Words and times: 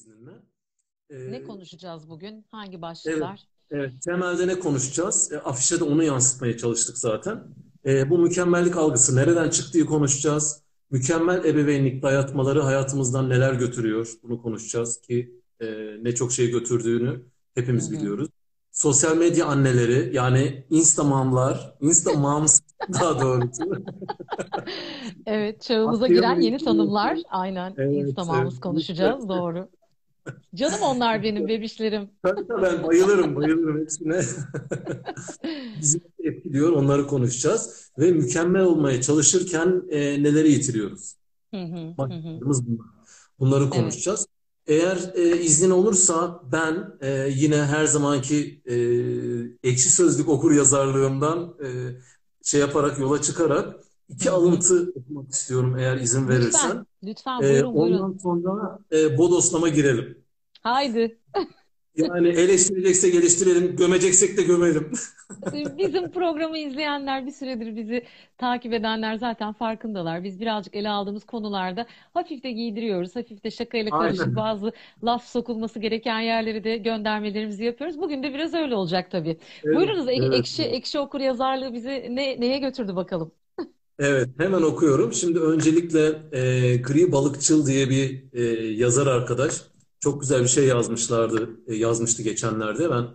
izninle. 0.00 0.30
Ee, 1.10 1.32
ne 1.32 1.42
konuşacağız 1.42 2.08
bugün? 2.08 2.44
Hangi 2.50 2.82
başlıklar? 2.82 3.40
Evet, 3.70 3.90
evet 3.90 4.02
temelde 4.02 4.46
ne 4.46 4.58
konuşacağız? 4.58 5.32
E, 5.32 5.38
afişe 5.38 5.80
de 5.80 5.84
onu 5.84 6.02
yansıtmaya 6.02 6.56
çalıştık 6.56 6.98
zaten. 6.98 7.44
E, 7.86 8.10
bu 8.10 8.18
mükemmellik 8.18 8.76
algısı 8.76 9.16
nereden 9.16 9.50
çıktığı 9.50 9.86
konuşacağız. 9.86 10.62
Mükemmel 10.90 11.44
ebeveynlik 11.44 12.02
dayatmaları 12.02 12.60
hayatımızdan 12.60 13.30
neler 13.30 13.54
götürüyor? 13.54 14.12
Bunu 14.22 14.42
konuşacağız 14.42 15.00
ki 15.00 15.40
e, 15.60 15.66
ne 16.02 16.14
çok 16.14 16.32
şey 16.32 16.50
götürdüğünü 16.50 17.22
hepimiz 17.54 17.90
Hı-hı. 17.90 17.98
biliyoruz. 17.98 18.28
Sosyal 18.72 19.16
medya 19.16 19.46
anneleri 19.46 20.16
yani 20.16 20.66
Instamamlar, 20.70 21.74
Instamoms 21.80 22.60
daha 22.92 23.20
doğrusu. 23.20 23.84
evet, 25.26 25.62
çağımıza 25.62 26.06
giren 26.06 26.40
yeni 26.40 26.58
tanımlar. 26.58 27.18
Aynen, 27.30 27.74
evet, 27.76 27.96
Instamoms 27.96 28.52
evet. 28.52 28.60
konuşacağız, 28.60 29.28
doğru. 29.28 29.68
Canım 30.54 30.80
onlar 30.82 31.22
benim 31.22 31.48
bebişlerim. 31.48 32.08
Tabii 32.22 32.46
tabii 32.48 32.62
ben 32.62 32.86
bayılırım, 32.86 33.36
bayılırım 33.36 33.80
hepsine. 33.80 34.20
Bizi 35.80 36.00
etkiliyor, 36.18 36.72
onları 36.72 37.06
konuşacağız. 37.06 37.90
Ve 37.98 38.12
mükemmel 38.12 38.62
olmaya 38.62 39.02
çalışırken 39.02 39.82
e, 39.90 40.22
neleri 40.22 40.52
yitiriyoruz? 40.52 41.16
Başlıklarımız 41.98 42.66
bunlar. 42.66 42.86
Bunları 43.40 43.70
konuşacağız. 43.70 44.26
Evet. 44.66 44.82
Eğer 44.82 44.98
e, 45.14 45.40
iznin 45.40 45.70
olursa 45.70 46.40
ben 46.52 46.92
e, 47.00 47.28
yine 47.36 47.56
her 47.56 47.84
zamanki 47.84 48.62
e, 48.66 48.74
ekşi 49.70 49.90
sözlük 49.90 50.28
okur 50.28 50.52
yazarlığımdan 50.52 51.54
e, 51.64 51.68
şey 52.42 52.60
yaparak 52.60 52.98
yola 52.98 53.22
çıkarak 53.22 53.76
iki 54.10 54.30
alıntı 54.30 54.92
okumak 54.94 55.30
istiyorum 55.30 55.76
eğer 55.78 55.96
izin 55.96 56.28
verirsen. 56.28 56.68
Lütfen, 56.68 56.86
lütfen 57.04 57.40
buyurun, 57.40 57.56
ee, 57.56 57.64
ondan 57.66 57.74
buyurun. 57.74 58.18
sonra 58.18 58.78
e, 58.92 59.18
bodoslama 59.18 59.68
girelim. 59.68 60.18
Haydi. 60.60 61.18
Yani 61.96 62.28
eleştirecekse 62.28 63.10
geliştirelim, 63.10 63.76
gömeceksek 63.76 64.36
de 64.36 64.42
gömelim. 64.42 64.92
Bizim 65.78 66.10
programı 66.10 66.58
izleyenler, 66.58 67.26
bir 67.26 67.30
süredir 67.30 67.76
bizi 67.76 68.04
takip 68.38 68.72
edenler 68.72 69.16
zaten 69.16 69.52
farkındalar. 69.52 70.24
Biz 70.24 70.40
birazcık 70.40 70.74
ele 70.74 70.88
aldığımız 70.88 71.24
konularda 71.24 71.86
hafif 72.14 72.42
de 72.42 72.52
giydiriyoruz, 72.52 73.16
hafif 73.16 73.44
de 73.44 73.50
şakayla 73.50 73.90
karışık 73.90 74.22
Aynen. 74.22 74.36
bazı 74.36 74.72
laf 75.04 75.24
sokulması 75.24 75.78
gereken 75.78 76.20
yerleri 76.20 76.64
de 76.64 76.76
göndermelerimizi 76.76 77.64
yapıyoruz. 77.64 77.98
Bugün 77.98 78.22
de 78.22 78.34
biraz 78.34 78.54
öyle 78.54 78.74
olacak 78.74 79.10
tabii. 79.10 79.38
Evet, 79.64 79.76
Buyurunuz 79.76 80.08
evet. 80.08 80.34
ekşi, 80.34 80.62
ekşi 80.62 80.98
okur 80.98 81.20
yazarlığı 81.20 81.72
bizi 81.74 82.06
ne, 82.10 82.40
neye 82.40 82.58
götürdü 82.58 82.96
bakalım? 82.96 83.32
Evet, 83.98 84.28
hemen 84.38 84.62
okuyorum. 84.62 85.12
Şimdi 85.12 85.38
öncelikle 85.40 86.06
e, 86.32 86.76
Gri 86.76 87.12
Balıkçıl 87.12 87.66
diye 87.66 87.90
bir 87.90 88.24
e, 88.32 88.42
yazar 88.74 89.06
arkadaş 89.06 89.62
çok 90.00 90.20
güzel 90.20 90.42
bir 90.42 90.48
şey 90.48 90.66
yazmışlardı, 90.66 91.50
e, 91.66 91.74
yazmıştı 91.74 92.22
geçenlerde. 92.22 92.90
Ben 92.90 93.06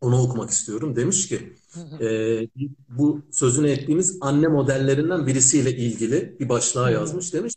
onu 0.00 0.22
okumak 0.22 0.50
istiyorum. 0.50 0.96
Demiş 0.96 1.28
ki, 1.28 1.52
e, 2.00 2.40
bu 2.88 3.22
sözünü 3.30 3.70
ettiğimiz 3.70 4.18
anne 4.20 4.48
modellerinden 4.48 5.26
birisiyle 5.26 5.76
ilgili 5.76 6.36
bir 6.40 6.48
başlığa 6.48 6.90
yazmış. 6.90 7.34
Demiş, 7.34 7.54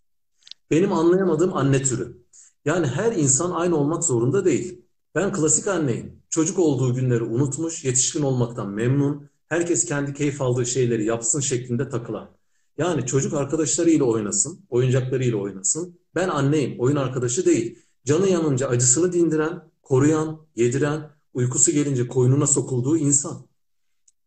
benim 0.72 0.94
anlayamadığım 0.94 1.54
anne 1.54 1.84
türü. 1.84 2.18
Yani 2.66 2.88
her 2.88 3.12
insan 3.12 3.52
aynı 3.52 3.78
olmak 3.78 4.04
zorunda 4.04 4.46
değil. 4.46 4.82
Ben 5.16 5.34
klasik 5.34 5.68
anneyim. 5.68 6.22
Çocuk 6.30 6.60
olduğu 6.60 6.94
günleri 6.96 7.24
unutmuş, 7.24 7.86
yetişkin 7.86 8.22
olmaktan 8.22 8.70
memnun, 8.70 9.30
herkes 9.48 9.86
kendi 9.86 10.14
keyif 10.14 10.42
aldığı 10.42 10.66
şeyleri 10.66 11.06
yapsın 11.06 11.40
şeklinde 11.40 11.90
takılan. 11.90 12.30
Yani 12.78 13.06
çocuk 13.06 13.34
arkadaşlarıyla 13.34 14.06
oynasın, 14.06 14.66
oyuncaklarıyla 14.70 15.38
oynasın. 15.38 16.00
Ben 16.16 16.30
anneyim, 16.30 16.80
oyun 16.80 16.96
arkadaşı 16.96 17.46
değil. 17.46 17.80
Canı 18.06 18.30
yanınca 18.30 18.68
acısını 18.68 19.14
dindiren, 19.14 19.72
koruyan, 19.82 20.40
yediren, 20.56 21.10
uykusu 21.34 21.72
gelince 21.72 22.08
koynuna 22.08 22.48
sokulduğu 22.48 22.98
insan. 22.98 23.48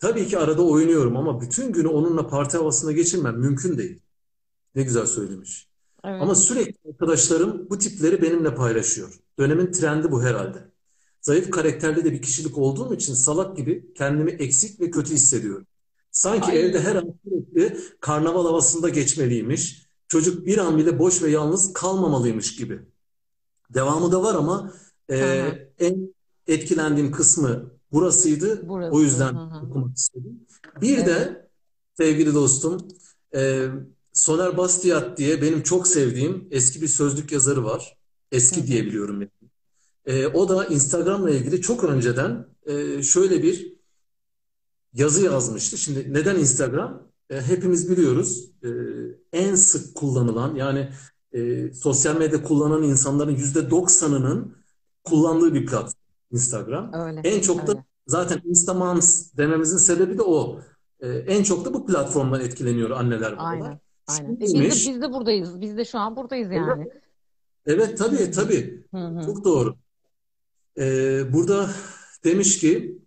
Tabii 0.00 0.26
ki 0.26 0.38
arada 0.38 0.62
oynuyorum 0.62 1.16
ama 1.16 1.40
bütün 1.40 1.72
günü 1.72 1.88
onunla 1.88 2.28
parti 2.28 2.56
havasına 2.56 2.92
geçirmem 2.92 3.38
mümkün 3.38 3.78
değil. 3.78 4.00
Ne 4.74 4.82
güzel 4.82 5.06
söylemiş. 5.06 5.68
Evet. 6.04 6.22
Ama 6.22 6.34
sürekli 6.34 6.90
arkadaşlarım 6.90 7.66
bu 7.70 7.78
tipleri 7.78 8.22
benimle 8.22 8.54
paylaşıyor. 8.54 9.14
Dönemin 9.38 9.72
trendi 9.72 10.12
bu 10.12 10.22
herhalde. 10.22 10.72
Zayıf 11.20 11.50
karakterli 11.50 12.04
de 12.04 12.12
bir 12.12 12.22
kişilik 12.22 12.58
olduğum 12.58 12.94
için 12.94 13.14
salak 13.14 13.56
gibi 13.56 13.92
kendimi 13.94 14.30
eksik 14.30 14.80
ve 14.80 14.90
kötü 14.90 15.14
hissediyorum. 15.14 15.66
Sanki 16.10 16.50
Ay. 16.50 16.60
evde 16.60 16.80
her 16.80 16.96
an 16.96 17.14
sürekli 17.24 17.78
karnaval 18.00 18.46
havasında 18.46 18.88
geçmeliymiş. 18.88 19.86
Çocuk 20.08 20.46
bir 20.46 20.58
an 20.58 20.78
bile 20.78 20.98
boş 20.98 21.22
ve 21.22 21.30
yalnız 21.30 21.72
kalmamalıymış 21.72 22.56
gibi. 22.56 22.80
Devamı 23.74 24.12
da 24.12 24.22
var 24.22 24.34
ama 24.34 24.72
e, 25.10 25.18
en 25.78 26.14
etkilendiğim 26.46 27.12
kısmı 27.12 27.70
burasıydı. 27.92 28.68
Burası. 28.68 28.96
O 28.96 29.00
yüzden 29.00 29.34
Hı-hı. 29.34 29.66
okumak 29.66 29.96
istedim. 29.96 30.40
Bir 30.80 30.98
evet. 30.98 31.06
de 31.06 31.48
sevgili 31.96 32.34
dostum 32.34 32.88
e, 33.34 33.68
Soner 34.12 34.56
Bastiat 34.56 35.18
diye 35.18 35.42
benim 35.42 35.62
çok 35.62 35.86
sevdiğim 35.86 36.48
eski 36.50 36.82
bir 36.82 36.88
sözlük 36.88 37.32
yazarı 37.32 37.64
var. 37.64 37.98
Eski 38.32 38.60
Hı-hı. 38.60 38.66
diye 38.66 38.84
biliyorum 38.86 39.20
yani. 39.20 39.50
E, 40.06 40.26
o 40.26 40.48
da 40.48 40.66
Instagram'la 40.66 41.30
ilgili 41.30 41.60
çok 41.60 41.84
önceden 41.84 42.46
e, 42.66 43.02
şöyle 43.02 43.42
bir 43.42 43.72
yazı 44.94 45.24
yazmıştı. 45.24 45.78
Şimdi 45.78 46.12
neden 46.12 46.36
Instagram? 46.36 47.08
E, 47.30 47.40
hepimiz 47.40 47.90
biliyoruz. 47.90 48.50
E, 48.64 48.68
en 49.32 49.54
sık 49.54 49.94
kullanılan 49.94 50.54
yani 50.54 50.92
e, 51.34 51.72
sosyal 51.72 52.16
medya 52.16 52.42
kullanan 52.42 52.82
insanların 52.82 53.36
yüzde 53.36 53.70
doksanının 53.70 54.56
kullandığı 55.04 55.54
bir 55.54 55.66
platform 55.66 56.02
Instagram. 56.32 56.92
Öyle, 56.92 57.20
en 57.24 57.40
çok 57.40 57.60
öyle. 57.60 57.66
da 57.66 57.84
zaten 58.06 58.40
Instamams 58.44 59.36
dememizin 59.36 59.76
sebebi 59.76 60.18
de 60.18 60.22
o. 60.22 60.60
E, 61.00 61.08
en 61.08 61.42
çok 61.42 61.64
da 61.64 61.74
bu 61.74 61.86
platformdan 61.86 62.40
etkileniyor 62.40 62.90
anneler 62.90 63.32
babalar. 63.32 63.50
Aynen. 63.50 63.80
Aynen. 64.08 64.36
E 64.36 64.40
biz, 64.40 64.54
de, 64.54 64.60
biz 64.60 65.02
de 65.02 65.12
buradayız. 65.12 65.60
Biz 65.60 65.76
de 65.76 65.84
şu 65.84 65.98
an 65.98 66.16
buradayız 66.16 66.50
yani. 66.50 66.82
Evet, 66.82 67.02
evet 67.66 67.98
tabii 67.98 68.30
tabii. 68.30 68.84
Hı 68.90 69.06
hı. 69.06 69.24
Çok 69.24 69.44
doğru. 69.44 69.76
Ee, 70.78 71.32
burada 71.32 71.70
demiş 72.24 72.58
ki 72.60 72.98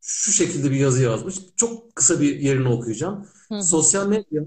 şu 0.00 0.32
şekilde 0.32 0.70
bir 0.70 0.76
yazı 0.76 1.02
yazmış. 1.02 1.36
Çok 1.56 1.96
kısa 1.96 2.20
bir 2.20 2.40
yerini 2.40 2.68
okuyacağım. 2.68 3.26
Hı 3.48 3.54
hı. 3.54 3.62
Sosyal 3.62 4.08
medya 4.08 4.42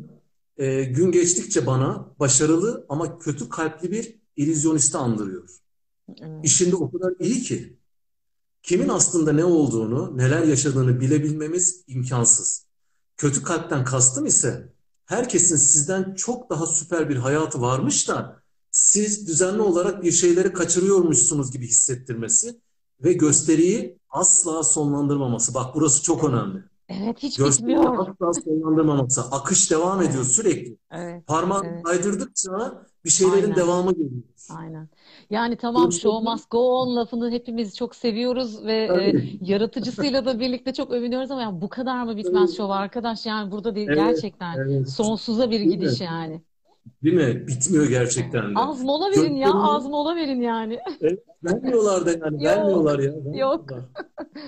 e, 0.57 0.83
gün 0.83 1.11
geçtikçe 1.11 1.65
bana 1.65 2.15
başarılı 2.19 2.85
ama 2.89 3.19
kötü 3.19 3.49
kalpli 3.49 3.91
bir 3.91 4.19
illüzyonisti 4.35 4.97
andırıyor. 4.97 5.49
Evet. 6.21 6.45
İşinde 6.45 6.75
o 6.75 6.91
kadar 6.91 7.13
iyi 7.19 7.41
ki 7.41 7.77
kimin 8.63 8.89
aslında 8.89 9.33
ne 9.33 9.45
olduğunu, 9.45 10.17
neler 10.17 10.43
yaşadığını 10.43 10.99
bilebilmemiz 10.99 11.83
imkansız. 11.87 12.65
Kötü 13.17 13.43
kalpten 13.43 13.85
kastım 13.85 14.25
ise 14.25 14.73
herkesin 15.05 15.55
sizden 15.55 16.13
çok 16.15 16.49
daha 16.49 16.67
süper 16.67 17.09
bir 17.09 17.15
hayatı 17.15 17.61
varmış 17.61 18.07
da 18.07 18.41
siz 18.71 19.27
düzenli 19.27 19.61
olarak 19.61 20.03
bir 20.03 20.11
şeyleri 20.11 20.53
kaçırıyormuşsunuz 20.53 21.51
gibi 21.51 21.67
hissettirmesi 21.67 22.59
ve 23.03 23.13
gösteriyi 23.13 23.99
asla 24.09 24.63
sonlandırmaması. 24.63 25.53
Bak 25.53 25.75
burası 25.75 26.03
çok 26.03 26.23
önemli. 26.23 26.63
Evet 26.89 27.23
hiç 27.23 27.39
bitmiyor. 27.39 28.07
asla 28.19 28.33
sonlandırmaması. 28.33 29.21
Akış 29.21 29.71
devam 29.71 30.01
ediyor 30.01 30.23
sürekli. 30.23 30.77
Evet. 30.91 31.27
Parmağı 31.27 31.61
evet. 31.65 31.83
kaydırdıkça 31.83 32.81
bir 33.05 33.09
şeylerin 33.09 33.43
Aynen. 33.43 33.55
devamı 33.55 33.91
geliyor. 33.91 34.23
Aynen. 34.49 34.89
Yani 35.29 35.57
tamam 35.57 35.91
show 35.91 36.31
must 36.31 36.51
go 36.51 36.81
on 36.81 36.95
lafını 36.95 37.31
hepimiz 37.31 37.75
çok 37.75 37.95
seviyoruz 37.95 38.65
ve 38.65 38.73
e, 38.73 39.13
yaratıcısıyla 39.41 40.25
da 40.25 40.39
birlikte 40.39 40.73
çok 40.73 40.91
övünüyoruz 40.91 41.31
ama 41.31 41.41
yani 41.41 41.61
bu 41.61 41.69
kadar 41.69 42.03
mı 42.03 42.17
bitmez 42.17 42.49
evet. 42.49 42.57
show 42.57 42.73
arkadaş 42.73 43.25
yani 43.25 43.51
burada 43.51 43.75
değil 43.75 43.87
evet, 43.87 43.97
gerçekten 43.97 44.57
evet. 44.57 44.89
sonsuza 44.89 45.51
bir 45.51 45.59
gidiş 45.59 46.01
yani. 46.01 46.41
Değil 47.03 47.15
mi? 47.15 47.47
Bitmiyor 47.47 47.85
gerçekten 47.85 48.55
de. 48.55 48.59
Az 48.59 48.83
mola 48.83 49.05
verin 49.05 49.15
Göklerini... 49.15 49.39
ya, 49.39 49.53
az 49.53 49.85
mola 49.85 50.15
verin 50.15 50.41
yani. 50.41 50.79
Evet, 51.01 51.19
vermiyorlar 51.43 52.05
da 52.05 52.11
yani, 52.11 52.43
Yok. 52.43 52.43
vermiyorlar 52.43 52.99
ya. 52.99 53.13
Yok. 53.33 53.65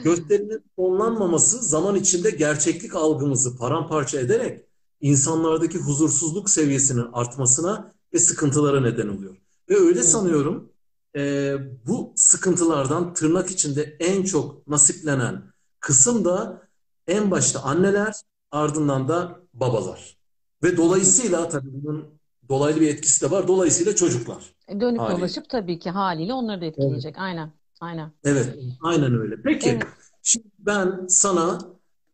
Gösterinin 0.03 0.63
sonlanmaması 0.75 1.57
zaman 1.57 1.95
içinde 1.95 2.29
gerçeklik 2.29 2.95
algımızı 2.95 3.57
paramparça 3.57 4.19
ederek 4.19 4.65
insanlardaki 5.01 5.77
huzursuzluk 5.77 6.49
seviyesinin 6.49 7.05
artmasına 7.13 7.93
ve 8.13 8.19
sıkıntılara 8.19 8.81
neden 8.81 9.07
oluyor. 9.07 9.35
Ve 9.69 9.75
öyle 9.75 9.99
evet. 9.99 10.09
sanıyorum 10.09 10.69
e, 11.15 11.53
bu 11.87 12.13
sıkıntılardan 12.15 13.13
tırnak 13.13 13.51
içinde 13.51 13.97
en 13.99 14.23
çok 14.23 14.67
nasiplenen 14.67 15.43
kısım 15.79 16.25
da 16.25 16.67
en 17.07 17.31
başta 17.31 17.61
anneler 17.63 18.15
ardından 18.51 19.07
da 19.07 19.39
babalar. 19.53 20.17
Ve 20.63 20.77
dolayısıyla 20.77 21.49
tabii 21.49 21.69
bunun 21.71 22.16
dolaylı 22.49 22.81
bir 22.81 22.87
etkisi 22.87 23.25
de 23.25 23.31
var. 23.31 23.47
Dolayısıyla 23.47 23.95
çocuklar. 23.95 24.43
E, 24.67 24.79
dönüp 24.79 24.99
haliyle. 24.99 25.19
dolaşıp 25.19 25.49
tabii 25.49 25.79
ki 25.79 25.89
haliyle 25.89 26.33
onları 26.33 26.61
da 26.61 26.65
etkileyecek. 26.65 27.15
Evet. 27.15 27.21
Aynen. 27.21 27.51
Aynen. 27.81 28.11
Evet. 28.23 28.55
Aynen 28.81 29.19
öyle. 29.19 29.35
Peki. 29.43 29.69
Evet. 29.69 29.83
Şimdi 30.23 30.47
ben 30.59 31.05
sana 31.09 31.59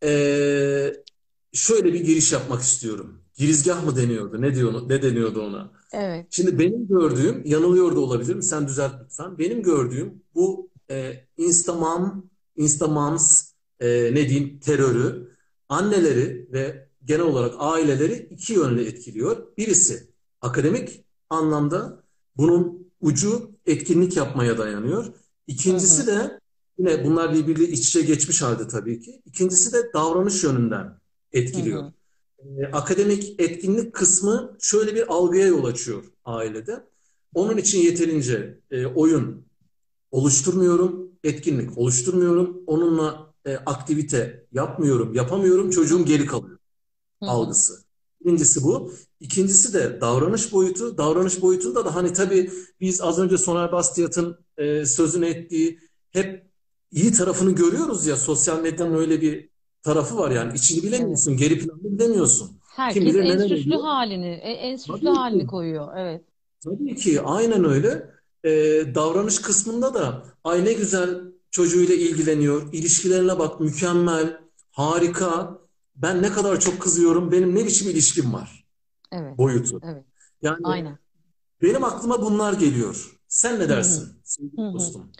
e, 0.04 0.10
şöyle 1.54 1.94
bir 1.94 2.00
giriş 2.00 2.32
yapmak 2.32 2.62
istiyorum. 2.62 3.20
Girizgah 3.38 3.84
mı 3.84 3.96
deniyordu? 3.96 4.42
Ne 4.42 4.56
diyor? 4.56 4.90
Ne 4.90 5.02
deniyordu 5.02 5.42
ona? 5.42 5.72
Evet. 5.92 6.28
Şimdi 6.30 6.60
benim 6.60 6.88
gördüğüm, 6.88 7.42
yanılıyor 7.46 7.96
da 7.96 8.00
olabilirim, 8.00 8.42
sen 8.42 8.68
düzelt 8.68 8.94
lütfen. 9.04 9.38
Benim 9.38 9.64
gördüğüm 9.64 10.24
bu 10.36 10.70
e, 10.92 11.14
Instamam, 11.38 12.30
Instamoms, 12.56 13.52
e, 13.80 13.88
ne 14.14 14.30
diyeyim, 14.30 14.60
terörü 14.60 15.32
anneleri 15.70 16.48
ve 16.52 16.90
genel 17.06 17.22
olarak 17.22 17.56
aileleri 17.58 18.28
iki 18.30 18.54
yönlü 18.54 18.86
etkiliyor. 18.86 19.58
Birisi 19.58 20.13
akademik 20.44 21.06
anlamda 21.30 22.04
bunun 22.38 22.88
ucu 23.02 23.52
etkinlik 23.66 24.18
yapmaya 24.18 24.58
dayanıyor. 24.58 25.14
İkincisi 25.48 26.08
de 26.08 26.40
yine 26.78 27.06
bunlar 27.06 27.34
birbiriyle 27.34 27.72
iç 27.72 27.88
içe 27.88 28.02
geçmiş 28.02 28.42
halde 28.42 28.68
tabii 28.68 29.02
ki. 29.02 29.22
İkincisi 29.26 29.74
de 29.74 29.94
davranış 29.94 30.44
yönünden 30.44 31.00
etkiliyor. 31.32 31.92
Ee, 32.40 32.66
akademik 32.66 33.40
etkinlik 33.40 33.94
kısmı 33.94 34.58
şöyle 34.60 34.96
bir 34.96 35.14
algıya 35.14 35.48
yol 35.48 35.66
açıyor 35.66 36.04
ailede. 36.26 36.84
Onun 37.34 37.58
için 37.58 37.80
yeterince 37.80 38.60
e, 38.72 38.86
oyun 38.86 39.46
oluşturmuyorum, 40.12 41.12
etkinlik 41.24 41.78
oluşturmuyorum. 41.78 42.64
Onunla 42.68 43.34
e, 43.46 43.56
aktivite 43.56 44.46
yapmıyorum, 44.52 45.14
yapamıyorum. 45.14 45.70
Çocuğum 45.70 46.06
geri 46.06 46.26
kalıyor 46.26 46.60
algısı. 47.22 47.83
Birincisi 48.26 48.64
bu. 48.64 48.94
İkincisi 49.20 49.74
de 49.74 50.02
davranış 50.02 50.52
boyutu. 50.54 50.98
Davranış 50.98 51.42
boyutunda 51.42 51.86
da 51.86 51.96
hani 51.96 52.14
tabii 52.14 52.52
biz 52.82 53.02
az 53.02 53.20
önce 53.20 53.38
Soner 53.38 53.72
Bastiyat'ın 53.72 54.38
e, 54.58 54.86
sözünü 54.86 55.26
ettiği 55.26 55.80
hep 56.12 56.48
iyi 56.92 57.12
tarafını 57.12 57.52
görüyoruz 57.52 58.06
ya 58.08 58.18
sosyal 58.18 58.62
medyanın 58.62 58.96
öyle 58.96 59.22
bir 59.22 59.50
tarafı 59.84 60.18
var 60.18 60.32
yani 60.32 60.54
içini 60.56 60.84
bilemiyorsun, 60.84 61.32
evet. 61.32 61.40
geri 61.40 61.60
planını 61.60 61.84
bilemiyorsun. 62.00 62.52
Herkes 62.76 63.04
Kim 63.04 63.14
bilir 63.14 63.24
en 63.24 63.40
süslü 63.40 63.56
ediyor. 63.56 63.82
halini, 63.82 64.28
e, 64.28 64.52
en 64.52 64.76
süslü 64.76 65.00
Tabii 65.06 65.16
halini 65.16 65.42
ki. 65.42 65.48
koyuyor. 65.48 65.88
Evet. 65.98 66.22
Tabii 66.64 66.96
ki 66.96 67.22
aynen 67.22 67.64
öyle. 67.70 68.14
Ee, 68.46 68.50
davranış 68.96 69.40
kısmında 69.40 69.94
da 69.94 70.26
ay 70.44 70.66
ne 70.66 70.74
güzel 70.74 71.22
çocuğuyla 71.52 71.96
ilgileniyor, 71.96 72.74
ilişkilerine 72.74 73.40
bak 73.40 73.60
mükemmel, 73.60 74.40
harika. 74.72 75.60
Ben 75.96 76.22
ne 76.22 76.32
kadar 76.32 76.60
çok 76.60 76.82
kızıyorum, 76.82 77.32
benim 77.32 77.56
ne 77.56 77.66
biçim 77.66 77.90
ilişkim 77.90 78.34
var 78.34 78.66
evet. 79.12 79.38
boyutu. 79.38 79.80
Evet. 79.84 80.06
Yani 80.42 80.58
aynen. 80.64 80.98
benim 81.62 81.84
aklıma 81.84 82.22
bunlar 82.22 82.54
geliyor. 82.54 83.20
Sen 83.28 83.60
ne 83.60 83.70
dersin 83.70 84.22
sevgili 84.24 84.74
dostum? 84.74 85.12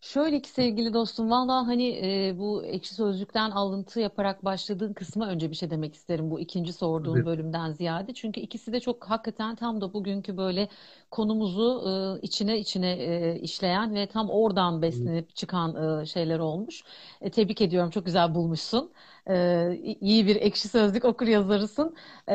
Şöyle 0.00 0.42
ki 0.42 0.50
sevgili 0.50 0.94
dostum, 0.94 1.30
valla 1.30 1.66
hani 1.66 1.88
e, 1.88 2.38
bu 2.38 2.64
Ekşi 2.64 2.94
Sözlük'ten 2.94 3.50
alıntı 3.50 4.00
yaparak 4.00 4.44
başladığın 4.44 4.92
kısma 4.92 5.28
önce 5.28 5.50
bir 5.50 5.56
şey 5.56 5.70
demek 5.70 5.94
isterim 5.94 6.30
bu 6.30 6.40
ikinci 6.40 6.72
sorduğun 6.72 7.16
evet. 7.16 7.26
bölümden 7.26 7.72
ziyade. 7.72 8.14
Çünkü 8.14 8.40
ikisi 8.40 8.72
de 8.72 8.80
çok 8.80 9.04
hakikaten 9.04 9.56
tam 9.56 9.80
da 9.80 9.92
bugünkü 9.92 10.36
böyle 10.36 10.68
konumuzu 11.10 11.84
e, 11.88 12.20
içine 12.22 12.58
içine 12.58 12.92
e, 12.92 13.40
işleyen 13.40 13.94
ve 13.94 14.06
tam 14.06 14.30
oradan 14.30 14.82
beslenip 14.82 15.36
çıkan 15.36 16.00
e, 16.02 16.06
şeyler 16.06 16.38
olmuş. 16.38 16.82
E, 17.20 17.30
tebrik 17.30 17.60
ediyorum, 17.60 17.90
çok 17.90 18.06
güzel 18.06 18.34
bulmuşsun. 18.34 18.92
E, 19.30 19.78
iyi 20.00 20.26
bir 20.26 20.36
Ekşi 20.36 20.68
Sözlük 20.68 21.04
okur 21.04 21.26
yazarısın. 21.26 21.96
E, 22.28 22.34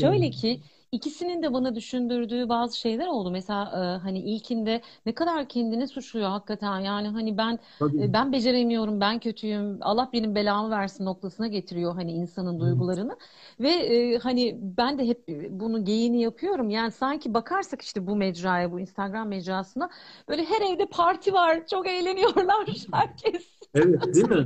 şöyle 0.00 0.30
ki 0.30 0.60
İkisinin 0.92 1.42
de 1.42 1.52
bana 1.52 1.74
düşündürdüğü 1.74 2.48
bazı 2.48 2.78
şeyler 2.78 3.06
oldu. 3.06 3.30
Mesela 3.30 3.62
e, 3.64 4.02
hani 4.02 4.18
ilkinde 4.20 4.80
ne 5.06 5.14
kadar 5.14 5.48
kendini 5.48 5.88
suçluyor 5.88 6.28
hakikaten. 6.28 6.80
Yani 6.80 7.08
hani 7.08 7.38
ben 7.38 7.58
e, 7.98 8.12
ben 8.12 8.32
beceremiyorum, 8.32 9.00
ben 9.00 9.18
kötüyüm. 9.20 9.78
Allah 9.80 10.10
benim 10.12 10.34
belamı 10.34 10.70
versin 10.70 11.04
noktasına 11.04 11.46
getiriyor 11.46 11.94
hani 11.94 12.12
insanın 12.12 12.60
duygularını. 12.60 13.16
Ve 13.60 13.70
e, 13.70 14.18
hani 14.18 14.58
ben 14.62 14.98
de 14.98 15.06
hep 15.06 15.28
bunu 15.50 15.84
geyini 15.84 16.20
yapıyorum. 16.20 16.70
Yani 16.70 16.92
sanki 16.92 17.34
bakarsak 17.34 17.82
işte 17.82 18.06
bu 18.06 18.16
mecraya, 18.16 18.72
bu 18.72 18.80
Instagram 18.80 19.28
mecrasına 19.28 19.90
böyle 20.28 20.44
her 20.44 20.74
evde 20.74 20.86
parti 20.86 21.32
var. 21.32 21.66
Çok 21.66 21.86
eğleniyorlar 21.88 22.66
herkes. 22.92 23.46
Evet, 23.74 24.14
değil 24.14 24.28
mi? 24.28 24.44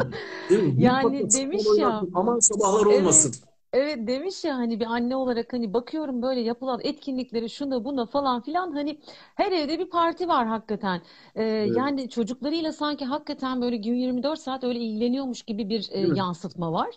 Değil 0.51 0.63
mi? 0.63 0.83
Yani 0.83 1.33
demiş 1.33 1.65
ya. 1.79 2.03
Aman 2.15 2.39
sabahlar 2.39 2.87
olmasın. 2.87 3.33
Evet. 3.37 3.50
Evet 3.73 4.07
demiş 4.07 4.45
ya 4.45 4.57
hani 4.57 4.81
bir 4.81 4.87
anne 4.87 5.17
olarak 5.17 5.53
hani 5.53 5.75
bakıyorum 5.75 6.23
böyle 6.23 6.41
yapılan 6.41 6.81
etkinlikleri 6.85 7.51
şuna 7.51 7.85
buna 7.85 8.07
falan 8.07 8.43
filan 8.43 8.73
hani 8.73 8.99
her 9.35 9.53
evde 9.53 9.79
bir 9.79 9.91
parti 9.91 10.29
var 10.29 10.47
hakikaten. 10.47 11.03
Ee, 11.35 11.43
evet. 11.45 11.77
Yani 11.77 12.09
çocuklarıyla 12.11 12.73
sanki 12.73 13.05
hakikaten 13.05 13.63
böyle 13.63 13.77
gün 13.77 13.95
24 13.95 14.41
saat 14.41 14.65
öyle 14.65 14.79
ilgileniyormuş 14.79 15.43
gibi 15.43 15.69
bir 15.69 15.89
e, 15.93 16.01
yansıtma 16.01 16.73
var. 16.73 16.91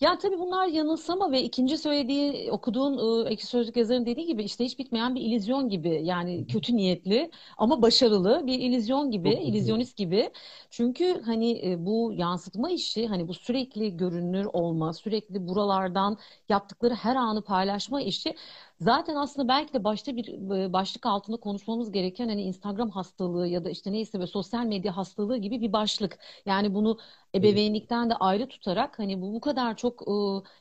Ya 0.00 0.18
tabii 0.18 0.38
bunlar 0.38 0.66
yanılsama 0.66 1.32
ve 1.32 1.42
ikinci 1.42 1.78
söylediği 1.78 2.50
okuduğun 2.52 3.26
e, 3.26 3.30
Ekşi 3.30 3.46
Sözlük 3.46 3.76
yazarın 3.76 4.06
dediği 4.06 4.26
gibi 4.26 4.42
işte 4.42 4.64
hiç 4.64 4.78
bitmeyen 4.78 5.14
bir 5.14 5.20
illüzyon 5.20 5.68
gibi 5.68 6.00
yani 6.04 6.46
kötü 6.46 6.76
niyetli 6.76 7.30
ama 7.58 7.82
başarılı 7.82 8.42
bir 8.46 8.58
illüzyon 8.58 9.10
gibi, 9.10 9.30
illüzyonist 9.34 9.96
gibi. 9.96 10.30
Çünkü 10.70 11.22
hani 11.24 11.70
e, 11.70 11.86
bu 11.86 12.12
yansıtma 12.16 12.70
işi 12.70 13.06
hani 13.06 13.28
bu 13.28 13.34
sürekli 13.34 13.96
görünür 13.96 14.44
olma, 14.52 14.92
sürekli 14.92 15.48
buralardan 15.48 16.11
yaptıkları 16.48 16.94
her 16.94 17.16
anı 17.16 17.42
paylaşma 17.42 18.00
işi. 18.02 18.34
Zaten 18.80 19.16
aslında 19.16 19.48
belki 19.48 19.72
de 19.72 19.84
başta 19.84 20.16
bir 20.16 20.28
e, 20.56 20.72
başlık 20.72 21.06
altında 21.06 21.36
konuşmamız 21.36 21.92
gereken 21.92 22.28
hani 22.28 22.42
Instagram 22.42 22.90
hastalığı 22.90 23.46
ya 23.48 23.64
da 23.64 23.70
işte 23.70 23.92
neyse 23.92 24.20
ve 24.20 24.26
sosyal 24.26 24.64
medya 24.66 24.96
hastalığı 24.96 25.36
gibi 25.36 25.60
bir 25.60 25.72
başlık. 25.72 26.18
Yani 26.46 26.74
bunu 26.74 26.98
ebeveynlikten 27.34 28.10
de 28.10 28.14
ayrı 28.14 28.48
tutarak 28.48 28.98
hani 28.98 29.22
bu 29.22 29.32
bu 29.34 29.40
kadar 29.40 29.76
çok 29.76 30.02
e, 30.02 30.12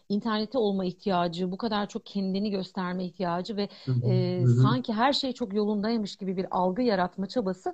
internette 0.09 0.57
olma 0.57 0.85
ihtiyacı, 0.85 1.51
bu 1.51 1.57
kadar 1.57 1.89
çok 1.89 2.05
kendini 2.05 2.51
gösterme 2.51 3.05
ihtiyacı 3.05 3.57
ve 3.57 3.69
e, 4.03 4.47
sanki 4.47 4.93
her 4.93 5.13
şey 5.13 5.33
çok 5.33 5.53
yolundaymış 5.53 6.15
gibi 6.15 6.37
bir 6.37 6.45
algı 6.51 6.81
yaratma 6.81 7.27
çabası 7.27 7.73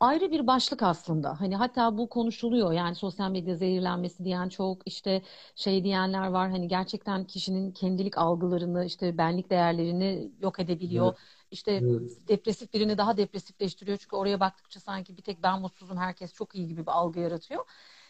ayrı 0.00 0.30
bir 0.30 0.46
başlık 0.46 0.82
aslında. 0.82 1.40
Hani 1.40 1.56
hatta 1.56 1.98
bu 1.98 2.08
konuşuluyor. 2.08 2.72
Yani 2.72 2.94
sosyal 2.94 3.30
medya 3.30 3.56
zehirlenmesi 3.56 4.24
diyen 4.24 4.48
çok 4.48 4.82
işte 4.86 5.22
şey 5.56 5.84
diyenler 5.84 6.26
var. 6.26 6.50
Hani 6.50 6.68
gerçekten 6.68 7.24
kişinin 7.24 7.72
kendilik 7.72 8.18
algılarını, 8.18 8.84
işte 8.84 9.18
benlik 9.18 9.50
değerlerini 9.50 10.30
yok 10.40 10.60
edebiliyor. 10.60 11.06
Evet. 11.06 11.18
İşte 11.50 11.72
evet. 11.72 12.28
depresif 12.28 12.74
birini 12.74 12.98
daha 12.98 13.16
depresifleştiriyor. 13.16 13.98
Çünkü 13.98 14.16
oraya 14.16 14.40
baktıkça 14.40 14.80
sanki 14.80 15.16
bir 15.16 15.22
tek 15.22 15.42
ben 15.42 15.60
mutsuzum, 15.60 15.96
herkes 15.96 16.32
çok 16.32 16.54
iyi 16.54 16.68
gibi 16.68 16.82
bir 16.82 16.92
algı 16.92 17.20
yaratıyor. 17.20 17.64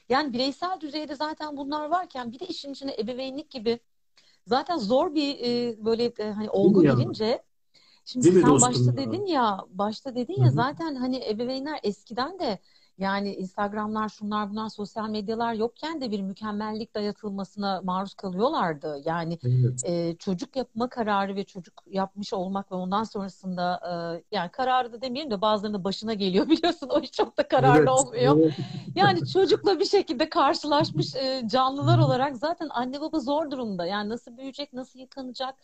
Yani 0.09 0.33
bireysel 0.33 0.81
düzeyde 0.81 1.15
zaten 1.15 1.57
bunlar 1.57 1.89
varken 1.89 2.33
bir 2.33 2.41
de 2.41 2.47
işin 2.47 2.73
içine 2.73 2.97
ebeveynlik 2.99 3.51
gibi 3.51 3.81
zaten 4.47 4.77
zor 4.77 5.15
bir 5.15 5.39
e, 5.41 5.85
böyle 5.85 6.05
e, 6.05 6.31
hani 6.31 6.51
olgu 6.51 6.83
gelince 6.83 7.43
Şimdi 8.13 8.25
Değil 8.25 8.45
sen 8.45 8.61
başta 8.61 8.97
dedin 8.97 9.27
ya, 9.27 9.59
başta 9.73 10.15
dedin 10.15 10.35
ya 10.39 10.45
Hı-hı. 10.45 10.53
zaten 10.53 10.95
hani 10.95 11.29
ebeveynler 11.29 11.81
eskiden 11.83 12.39
de 12.39 12.59
yani 12.99 13.35
Instagram'lar, 13.35 14.09
şunlar 14.09 14.51
bunlar, 14.51 14.69
sosyal 14.69 15.09
medyalar 15.09 15.55
yokken 15.55 16.01
de 16.01 16.11
bir 16.11 16.21
mükemmellik 16.21 16.95
dayatılmasına 16.95 17.81
maruz 17.85 18.15
kalıyorlardı. 18.15 19.03
Yani 19.05 19.39
evet. 19.45 19.83
e, 19.85 20.17
çocuk 20.17 20.57
yapma 20.57 20.89
kararı 20.89 21.37
ve 21.37 21.45
çocuk 21.45 21.75
yapmış 21.87 22.33
olmak 22.33 22.73
ve 22.73 22.77
ondan 22.77 23.05
sonrasında 23.05 23.81
e, 23.85 24.25
yani 24.37 24.51
kararı 24.51 24.93
da 24.93 25.01
demeyelim 25.01 25.31
de 25.31 25.41
bazılarının 25.41 25.85
başına 25.85 26.15
geliyor 26.15 26.49
biliyorsun 26.51 26.89
o 26.89 27.01
iş 27.01 27.13
çok 27.13 27.39
da 27.39 27.49
kararlı 27.49 27.79
evet, 27.79 27.89
olmuyor. 27.89 28.37
Evet. 28.39 28.55
Yani 28.95 29.27
çocukla 29.33 29.81
bir 29.81 29.87
şekilde 29.87 30.29
karşılaşmış 30.29 31.15
e, 31.15 31.43
canlılar 31.47 31.99
olarak 31.99 32.37
zaten 32.37 32.69
anne 32.71 33.01
baba 33.01 33.21
zor 33.21 33.51
durumda. 33.51 33.87
Yani 33.87 34.09
nasıl 34.09 34.37
büyüyecek, 34.37 34.73
nasıl 34.73 34.99
yıkanacak, 34.99 35.55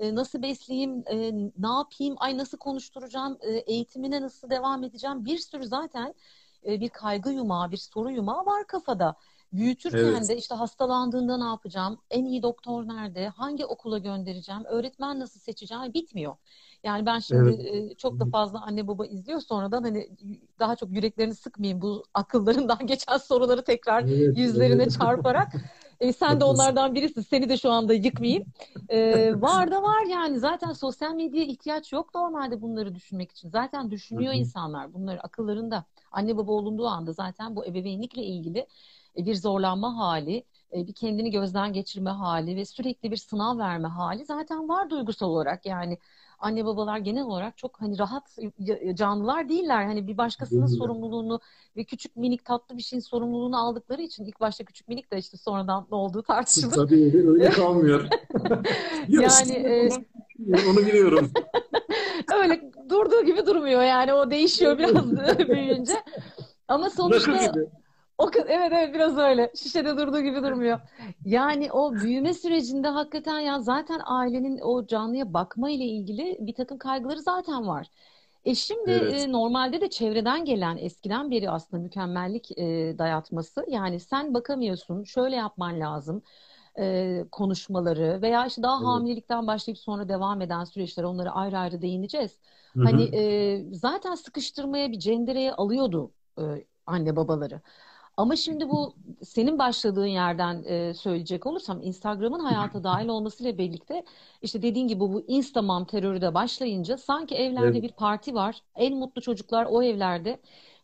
e, 0.00 0.14
nasıl 0.14 0.42
besleyeyim, 0.42 1.04
e, 1.06 1.32
ne 1.58 1.68
yapayım, 1.78 2.14
ay 2.18 2.38
nasıl 2.38 2.58
konuşturacağım, 2.58 3.38
e, 3.40 3.50
eğitimine 3.50 4.22
nasıl 4.22 4.50
devam 4.50 4.84
edeceğim 4.84 5.24
bir 5.24 5.38
sürü 5.38 5.66
zaten 5.66 6.14
bir 6.66 6.88
kaygı 6.88 7.30
yumağı, 7.30 7.70
bir 7.70 7.76
soru 7.76 8.10
yumağı 8.10 8.46
var 8.46 8.66
kafada. 8.66 9.14
Büyütürken 9.52 9.98
evet. 9.98 10.28
de 10.28 10.36
işte 10.36 10.54
hastalandığında 10.54 11.38
ne 11.38 11.44
yapacağım, 11.44 11.98
en 12.10 12.24
iyi 12.24 12.42
doktor 12.42 12.88
nerede, 12.88 13.28
hangi 13.28 13.66
okula 13.66 13.98
göndereceğim, 13.98 14.64
öğretmen 14.64 15.20
nasıl 15.20 15.40
seçeceğim 15.40 15.94
bitmiyor. 15.94 16.36
Yani 16.84 17.06
ben 17.06 17.18
şimdi 17.18 17.68
evet. 17.70 17.98
çok 17.98 18.20
da 18.20 18.24
fazla 18.26 18.62
anne 18.62 18.88
baba 18.88 19.06
izliyor 19.06 19.40
sonradan 19.40 19.82
hani 19.82 20.08
daha 20.58 20.76
çok 20.76 20.90
yüreklerini 20.92 21.34
sıkmayayım 21.34 21.82
bu 21.82 22.04
akıllarından 22.14 22.78
geçen 22.86 23.16
soruları 23.16 23.64
tekrar 23.64 24.02
evet, 24.02 24.38
yüzlerine 24.38 24.82
evet. 24.82 24.98
çarparak. 24.98 25.52
E, 26.00 26.12
sen 26.12 26.40
de 26.40 26.44
onlardan 26.44 26.94
birisin. 26.94 27.20
Seni 27.20 27.48
de 27.48 27.56
şu 27.56 27.70
anda 27.70 27.94
yıkmayayım. 27.94 28.44
E, 28.88 29.40
var 29.40 29.70
da 29.70 29.82
var 29.82 30.06
yani. 30.10 30.38
Zaten 30.38 30.72
sosyal 30.72 31.14
medyaya 31.14 31.46
ihtiyaç 31.46 31.92
yok 31.92 32.14
normalde 32.14 32.62
bunları 32.62 32.94
düşünmek 32.94 33.30
için. 33.32 33.48
Zaten 33.48 33.90
düşünüyor 33.90 34.32
insanlar 34.34 34.94
bunları 34.94 35.20
akıllarında. 35.20 35.84
Anne 36.12 36.36
baba 36.36 36.52
olunduğu 36.52 36.86
anda 36.86 37.12
zaten 37.12 37.56
bu 37.56 37.66
ebeveynlikle 37.66 38.22
ilgili 38.22 38.66
e, 39.16 39.26
bir 39.26 39.34
zorlanma 39.34 39.96
hali, 39.96 40.44
bir 40.72 40.92
kendini 40.92 41.30
gözden 41.30 41.72
geçirme 41.72 42.10
hali 42.10 42.56
ve 42.56 42.64
sürekli 42.64 43.10
bir 43.10 43.16
sınav 43.16 43.58
verme 43.58 43.88
hali 43.88 44.24
zaten 44.24 44.68
var 44.68 44.90
duygusal 44.90 45.28
olarak. 45.28 45.66
Yani 45.66 45.98
anne 46.38 46.64
babalar 46.64 46.98
genel 46.98 47.24
olarak 47.24 47.56
çok 47.56 47.80
hani 47.80 47.98
rahat 47.98 48.38
canlılar 48.94 49.48
değiller. 49.48 49.84
Hani 49.84 50.06
bir 50.06 50.16
başkasının 50.16 50.66
Değil 50.66 50.78
sorumluluğunu 50.78 51.40
ve 51.76 51.84
küçük 51.84 52.16
minik 52.16 52.44
tatlı 52.44 52.76
bir 52.76 52.82
şeyin 52.82 53.00
sorumluluğunu 53.00 53.66
aldıkları 53.66 54.02
için 54.02 54.24
ilk 54.24 54.40
başta 54.40 54.64
küçük 54.64 54.88
minik 54.88 55.12
de 55.12 55.18
işte 55.18 55.36
sonradan 55.36 55.86
ne 55.90 55.96
olduğu 55.96 56.22
tartışılır. 56.22 56.74
Tabii 56.74 57.04
öyle, 57.04 57.28
öyle 57.28 57.50
kalmıyor. 57.50 58.08
yani 59.08 59.52
e... 59.52 59.88
onu 60.70 60.78
biliyorum. 60.78 61.30
Öyle 62.42 62.72
durduğu 62.88 63.24
gibi 63.24 63.46
durmuyor 63.46 63.82
yani 63.82 64.12
o 64.12 64.30
değişiyor 64.30 64.78
biraz 64.78 65.16
büyüyünce. 65.48 65.92
Ama 66.68 66.90
sonuçta 66.90 67.52
o, 68.20 68.30
evet 68.46 68.72
evet 68.72 68.94
biraz 68.94 69.18
öyle. 69.18 69.52
Şişede 69.56 69.96
durduğu 69.96 70.20
gibi 70.20 70.42
durmuyor. 70.42 70.80
Yani 71.24 71.72
o 71.72 72.00
büyüme 72.00 72.34
sürecinde 72.34 72.88
hakikaten 72.88 73.38
ya 73.40 73.60
zaten 73.60 74.00
ailenin 74.04 74.58
o 74.62 74.86
canlıya 74.86 75.34
bakma 75.34 75.70
ile 75.70 75.84
ilgili 75.84 76.36
bir 76.40 76.54
takım 76.54 76.78
kaygıları 76.78 77.22
zaten 77.22 77.66
var. 77.68 77.86
E 78.44 78.54
şimdi 78.54 78.90
Evet. 78.90 79.28
e, 79.30 79.32
normalde 79.32 79.80
de 79.80 79.90
çevreden 79.90 80.44
gelen 80.44 80.76
eskiden 80.76 81.30
beri 81.30 81.50
aslında 81.50 81.82
mükemmellik 81.82 82.58
e, 82.58 82.94
dayatması. 82.98 83.64
Yani 83.68 84.00
sen 84.00 84.34
bakamıyorsun, 84.34 85.04
şöyle 85.04 85.36
yapman 85.36 85.80
lazım 85.80 86.22
e, 86.78 87.24
konuşmaları 87.32 88.22
veya 88.22 88.46
işte 88.46 88.62
daha 88.62 88.82
Evet. 88.82 88.84
hamilelikten 88.84 89.46
başlayıp 89.46 89.78
sonra 89.78 90.08
devam 90.08 90.40
eden 90.42 90.64
süreçler 90.64 91.04
onları 91.04 91.30
ayrı 91.30 91.58
ayrı 91.58 91.82
değineceğiz. 91.82 92.40
Hı 92.76 92.80
Hani 92.80 93.02
e, 93.16 93.64
zaten 93.74 94.14
sıkıştırmaya 94.14 94.92
bir 94.92 94.98
cendereye 94.98 95.52
alıyordu 95.52 96.12
e, 96.38 96.42
anne 96.86 97.16
babaları. 97.16 97.60
Ama 98.20 98.36
şimdi 98.36 98.68
bu 98.68 98.96
senin 99.22 99.58
başladığın 99.58 100.06
yerden 100.06 100.62
e, 100.64 100.94
söyleyecek 100.94 101.46
olursam 101.46 101.80
Instagram'ın 101.82 102.40
hayata 102.40 102.84
dahil 102.84 103.08
olmasıyla 103.08 103.58
birlikte 103.58 104.04
işte 104.42 104.62
dediğin 104.62 104.88
gibi 104.88 105.00
bu 105.00 105.24
Instamam 105.28 105.84
terörü 105.86 106.20
de 106.20 106.34
başlayınca 106.34 106.96
sanki 106.98 107.34
evlerde 107.34 107.78
Evet. 107.78 107.82
bir 107.82 107.92
parti 107.92 108.34
var. 108.34 108.62
En 108.76 108.96
mutlu 108.96 109.22
çocuklar 109.22 109.66
o 109.70 109.82
evlerde. 109.82 110.40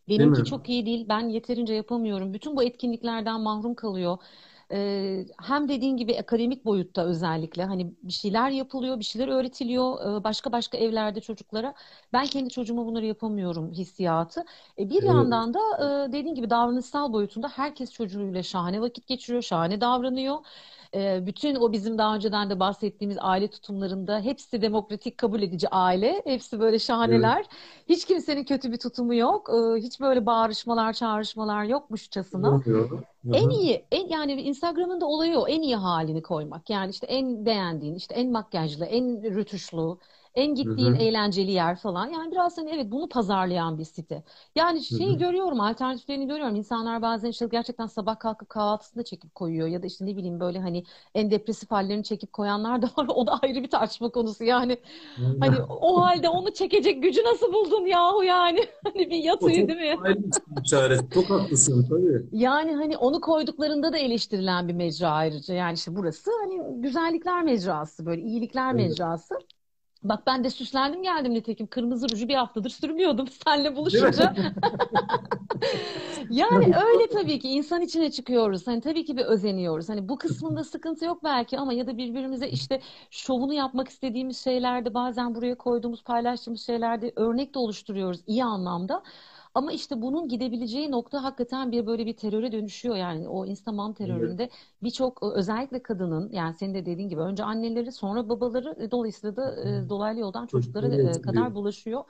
Benimki 0.09 0.43
çok 0.43 0.69
iyi 0.69 0.85
değil. 0.85 1.05
Ben 1.09 1.29
yeterince 1.29 1.73
yapamıyorum. 1.73 2.33
Bütün 2.33 2.57
bu 2.57 2.63
etkinliklerden 2.63 3.41
mahrum 3.41 3.75
kalıyor. 3.75 4.17
Ee, 4.71 5.25
hem 5.43 5.69
dediğin 5.69 5.97
gibi 5.97 6.19
akademik 6.19 6.65
boyutta 6.65 7.05
özellikle 7.05 7.63
hani 7.65 7.93
bir 8.03 8.13
şeyler 8.13 8.49
yapılıyor, 8.49 8.99
bir 8.99 9.03
şeyler 9.05 9.27
öğretiliyor 9.27 10.19
ee, 10.21 10.23
başka 10.23 10.51
başka 10.51 10.77
evlerde 10.77 11.21
çocuklara. 11.21 11.73
Ben 12.13 12.27
kendi 12.27 12.49
çocuğuma 12.49 12.85
bunları 12.85 13.05
yapamıyorum 13.05 13.71
hissiyatı. 13.73 14.45
E, 14.79 14.89
bir 14.89 15.03
Evet. 15.03 15.07
yandan 15.09 15.53
da 15.53 15.59
e, 16.07 16.11
dediğin 16.11 16.35
gibi 16.35 16.49
davranışsal 16.49 17.13
boyutunda 17.13 17.49
herkes 17.49 17.91
çocuğuyla 17.91 18.43
şahane 18.43 18.81
vakit 18.81 19.07
geçiriyor, 19.07 19.41
şahane 19.43 19.81
davranıyor. 19.81 20.37
E, 20.93 21.25
bütün 21.25 21.55
o 21.55 21.71
bizim 21.71 21.97
daha 21.97 22.15
önceden 22.15 22.49
de 22.49 22.59
bahsettiğimiz 22.59 23.17
aile 23.21 23.47
tutumlarında 23.49 24.19
hepsi 24.19 24.61
demokratik 24.61 25.17
kabul 25.17 25.41
edici 25.41 25.69
aile. 25.69 26.21
Hepsi 26.25 26.59
böyle 26.59 26.75
Evet. 26.75 26.81
şahaneler. 26.81 27.45
Hiç 27.89 28.05
kimsenin 28.05 28.43
kötü 28.45 28.71
bir 28.71 28.77
tutumu 28.77 29.15
yok. 29.15 29.49
E, 29.49 29.81
hiç 29.81 29.99
böyle 29.99 30.25
bağırışmalar, 30.25 30.93
çağrışmalar 30.93 31.63
yokmuşçasına. 31.63 32.47
Olmuyor. 32.53 33.03
En 33.31 33.49
iyi, 33.49 33.87
en, 33.91 34.07
yani 34.07 34.41
Instagram'ın 34.41 35.01
da 35.01 35.05
olayı 35.05 35.37
o. 35.39 35.47
En 35.47 35.61
iyi 35.61 35.75
halini 35.75 36.21
koymak. 36.21 36.69
Yani 36.69 36.91
işte 36.91 37.07
en 37.07 37.45
beğendiğin, 37.45 37.95
işte 37.95 38.15
en 38.15 38.31
makyajlı, 38.31 38.85
en 38.85 39.35
rötuşlu, 39.35 39.99
en 40.37 40.55
gittiğin 40.55 40.93
hı. 40.93 40.95
eğlenceli 40.95 41.51
yer 41.51 41.77
falan. 41.77 42.07
Yani 42.09 42.31
biraz 42.31 42.59
hani 42.59 42.71
evet 42.75 42.91
bunu 42.91 43.09
pazarlayan 43.09 43.79
bir 43.79 43.83
site. 43.85 44.23
Yani 44.55 44.83
şeyi 44.83 45.13
hı. 45.13 45.17
görüyorum, 45.17 45.59
alternatiflerini 45.61 46.27
görüyorum. 46.27 46.55
İnsanlar 46.55 47.01
bazen 47.01 47.29
işte 47.29 47.47
gerçekten 47.51 47.87
sabah 47.87 48.19
kalkıp 48.19 48.49
kahvaltısında 48.49 49.03
çekip 49.03 49.35
koyuyor. 49.35 49.67
Ya 49.67 49.83
da 49.83 49.87
işte 49.87 50.05
ne 50.05 50.17
bileyim 50.17 50.39
böyle 50.39 50.59
hani 50.59 50.83
en 51.15 51.31
depresif 51.31 51.71
hallerini 51.71 52.03
çekip 52.03 52.33
koyanlar 52.33 52.81
da 52.83 52.87
var. 52.97 53.07
O 53.09 53.27
da 53.27 53.39
ayrı 53.41 53.63
bir 53.63 53.69
tartışma 53.69 54.09
konusu. 54.09 54.43
Yani 54.43 54.77
hani 55.39 55.61
o 55.61 56.01
halde 56.01 56.29
onu 56.29 56.53
çekecek 56.53 57.03
gücü 57.03 57.23
nasıl 57.23 57.53
buldun 57.53 57.87
yahu 57.87 58.23
yani? 58.23 58.59
Hani 58.83 59.11
bir 59.11 59.17
yatıyı 59.23 59.67
çok 59.67 59.69
değil 59.69 59.79
mi? 59.79 59.97
bir 59.97 60.61
işaret. 60.65 61.13
Çok 61.13 61.29
haklısın 61.29 61.85
tabii. 61.89 62.25
Yani 62.31 62.75
hani 62.75 62.97
onu 62.97 63.21
koyduklarında 63.21 63.93
da 63.93 63.97
eleştirilen 63.97 64.67
bir 64.67 64.73
mecra 64.73 65.09
ayrıca. 65.09 65.53
Yani 65.53 65.73
işte 65.73 65.95
burası 65.95 66.31
hani 66.41 66.81
güzellikler 66.81 67.43
mecrası, 67.43 68.05
böyle 68.05 68.21
iyilikler 68.21 68.73
Evet. 68.73 68.75
mecrası. 68.75 69.35
Bak 70.09 70.27
ben 70.27 70.43
de 70.43 70.49
süslendim 70.49 71.03
geldim 71.03 71.33
nitekim. 71.33 71.67
Kırmızı 71.67 72.09
ruju 72.09 72.27
bir 72.27 72.35
haftadır 72.35 72.69
sürmüyordum 72.69 73.25
mi? 73.67 73.75
buluşunca. 73.75 74.33
Yani 76.29 76.75
öyle 76.75 77.09
tabii 77.09 77.39
ki 77.39 77.49
insan 77.49 77.81
içine 77.81 78.11
çıkıyoruz. 78.11 78.67
Hani 78.67 78.81
tabii 78.81 79.05
ki 79.05 79.17
bir 79.17 79.25
özeniyoruz. 79.25 79.89
Hani 79.89 80.09
bu 80.09 80.17
kısmında 80.17 80.63
sıkıntı 80.63 81.05
yok 81.05 81.23
belki 81.23 81.59
ama 81.59 81.73
ya 81.73 81.87
da 81.87 81.97
birbirimize 81.97 82.49
işte 82.49 82.81
şovunu 83.11 83.53
yapmak 83.53 83.87
istediğimiz 83.89 84.43
şeylerde 84.43 84.93
bazen 84.93 85.35
buraya 85.35 85.55
koyduğumuz, 85.57 86.03
paylaştığımız 86.03 86.61
şeylerde 86.65 87.13
örnek 87.15 87.53
de 87.55 87.59
oluşturuyoruz 87.59 88.19
iyi 88.27 88.43
anlamda. 88.43 89.03
Ama 89.57 89.71
işte 89.71 90.01
bunun 90.01 90.27
gidebileceği 90.29 90.91
nokta 90.91 91.23
hakikaten 91.23 91.71
bir 91.71 91.85
böyle 91.87 92.05
bir 92.05 92.17
teröre 92.17 92.51
dönüşüyor 92.51 92.95
yani 92.95 93.27
o 93.29 93.45
Instagram 93.45 93.93
Evet. 94.03 94.37
teröründe 94.37 94.49
birçok 94.83 95.23
özellikle 95.23 95.83
kadının 95.83 96.31
yani 96.31 96.53
senin 96.53 96.73
de 96.73 96.85
dediğin 96.85 97.09
gibi 97.09 97.21
önce 97.21 97.43
anneleri 97.43 97.91
sonra 97.91 98.29
babaları 98.29 98.75
e, 98.83 98.91
dolayısıyla 98.91 99.35
da 99.35 99.55
e, 99.85 99.89
dolaylı 99.89 100.19
yoldan 100.19 100.47
çocuklara 100.47 100.87
e, 100.95 101.21
etkiliyor. 101.21 101.21
kadar 101.21 101.55
bulaşıyor. 101.55 102.03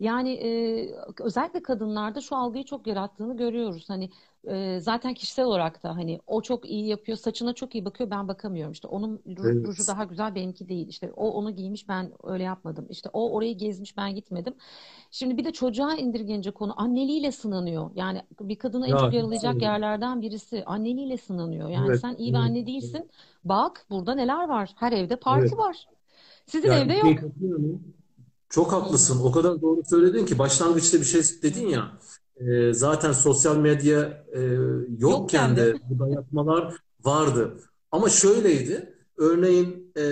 Yani 0.00 0.32
e, 0.34 0.94
özellikle 1.20 1.62
kadınlarda 1.62 2.20
şu 2.20 2.36
algıyı 2.36 2.64
çok 2.64 2.86
yarattığını 2.86 3.36
görüyoruz. 3.36 3.90
Hani 3.90 4.10
e, 4.48 4.80
zaten 4.80 5.14
kişisel 5.14 5.44
olarak 5.44 5.82
da 5.82 5.96
hani 5.96 6.20
o 6.26 6.42
çok 6.42 6.70
iyi 6.70 6.86
yapıyor, 6.86 7.18
saçına 7.18 7.52
çok 7.54 7.74
iyi 7.74 7.84
bakıyor, 7.84 8.10
ben 8.10 8.28
bakamıyorum. 8.28 8.72
İşte 8.72 8.88
onun 8.88 9.16
ru- 9.26 9.64
ruju 9.66 9.86
Evet. 9.86 9.86
daha 9.86 10.04
güzel, 10.04 10.34
benimki 10.34 10.68
değil. 10.68 10.88
İşte 10.88 11.12
o 11.16 11.30
onu 11.30 11.56
giymiş, 11.56 11.88
ben 11.88 12.12
öyle 12.24 12.42
yapmadım. 12.42 12.86
İşte 12.90 13.08
o 13.12 13.32
orayı 13.32 13.58
gezmiş, 13.58 13.96
ben 13.96 14.14
gitmedim. 14.14 14.54
Şimdi 15.10 15.36
bir 15.36 15.44
de 15.44 15.52
çocuğa 15.52 15.94
indirgenince 15.96 16.50
konu 16.50 16.80
anneliğiyle 16.80 17.32
sınanıyor. 17.32 17.90
Yani 17.94 18.22
bir 18.40 18.56
kadını 18.58 18.86
en 18.88 18.90
Ya 18.90 18.96
çok 18.96 19.12
yaralayacak 19.12 19.54
sorun. 19.54 19.60
yerlerden 19.62 20.22
birisi 20.22 20.64
anneliğiyle 20.64 21.16
sınanıyor. 21.16 21.68
Yani 21.68 21.88
Evet. 21.88 22.00
sen 22.00 22.16
iyi 22.18 22.32
bir 22.32 22.38
Evet. 22.38 22.46
anne 22.46 22.66
değilsin. 22.66 23.10
Bak 23.44 23.86
burada 23.90 24.14
neler 24.14 24.48
var. 24.48 24.72
Her 24.76 24.92
evde 24.92 25.16
parti 25.16 25.44
Evet. 25.44 25.58
var. 25.58 25.86
Sizin 26.46 26.68
Ya 26.68 26.74
evde 26.78 26.94
yok. 26.94 27.18
çok 28.48 28.72
haklısın. 28.72 29.20
O 29.24 29.32
kadar 29.32 29.60
doğru 29.62 29.82
söyledin 29.84 30.26
ki 30.26 30.38
başlangıçta 30.38 30.98
bir 31.00 31.04
şey 31.04 31.22
dedin 31.42 31.66
ya 31.68 31.92
e, 32.36 32.72
zaten 32.72 33.12
sosyal 33.12 33.56
medya 33.56 34.24
e, 34.34 34.40
yokken 34.40 34.98
Yokken 34.98 35.56
de. 35.56 35.74
bu 35.90 35.98
dayatmalar 35.98 36.74
vardı. 37.04 37.60
Ama 37.92 38.08
şöyleydi. 38.08 38.94
Örneğin 39.16 39.92
e, 39.98 40.04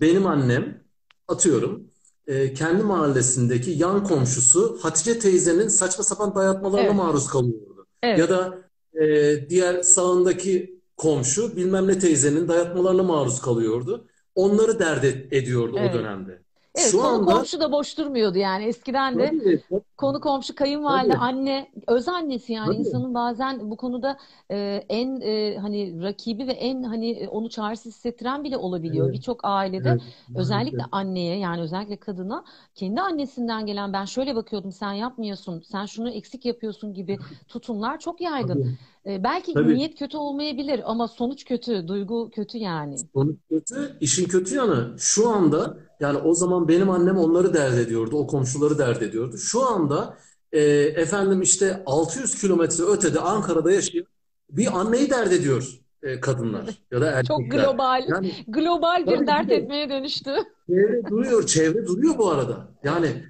benim 0.00 0.26
annem 0.26 0.84
atıyorum 1.28 1.84
e, 2.26 2.54
kendi 2.54 2.82
mahallesindeki 2.82 3.70
yan 3.70 4.04
komşusu 4.04 4.78
Hatice 4.82 5.18
teyzenin 5.18 5.68
saçma 5.68 6.04
sapan 6.04 6.34
dayatmalarına 6.34 6.86
Evet. 6.86 6.96
maruz 6.96 7.26
kalıyordu. 7.26 7.86
Ya 8.04 8.10
Evet. 8.10 8.28
da 8.30 8.58
e, 9.02 9.48
diğer 9.50 9.82
sağındaki 9.82 10.80
komşu 10.96 11.56
bilmem 11.56 11.86
ne 11.88 11.98
teyzenin 11.98 12.48
dayatmalarına 12.48 13.02
maruz 13.02 13.40
kalıyordu. 13.40 14.06
Onları 14.34 14.78
dert 14.78 15.04
ediyordu 15.32 15.72
o 15.76 15.78
Evet. 15.78 15.94
dönemde. 15.94 16.42
Evet, 16.78 16.92
Şu 16.92 17.02
konu 17.02 17.06
anda 17.06 17.24
komşu 17.24 17.60
da 17.60 17.72
boş 17.72 17.98
durmuyordu 17.98 18.38
yani. 18.38 18.64
Eskiden 18.64 19.18
de 19.18 19.36
tabii 19.38 19.62
konu 19.96 20.20
komşu, 20.20 20.54
kayınvalide, 20.54 21.14
tabii. 21.14 21.18
anne, 21.18 21.70
öz 21.86 22.08
annesi 22.08 22.52
yani. 22.52 22.76
Tabii. 22.76 22.76
İnsanın 22.76 23.14
bazen 23.14 23.70
bu 23.70 23.76
konuda 23.76 24.18
e, 24.50 24.84
en 24.88 25.20
e, 25.20 25.56
hani 25.58 26.02
rakibi 26.02 26.46
ve 26.46 26.52
en 26.52 26.82
hani 26.82 27.10
e, 27.10 27.28
onu 27.28 27.50
çaresiz 27.50 27.94
hissettiren 27.94 28.44
bile 28.44 28.56
olabiliyor. 28.56 29.06
evet. 29.06 29.12
Birçok 29.12 29.40
ailede 29.42 29.88
evet 29.88 30.02
özellikle 30.34 30.82
maalesef. 30.82 30.88
anneye 30.92 31.38
yani 31.38 31.60
özellikle 31.62 31.96
kadına 31.96 32.44
kendi 32.74 33.00
annesinden 33.00 33.66
gelen 33.66 33.92
ben 33.92 34.04
şöyle 34.04 34.36
bakıyordum 34.36 34.72
sen 34.72 34.92
yapmıyorsun, 34.92 35.60
sen 35.60 35.86
şunu 35.86 36.10
eksik 36.10 36.44
yapıyorsun 36.44 36.94
gibi 36.94 37.18
tutumlar 37.48 37.98
çok 37.98 38.20
yaygın. 38.20 38.62
tabii 38.62 38.78
E, 39.06 39.24
belki 39.24 39.54
tabii 39.54 39.74
niyet 39.74 39.98
kötü 39.98 40.16
olmayabilir 40.16 40.80
ama 40.84 41.08
sonuç 41.08 41.44
kötü, 41.44 41.88
duygu 41.88 42.30
kötü 42.30 42.58
yani. 42.58 42.96
Sonuç 43.14 43.36
kötü. 43.50 43.96
İşin 44.00 44.24
kötü 44.28 44.54
yanı 44.54 44.94
şu 44.98 45.28
anda 45.28 45.76
yani 46.00 46.18
o 46.18 46.34
zaman 46.34 46.68
benim 46.68 46.90
annem 46.90 47.16
onları 47.18 47.54
dert 47.54 47.74
ediyordu. 47.78 48.16
O 48.16 48.26
komşuları 48.26 48.78
dert 48.78 49.02
ediyordu. 49.02 49.38
Şu 49.38 49.66
anda 49.66 50.16
e, 50.52 50.60
efendim 50.96 51.42
işte 51.42 51.82
600 51.86 52.40
kilometre 52.40 52.84
ötede 52.84 53.20
Ankara'da 53.20 53.72
yaşayan 53.72 54.04
bir 54.50 54.78
anneyi 54.80 55.10
dert 55.10 55.32
ediyor 55.32 55.78
e, 56.02 56.20
kadınlar 56.20 56.64
ya 56.92 57.00
da 57.00 57.22
Çok 57.24 57.40
erkekler. 57.40 57.64
global, 57.64 58.04
Yani 58.08 58.32
global 58.48 59.06
bir 59.06 59.26
dert 59.26 59.48
de 59.50 59.54
etmeye 59.54 59.90
dönüştü. 59.90 60.30
çevre 60.68 61.06
duruyor. 61.10 61.46
Çevre 61.46 61.86
duruyor 61.86 62.18
bu 62.18 62.30
arada. 62.30 62.68
Yani 62.84 63.24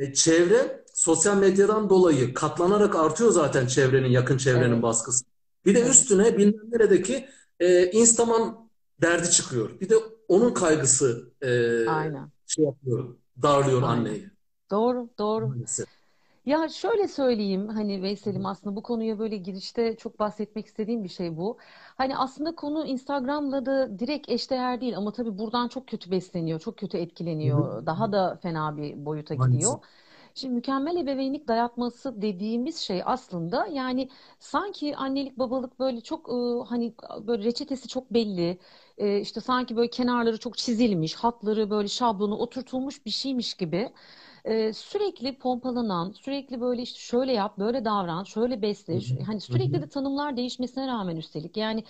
e, 0.00 0.12
çevre 0.12 0.79
sosyal 1.00 1.36
medyadan 1.36 1.90
dolayı 1.90 2.34
katlanarak 2.34 2.96
artıyor 2.96 3.30
zaten 3.30 3.66
çevrenin, 3.66 4.08
yakın 4.08 4.36
çevrenin 4.38 4.72
Evet, 4.72 4.82
baskısı. 4.82 5.24
Bir 5.66 5.74
de 5.74 5.82
üstüne 5.88 6.38
bilmem 6.38 6.70
neredeki 6.72 7.28
e, 7.60 7.90
Instagram 7.90 8.68
derdi 9.02 9.30
çıkıyor. 9.30 9.80
Bir 9.80 9.88
de 9.88 9.94
onun 10.28 10.54
kaygısı 10.54 11.32
e, 11.42 11.48
Aynen, 11.90 12.30
şey 12.46 12.64
yapıyor, 12.64 13.16
darlıyor 13.42 13.82
aynen. 13.82 13.96
anneyi 13.96 14.30
Doğru, 14.70 15.08
doğru. 15.18 15.48
maalesef. 15.48 15.88
Ya 16.46 16.68
şöyle 16.68 17.08
söyleyeyim 17.08 17.68
hani 17.68 18.02
Veysel'im 18.02 18.46
aslında 18.46 18.76
bu 18.76 18.82
konuya 18.82 19.18
böyle 19.18 19.36
girişte 19.36 19.96
çok 19.96 20.18
bahsetmek 20.18 20.66
istediğim 20.66 21.04
bir 21.04 21.08
şey 21.08 21.36
bu. 21.36 21.58
Hani 21.96 22.16
aslında 22.16 22.54
konu 22.54 22.86
Instagram'la 22.86 23.66
da 23.66 23.98
direkt 23.98 24.28
eşdeğer 24.28 24.80
değil 24.80 24.96
ama 24.96 25.12
tabii 25.12 25.38
buradan 25.38 25.68
çok 25.68 25.88
kötü 25.88 26.10
besleniyor, 26.10 26.60
çok 26.60 26.78
kötü 26.78 26.98
etkileniyor. 26.98 27.86
Daha 27.86 28.12
da 28.12 28.38
fena 28.42 28.76
bir 28.76 29.04
boyuta 29.04 29.34
gidiyor. 29.34 29.72
Maalesef. 29.72 29.80
Şimdi 30.34 30.54
mükemmel 30.54 30.96
ebeveynlik 30.96 31.48
dayatması 31.48 32.22
dediğimiz 32.22 32.76
şey 32.78 33.02
aslında 33.04 33.66
yani 33.66 34.08
sanki 34.38 34.96
annelik 34.96 35.38
babalık 35.38 35.78
böyle 35.80 36.00
çok 36.00 36.28
e, 36.28 36.68
hani 36.68 36.94
böyle 37.26 37.44
reçetesi 37.44 37.88
çok 37.88 38.14
belli. 38.14 38.58
E, 38.98 39.20
işte 39.20 39.40
sanki 39.40 39.76
böyle 39.76 39.90
kenarları 39.90 40.38
çok 40.38 40.58
çizilmiş, 40.58 41.14
hatları 41.14 41.70
böyle 41.70 41.88
şablonu 41.88 42.36
oturtulmuş 42.36 43.06
bir 43.06 43.10
şeymiş 43.10 43.54
gibi 43.54 43.92
e, 44.44 44.72
sürekli 44.72 45.38
pompalanan, 45.38 46.12
sürekli 46.12 46.60
böyle 46.60 46.82
işte 46.82 46.98
şöyle 47.00 47.32
yap, 47.32 47.58
böyle 47.58 47.84
davran, 47.84 48.24
şöyle 48.24 48.62
besle, 48.62 48.98
hani 49.26 49.40
sürekli 49.40 49.82
de 49.82 49.88
tanımlar 49.88 50.36
değişmesine 50.36 50.86
rağmen 50.86 51.16
üstelik 51.16 51.56
yani 51.56 51.84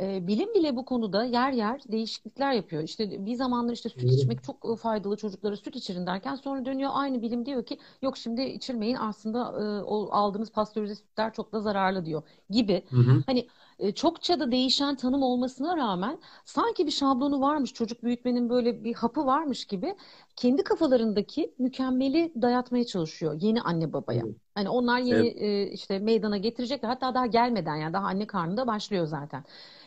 e, 0.00 0.26
bilim 0.26 0.54
bile 0.54 0.76
bu 0.76 0.84
konuda 0.84 1.24
yer 1.24 1.52
yer 1.52 1.80
değişiklikler 1.92 2.52
yapıyor. 2.52 2.82
İşte 2.82 3.26
bir 3.26 3.34
zamanlar 3.34 3.72
işte 3.72 3.88
süt 3.88 4.12
içmek 4.12 4.42
çok 4.42 4.72
e, 4.72 4.76
faydalı 4.76 5.16
çocuklara 5.16 5.56
süt 5.56 5.76
içirin 5.76 6.06
derken 6.06 6.34
sonra 6.34 6.64
dönüyor 6.64 6.90
aynı 6.94 7.22
bilim 7.22 7.46
diyor 7.46 7.66
ki 7.66 7.78
yok 8.02 8.16
şimdi 8.16 8.42
içirmeyin 8.42 8.94
aslında 9.00 9.40
e, 9.80 9.82
o 9.82 10.08
aldığınız 10.12 10.52
pastörize 10.52 10.94
sütler 10.94 11.32
çok 11.32 11.52
da 11.52 11.60
zararlı 11.60 12.06
diyor 12.06 12.22
gibi. 12.50 12.84
Hı 12.90 12.96
hı. 12.96 13.22
Hani 13.26 13.48
e, 13.78 13.92
çokça 13.92 14.40
da 14.40 14.52
değişen 14.52 14.96
tanım 14.96 15.22
olmasına 15.22 15.76
rağmen 15.76 16.20
sanki 16.44 16.86
bir 16.86 16.90
şablonu 16.92 17.40
varmış 17.40 17.72
çocuk 17.72 18.02
büyütmenin 18.02 18.48
böyle 18.50 18.84
bir 18.84 18.94
hapı 18.94 19.26
varmış 19.26 19.64
gibi 19.64 19.96
kendi 20.36 20.64
kafalarındaki 20.64 21.54
mükemmeli 21.58 22.32
dayatmaya 22.42 22.86
çalışıyor 22.86 23.34
yeni 23.40 23.62
anne 23.62 23.92
babaya. 23.92 24.22
Evet. 24.26 24.43
Hani 24.54 24.68
onlar 24.68 24.98
yeni 24.98 25.20
Evet. 25.20 25.28
e, 25.28 25.70
işte 25.70 25.98
meydana 25.98 26.36
getirecekler. 26.36 26.88
Hatta 26.88 27.14
daha 27.14 27.26
gelmeden 27.26 27.76
yani 27.76 27.92
daha 27.92 28.06
anne 28.06 28.26
karnında 28.26 28.66
başlıyor 28.66 29.06
zaten. 29.06 29.44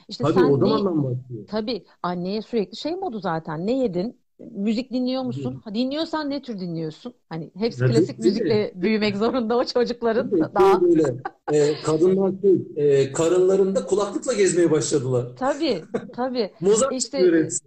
İşte 0.07 0.23
Tabii 0.23 0.43
o 0.43 0.57
sen 0.57 0.63
ne 0.63 0.79
zamandan 0.79 1.03
başlıyor. 1.03 1.45
tabii 1.45 1.85
anneye 2.03 2.41
sürekli 2.41 2.77
şey 2.77 2.95
modu 2.95 3.19
zaten 3.19 3.67
ne 3.67 3.71
yedin? 3.79 4.21
Müzik 4.39 4.91
dinliyor 4.91 5.23
musun? 5.23 5.57
Ha, 5.63 5.75
dinliyorsan 5.75 6.29
ne 6.29 6.41
tür 6.41 6.59
dinliyorsun? 6.59 7.13
Hani 7.29 7.51
hepsi 7.55 7.83
Tabii, 7.83 7.85
klasik 7.85 8.19
müzikle 8.19 8.71
büyümek 8.75 9.17
zorunda 9.17 9.57
o 9.57 9.65
çocukların 9.65 10.31
şey 10.31 10.53
daha. 10.55 10.81
böyle 10.81 11.15
e, 11.49 11.81
kadınlar 11.81 12.33
şey, 12.41 12.57
e, 13.01 13.11
karınlarında 13.11 13.85
kulaklıkla 13.85 14.33
gezmeye 14.33 14.71
başladılar. 14.71 15.27
Tabii 15.35 15.89
tabii. 16.13 16.53
Mozart 16.59 16.89
İşte 16.89 17.33
hepsi. 17.33 17.65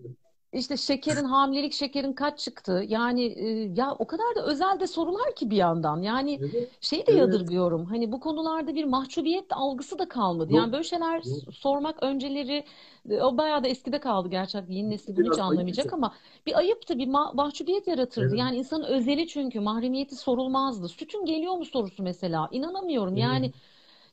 İşte 0.52 0.76
şekerin, 0.76 1.25
hamilelik 1.25 1.73
şekerin 1.73 2.12
kaç 2.12 2.38
çıktı? 2.38 2.85
Yani 2.88 3.25
e, 3.25 3.49
ya 3.76 3.92
o 3.99 4.07
kadar 4.07 4.35
da 4.37 4.47
özel 4.47 4.80
de 4.80 4.87
sorular 4.87 5.35
ki 5.37 5.50
bir 5.50 5.57
yandan. 5.57 6.02
Yani 6.02 6.40
Evet, 6.40 6.71
şeyi 6.80 7.07
de 7.07 7.12
evet. 7.12 7.21
yadırgıyorum. 7.21 7.85
Hani 7.85 8.12
bu 8.12 8.21
konularda 8.21 8.75
bir 8.75 8.85
mahcubiyet 8.85 9.45
algısı 9.50 9.99
da 9.99 10.09
kalmadı. 10.09 10.52
Yok, 10.52 10.61
Yani 10.62 10.73
böyle 10.73 10.85
şeyler 10.85 11.23
yok. 11.25 11.54
sormak 11.54 12.02
önceleri 12.02 12.64
e, 13.11 13.23
o 13.23 13.37
bayağı 13.38 13.64
da 13.64 13.69
eskide 13.69 14.00
kaldı 14.00 14.28
gerçekten. 14.28 14.73
Yeni 14.75 14.90
nesil 14.90 15.16
bunu 15.16 15.26
hiç 15.26 15.38
anlamayacak 15.38 15.92
ama 15.92 16.14
bir 16.47 16.59
ayıptı, 16.59 16.99
bir 16.99 17.07
ma 17.09 17.33
mahcubiyet 17.35 17.87
yaratırdı. 17.87 18.35
Evet, 18.35 18.37
Yani 18.37 18.57
insanın 18.57 18.85
özeli 18.85 19.28
çünkü 19.28 19.61
mahremiyeti 19.61 20.16
sorulmazdı. 20.16 20.88
Sütün 20.88 21.25
geliyor 21.25 21.54
mu 21.54 21.64
sorusu 21.64 22.02
mesela. 22.02 22.49
İnanamıyorum. 22.52 23.16
evet, 23.16 23.19
Yani 23.19 23.52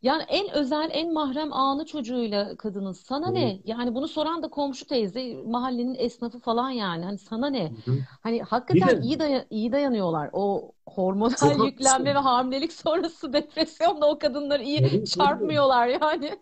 yani 0.02 0.24
en 0.28 0.50
özel, 0.54 0.90
en 0.94 1.14
mahrem 1.14 1.54
anı 1.54 1.86
çocuğuyla 1.86 2.58
kadının 2.58 2.92
sana 2.92 3.32
evet. 3.32 3.32
ne? 3.32 3.62
Yani 3.66 3.96
bunu 3.96 4.08
soran 4.08 4.44
da 4.44 4.48
komşu 4.50 4.86
teyze, 4.88 5.36
mahallenin 5.46 5.96
esnafı 5.96 6.40
falan 6.40 6.70
yani. 6.70 7.06
Hani 7.06 7.18
sana 7.18 7.50
ne? 7.50 7.74
Hı 7.86 7.92
hı. 7.92 8.06
Hani 8.22 8.42
hakikaten 8.44 8.98
de 8.98 9.00
iyi 9.02 9.20
daya- 9.20 9.46
iyi 9.50 9.72
dayanıyorlar. 9.72 10.30
O 10.34 10.72
hormonal 10.88 11.56
çok 11.56 11.60
yüklenme 11.60 12.16
ve 12.16 12.20
hamilelik 12.20 12.74
sonrası 12.74 13.34
depresyonda 13.34 14.10
o 14.10 14.20
kadınları 14.20 14.64
iyi 14.64 14.84
tabii. 14.84 15.04
çarpmıyorlar 15.04 15.88
yani. 15.88 16.40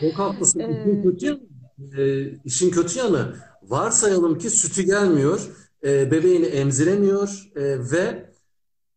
Çok 0.00 0.18
haklısın. 0.18 0.62
İşin 0.78 1.02
Ee, 1.02 1.02
kötü 1.02 1.40
e, 1.98 2.30
işin 2.44 2.70
kötü 2.70 2.98
yanı 2.98 3.36
varsayalım 3.62 4.38
ki 4.38 4.50
sütü 4.50 4.82
gelmiyor, 4.82 5.40
e, 5.84 6.10
bebeğini 6.10 6.46
emziremiyor 6.46 7.50
e, 7.56 7.62
ve 7.92 8.31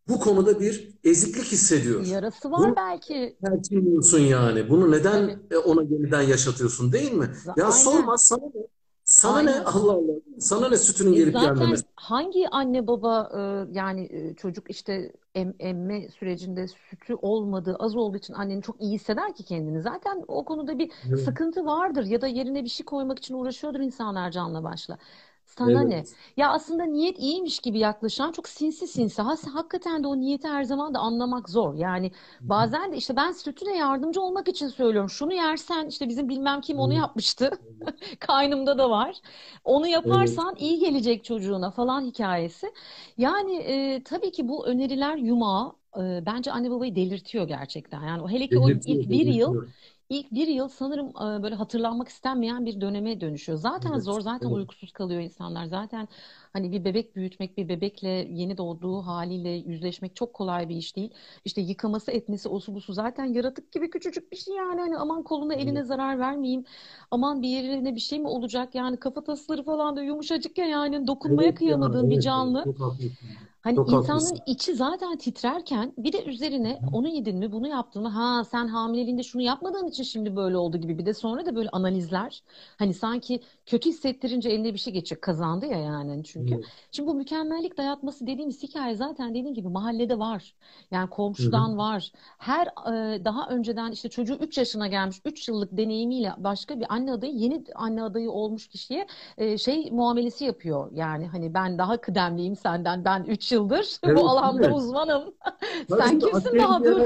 bu 0.07 0.19
konuda 0.19 0.59
bir 0.59 0.93
eziklik 1.03 1.45
hissediyor. 1.45 2.05
yarası 2.05 2.51
var 2.51 2.62
Bunu 2.63 2.75
belki. 2.75 3.38
tercihliyorsun 3.43 4.19
yani. 4.19 4.69
Bunu 4.69 4.91
neden 4.91 5.21
Tabii. 5.21 5.39
e, 5.51 5.57
ona 5.57 5.83
yeniden 5.83 6.21
yaşatıyorsun 6.21 6.91
değil 6.91 7.13
mi? 7.13 7.31
Ya 7.55 7.71
Aynen. 7.71 7.71
sorma 7.71 8.17
sana 8.17 8.45
ne? 8.55 8.62
Sana 9.05 9.39
ne? 9.41 9.51
Aynen. 9.51 9.65
Allah 9.65 9.91
Allah. 9.93 10.13
Sana 10.39 10.69
ne 10.69 10.77
sütünün 10.77 11.13
E 11.13 11.15
gelip 11.15 11.33
zaten 11.33 11.51
gelmemesi? 11.55 11.83
hangi 11.95 12.50
anne 12.50 12.88
baba 12.88 13.29
e, 13.69 13.74
yani 13.77 14.01
e, 14.12 14.35
çocuk 14.35 14.69
işte 14.69 15.13
em, 15.35 15.53
emme 15.59 16.09
sürecinde 16.09 16.67
sütü 16.67 17.15
olmadığı 17.15 17.75
az 17.75 17.95
olduğu 17.95 18.17
için 18.17 18.33
annenin 18.33 18.62
çok 18.62 18.81
iyi 18.81 18.93
hisseder 18.95 19.35
ki 19.35 19.43
kendini. 19.45 19.81
Zaten 19.81 20.24
o 20.27 20.45
konuda 20.45 20.80
bir 20.80 20.91
Evet. 21.10 21.19
sıkıntı 21.19 21.65
vardır 21.65 22.06
ya 22.06 22.21
da 22.21 22.27
yerine 22.27 22.63
bir 22.63 22.69
şey 22.69 22.86
koymak 22.86 23.19
için 23.19 23.34
uğraşıyordur 23.34 23.80
insanlar 23.80 24.32
canla 24.32 24.63
başla. 24.63 24.97
Sana 25.45 25.84
ne? 25.84 26.05
Evet. 26.05 26.17
Ya 26.38 26.51
aslında 26.51 26.84
niyet 26.84 27.19
iyiymiş 27.19 27.60
gibi 27.60 27.79
yaklaşan 27.79 28.31
çok 28.31 28.47
sinsi 28.49 28.88
sinsi. 28.88 29.21
Ha, 29.21 29.36
hakikaten 29.53 30.03
de 30.03 30.08
o 30.08 30.17
niyeti 30.19 30.47
her 30.47 30.63
zaman 30.63 30.93
da 30.93 30.99
anlamak 30.99 31.49
zor. 31.49 31.73
Yani 31.75 32.12
bazen 32.49 32.91
de 32.91 32.97
işte 32.97 33.15
ben 33.15 33.31
sütüne 33.31 33.77
yardımcı 33.77 34.21
olmak 34.21 34.47
için 34.47 34.67
söylüyorum. 34.67 35.10
Şunu 35.10 35.34
yersen 35.34 35.88
işte 35.88 36.10
bizim 36.10 36.29
bilmem 36.29 36.62
kim 36.62 36.79
onu 36.79 36.93
Evet. 36.93 36.93
yapmıştı. 36.93 37.51
Kaynımda 38.19 38.77
da 38.77 38.89
var. 38.89 39.21
Onu 39.63 39.88
Evet. 40.03 40.45
yaparsan 40.45 40.55
iyi 40.58 40.79
gelecek 40.79 41.25
çocuğuna 41.25 41.71
falan 41.71 42.01
hikayesi. 42.05 42.73
Yani 43.17 43.55
e, 43.58 44.03
tabii 44.03 44.31
ki 44.31 44.47
bu 44.47 44.67
öneriler 44.67 45.17
yumağı 45.17 45.75
e, 45.97 46.25
bence 46.25 46.51
anne 46.51 46.71
babayı 46.71 46.95
delirtiyor 46.95 47.47
gerçekten. 47.47 48.03
Yani 48.03 48.31
hele 48.31 48.47
ki 48.49 48.60
o 48.60 48.69
ilk 48.69 48.86
Delirtiyor, 48.86 49.10
bir 49.12 49.27
yıl 49.27 49.60
delirtiyor. 49.60 49.73
İlk 50.10 50.32
bir 50.32 50.48
yıl 50.48 50.68
sanırım 50.68 51.08
e, 51.10 51.44
böyle 51.44 51.56
hatırlanmak 51.56 52.08
istenmeyen 52.10 52.65
bir 52.65 52.82
döneme 52.82 53.22
dönüşüyor. 53.22 53.58
Zaten 53.58 53.98
Evet, 53.98 54.00
zor, 54.00 54.22
zaten 54.22 54.50
evet. 54.50 54.52
uykusuz 54.52 54.91
kalıyor 54.91 55.22
insanlar. 55.22 55.65
Zaten 55.65 56.08
hani 56.54 56.72
bir 56.72 56.86
bebek 56.86 57.15
büyütmek, 57.15 57.58
bir 57.58 57.70
bebekle 57.70 58.10
yeni 58.10 58.58
doğduğu 58.58 59.02
haliyle 59.02 59.50
yüzleşmek 59.50 60.15
çok 60.15 60.34
kolay 60.34 60.70
bir 60.70 60.76
iş 60.76 60.96
değil. 60.96 61.13
İşte 61.46 61.62
yıkaması, 61.62 62.12
etmesi, 62.12 62.50
osu 62.50 62.76
busu 62.76 62.94
zaten 62.94 63.26
yaratık 63.26 63.72
gibi 63.72 63.89
küçücük 63.89 64.32
bir 64.32 64.38
şey 64.38 64.56
yani. 64.56 64.82
Hani 64.82 64.98
aman 64.98 65.24
koluna 65.24 65.54
eline 65.54 65.84
Evet. 65.84 65.84
zarar 65.84 66.20
vermeyeyim. 66.20 66.63
Aman 67.12 67.41
bir 67.41 67.48
yerine 67.50 67.96
bir 67.96 68.00
şey 68.00 68.20
mi 68.20 68.28
olacak 68.28 68.76
yani 68.76 68.98
kafatasları 68.98 69.63
falan 69.63 69.96
da 69.96 70.02
yumuşacık 70.04 70.58
ya 70.58 70.65
yani 70.65 71.08
dokunmaya 71.08 71.54
Evet 71.54 71.68
ya, 71.68 71.76
kıyamadığın 71.76 72.10
bir 72.10 72.20
evet, 72.20 72.20
canlı. 72.20 72.63
çok 72.63 72.80
haklısın. 72.80 73.38
Hani 73.65 73.75
Çok 73.75 73.89
insanın 73.89 74.08
haklısın. 74.17 74.43
içi 74.45 74.75
zaten 74.75 75.17
titrerken 75.17 75.93
bir 75.97 76.13
de 76.13 76.25
üzerine 76.25 76.82
onu 76.93 77.08
yedin 77.08 77.38
mi 77.38 77.51
bunu 77.51 77.67
yaptın 77.67 78.01
mı 78.04 78.10
ha 78.10 78.43
sen 78.45 78.67
hamileliğinde 78.67 79.23
şunu 79.23 79.41
yapmadığın 79.41 79.88
için 79.88 80.04
şimdi 80.04 80.36
böyle 80.36 80.58
oldu 80.58 80.78
gibi 80.78 80.97
bir 80.99 81.06
de 81.06 81.13
sonra 81.13 81.45
da 81.45 81.56
böyle 81.56 81.69
analizler 81.69 82.43
hani 82.78 82.93
sanki 82.93 83.41
kötü 83.65 83.89
hissettirince 83.89 84.49
eline 84.49 84.73
bir 84.73 84.80
şey 84.80 84.93
geçiyor 84.93 85.21
kazandı 85.21 85.65
ya 85.65 85.80
yani 85.80 86.23
çünkü. 86.23 86.56
Evet. 86.56 86.65
Şimdi 86.91 87.10
bu 87.10 87.13
mükemmellik 87.15 87.78
dayatması 87.78 88.28
dediğimiz 88.28 88.63
hikaye 88.63 88.95
zaten 88.95 89.30
dediğim 89.30 89.54
gibi 89.54 89.67
mahallede 89.69 90.19
var. 90.19 90.56
Yani 90.91 91.10
Hı 91.38 91.43
hı. 91.43 91.49
komşudan 91.49 91.78
var. 91.78 92.12
Her 92.38 92.67
e, 92.67 93.25
daha 93.25 93.49
önceden 93.49 93.91
işte 93.91 94.10
çocuğu 94.10 94.36
3 94.36 94.58
yaşına 94.58 94.88
gelmiş 94.88 95.21
3 95.25 95.47
yıllık 95.47 95.78
deneyimiyle 95.78 96.34
başka 96.38 96.80
bir 96.80 96.86
anne 96.93 97.12
adayı 97.13 97.34
yeni 97.34 97.63
anne 97.75 98.04
adayı 98.04 98.32
olmuş 98.32 98.67
kişiye 98.67 99.08
e, 99.38 99.58
şey 99.58 99.91
muamelesi 99.91 100.45
yapıyor. 100.45 100.91
Yani 100.93 101.28
hani 101.28 101.54
ben 101.54 101.78
daha 101.78 101.97
kıdemliyim 102.01 102.56
senden 102.56 103.06
ben 103.06 103.23
3 103.23 103.51
yıldır 103.56 104.00
bu 104.04 104.10
Evet, 104.10 104.20
alanda 104.30 104.62
değil 104.62 104.74
mi? 104.74 104.76
uzmanım. 104.76 105.36
Tabii 105.89 106.02
Sen 106.04 106.20
kimsin 106.20 106.58
daha 106.58 106.86
dur? 106.86 107.02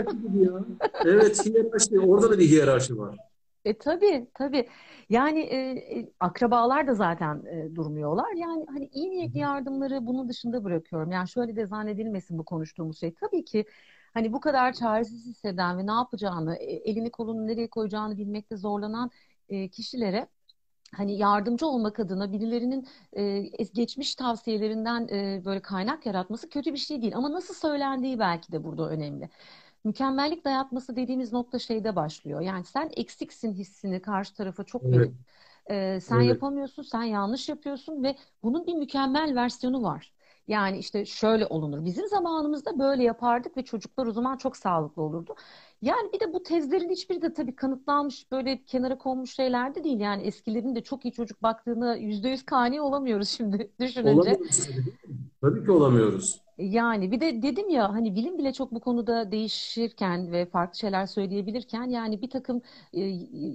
Evet, 1.06 1.46
hiyerarşi. 1.46 2.00
Orada 2.00 2.32
da 2.32 2.40
bir 2.40 2.48
hiyerarşi 2.50 2.98
var. 2.98 3.18
E 3.66 3.78
tabii 3.78 4.28
tabii. 4.34 4.70
Yani 5.10 5.40
e, 5.40 5.56
e, 6.00 6.12
akrabalar 6.20 6.88
da 6.88 6.94
zaten 6.94 7.44
e, 7.46 7.76
durmuyorlar. 7.76 8.34
Yani 8.38 8.66
hani 8.70 8.90
iyi 8.94 9.10
niyetli 9.10 9.40
yardımları 9.40 10.06
bunun 10.08 10.30
dışında 10.30 10.64
bırakıyorum. 10.64 11.12
Yani 11.12 11.30
şöyle 11.30 11.56
de 11.56 11.66
zannedilmesin 11.66 12.38
bu 12.38 12.46
konuştuğumuz 12.46 13.00
şey. 13.00 13.14
Tabii 13.14 13.46
ki 13.46 13.66
hani 14.14 14.34
bu 14.34 14.40
kadar 14.40 14.74
çaresiz 14.74 15.26
hisseden 15.26 15.78
ve 15.78 15.88
ne 15.88 15.92
yapacağını, 15.92 16.56
e, 16.56 16.66
elini 16.66 17.12
kolunu 17.12 17.48
nereye 17.48 17.70
koyacağını 17.70 18.18
bilmekte 18.18 18.58
zorlanan 18.58 19.12
e, 19.50 19.70
kişilere 19.70 20.28
hani 20.96 21.18
yardımcı 21.18 21.68
olmak 21.68 22.00
adına 22.00 22.32
birilerinin 22.32 22.88
e, 23.18 23.40
geçmiş 23.74 24.16
tavsiyelerinden 24.16 25.08
e, 25.08 25.42
böyle 25.46 25.62
kaynak 25.62 26.06
yaratması 26.06 26.50
kötü 26.50 26.74
bir 26.74 26.78
şey 26.78 27.02
değil. 27.02 27.16
Ama 27.16 27.32
nasıl 27.32 27.54
söylendiği 27.54 28.20
belki 28.20 28.52
de 28.52 28.64
burada 28.64 28.90
önemli. 28.90 29.30
Mükemmellik 29.84 30.46
dayatması 30.46 30.96
dediğimiz 30.96 31.34
nokta 31.34 31.60
şeyde 31.60 31.96
başlıyor. 31.96 32.42
Yani 32.42 32.64
sen 32.66 32.90
eksiksin 32.98 33.54
hissini 33.54 34.02
karşı 34.02 34.34
tarafa 34.36 34.64
çok 34.64 34.92
Evet, 34.92 34.92
verip 34.92 35.16
e, 35.70 36.00
sen 36.02 36.22
evet. 36.22 36.22
yapamıyorsun, 36.22 36.84
sen 36.84 37.04
yanlış 37.04 37.50
yapıyorsun 37.50 38.04
ve 38.04 38.16
bunun 38.44 38.68
bir 38.68 38.74
mükemmel 38.74 39.36
versiyonu 39.36 39.84
var. 39.84 40.14
Yani 40.50 40.78
işte 40.78 41.06
şöyle 41.06 41.46
olunur. 41.46 41.86
Bizim 41.86 42.08
zamanımızda 42.08 42.80
böyle 42.80 43.04
yapardık 43.04 43.58
ve 43.58 43.64
çocuklar 43.64 44.08
o 44.08 44.12
zaman 44.12 44.38
çok 44.38 44.58
sağlıklı 44.58 45.02
olurdu. 45.02 45.36
Yani 45.82 46.14
bir 46.14 46.20
de 46.20 46.34
bu 46.34 46.44
tezlerin 46.44 46.90
hiçbiri 46.90 47.22
de 47.22 47.34
tabii 47.34 47.56
kanıtlanmış 47.56 48.32
böyle 48.32 48.64
kenara 48.64 48.98
konmuş 48.98 49.36
şeyler 49.36 49.76
de 49.76 49.84
değil. 49.84 50.00
Yani 50.00 50.24
eskilerin 50.24 50.76
de 50.76 50.84
çok 50.84 51.06
iyi 51.06 51.12
çocuk 51.12 51.44
baktığına 51.44 51.96
yüzde 51.96 52.30
yüz 52.30 52.46
kani 52.46 52.82
olamıyoruz 52.82 53.30
şimdi 53.30 53.72
düşününce. 53.80 54.12
Olamıyoruz? 54.12 54.70
Tabii 55.42 55.66
ki 55.66 55.72
olamıyoruz. 55.72 56.42
Yani 56.58 57.12
bir 57.12 57.22
de 57.22 57.42
dedim 57.42 57.70
ya 57.70 57.94
hani 57.94 58.16
bilim 58.16 58.38
bile 58.38 58.54
çok 58.54 58.72
bu 58.72 58.80
konuda 58.80 59.32
değişirken 59.32 60.32
ve 60.32 60.46
farklı 60.46 60.80
şeyler 60.80 61.06
söyleyebilirken 61.06 61.84
yani 61.84 62.22
bir 62.22 62.30
takım 62.30 62.62
e, 62.94 63.14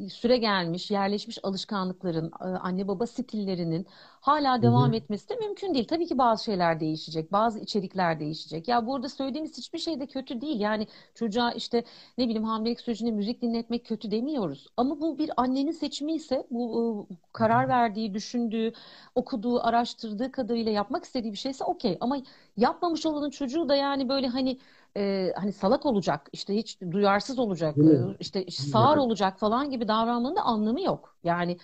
süre 0.08 0.36
gelmiş, 0.36 0.90
yerleşmiş 0.90 1.38
alışkanlıkların, 1.42 2.32
e, 2.40 2.44
anne 2.44 2.88
baba 2.88 3.06
stillerinin 3.06 3.86
hala 4.24 4.62
devam 4.62 4.92
hı. 4.92 4.96
etmesi 4.96 5.28
de 5.28 5.34
mümkün 5.36 5.74
değil. 5.74 5.86
Tabii 5.88 6.06
ki 6.06 6.18
bazı 6.18 6.44
şeyler 6.44 6.80
değişecek, 6.80 7.32
bazı 7.32 7.58
içerikler 7.60 8.20
değişecek. 8.20 8.68
Ya 8.68 8.86
burada 8.86 9.08
söylediğimiz 9.08 9.58
hiçbir 9.58 9.78
şey 9.78 10.00
de 10.00 10.06
kötü 10.06 10.40
değil. 10.40 10.60
Yani 10.60 10.86
çocuğa 11.14 11.52
işte 11.52 11.84
ne 12.18 12.24
bileyim 12.24 12.44
hamilelik 12.44 12.80
sürecinde 12.80 13.10
müzik 13.10 13.42
dinletmek 13.42 13.86
kötü 13.86 14.10
demiyoruz. 14.10 14.66
Ama 14.76 15.00
bu 15.00 15.18
bir 15.18 15.30
annenin 15.36 15.70
seçimi 15.72 16.14
ise 16.14 16.46
bu 16.50 17.06
e, 17.10 17.14
karar 17.32 17.68
verdiği, 17.68 18.14
düşündüğü, 18.14 18.72
okuduğu, 19.14 19.60
araştırdığı 19.60 20.32
kadarıyla 20.32 20.72
yapmak 20.72 21.04
istediği 21.04 21.32
bir 21.32 21.38
şeyse 21.38 21.64
okey. 21.64 21.98
Ama 22.00 22.16
yapmamış 22.56 23.06
olanın 23.06 23.30
çocuğu 23.30 23.68
da 23.68 23.74
yani 23.76 24.08
böyle 24.08 24.26
hani 24.28 24.58
e, 24.96 25.32
hani 25.36 25.52
salak 25.52 25.86
olacak, 25.86 26.28
işte 26.32 26.54
hiç 26.56 26.80
duyarsız 26.80 27.38
olacak, 27.38 27.76
e, 27.78 28.16
işte 28.20 28.50
sağır 28.50 28.96
olacak 28.96 29.38
falan 29.38 29.70
gibi 29.70 29.88
davranmanın 29.88 30.36
da 30.36 30.42
anlamı 30.42 30.80
yok. 30.82 31.16
Yani 31.24 31.58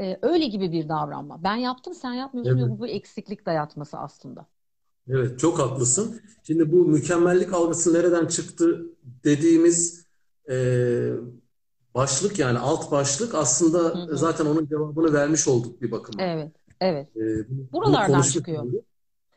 e, 0.00 0.18
öyle 0.22 0.46
gibi 0.46 0.72
bir 0.72 0.88
davranma. 0.88 1.42
Ben 1.44 1.56
yaptım, 1.56 1.94
sen 1.94 2.12
yapmıyorsun 2.12 2.58
ve 2.58 2.62
evet. 2.62 2.70
bu 2.70 2.84
bir 2.84 2.88
eksiklik 2.88 3.46
dayatması 3.46 3.98
aslında. 3.98 4.46
Evet, 5.08 5.40
çok 5.40 5.58
haklısın. 5.58 6.20
Şimdi 6.42 6.72
bu 6.72 6.84
mükemmellik 6.84 7.52
algısı 7.52 7.94
nereden 7.94 8.26
çıktı 8.26 8.86
dediğimiz 9.24 10.06
e, 10.50 10.54
başlık 11.94 12.38
yani 12.38 12.58
alt 12.58 12.90
başlık 12.90 13.34
Hı 13.34 13.38
aslında 13.38 13.78
hı. 13.98 14.16
zaten 14.16 14.46
onun 14.46 14.66
cevabını 14.66 15.12
vermiş 15.12 15.48
olduk 15.48 15.82
bir 15.82 15.90
bakıma. 15.90 16.22
Evet, 16.22 16.52
evet. 16.80 17.08
E, 17.16 17.20
bunu, 17.50 17.68
bunu 17.72 17.72
Buralardan 17.72 18.06
konuşmuş 18.06 18.32
çıkıyor. 18.32 18.62
olduk. 18.62 18.84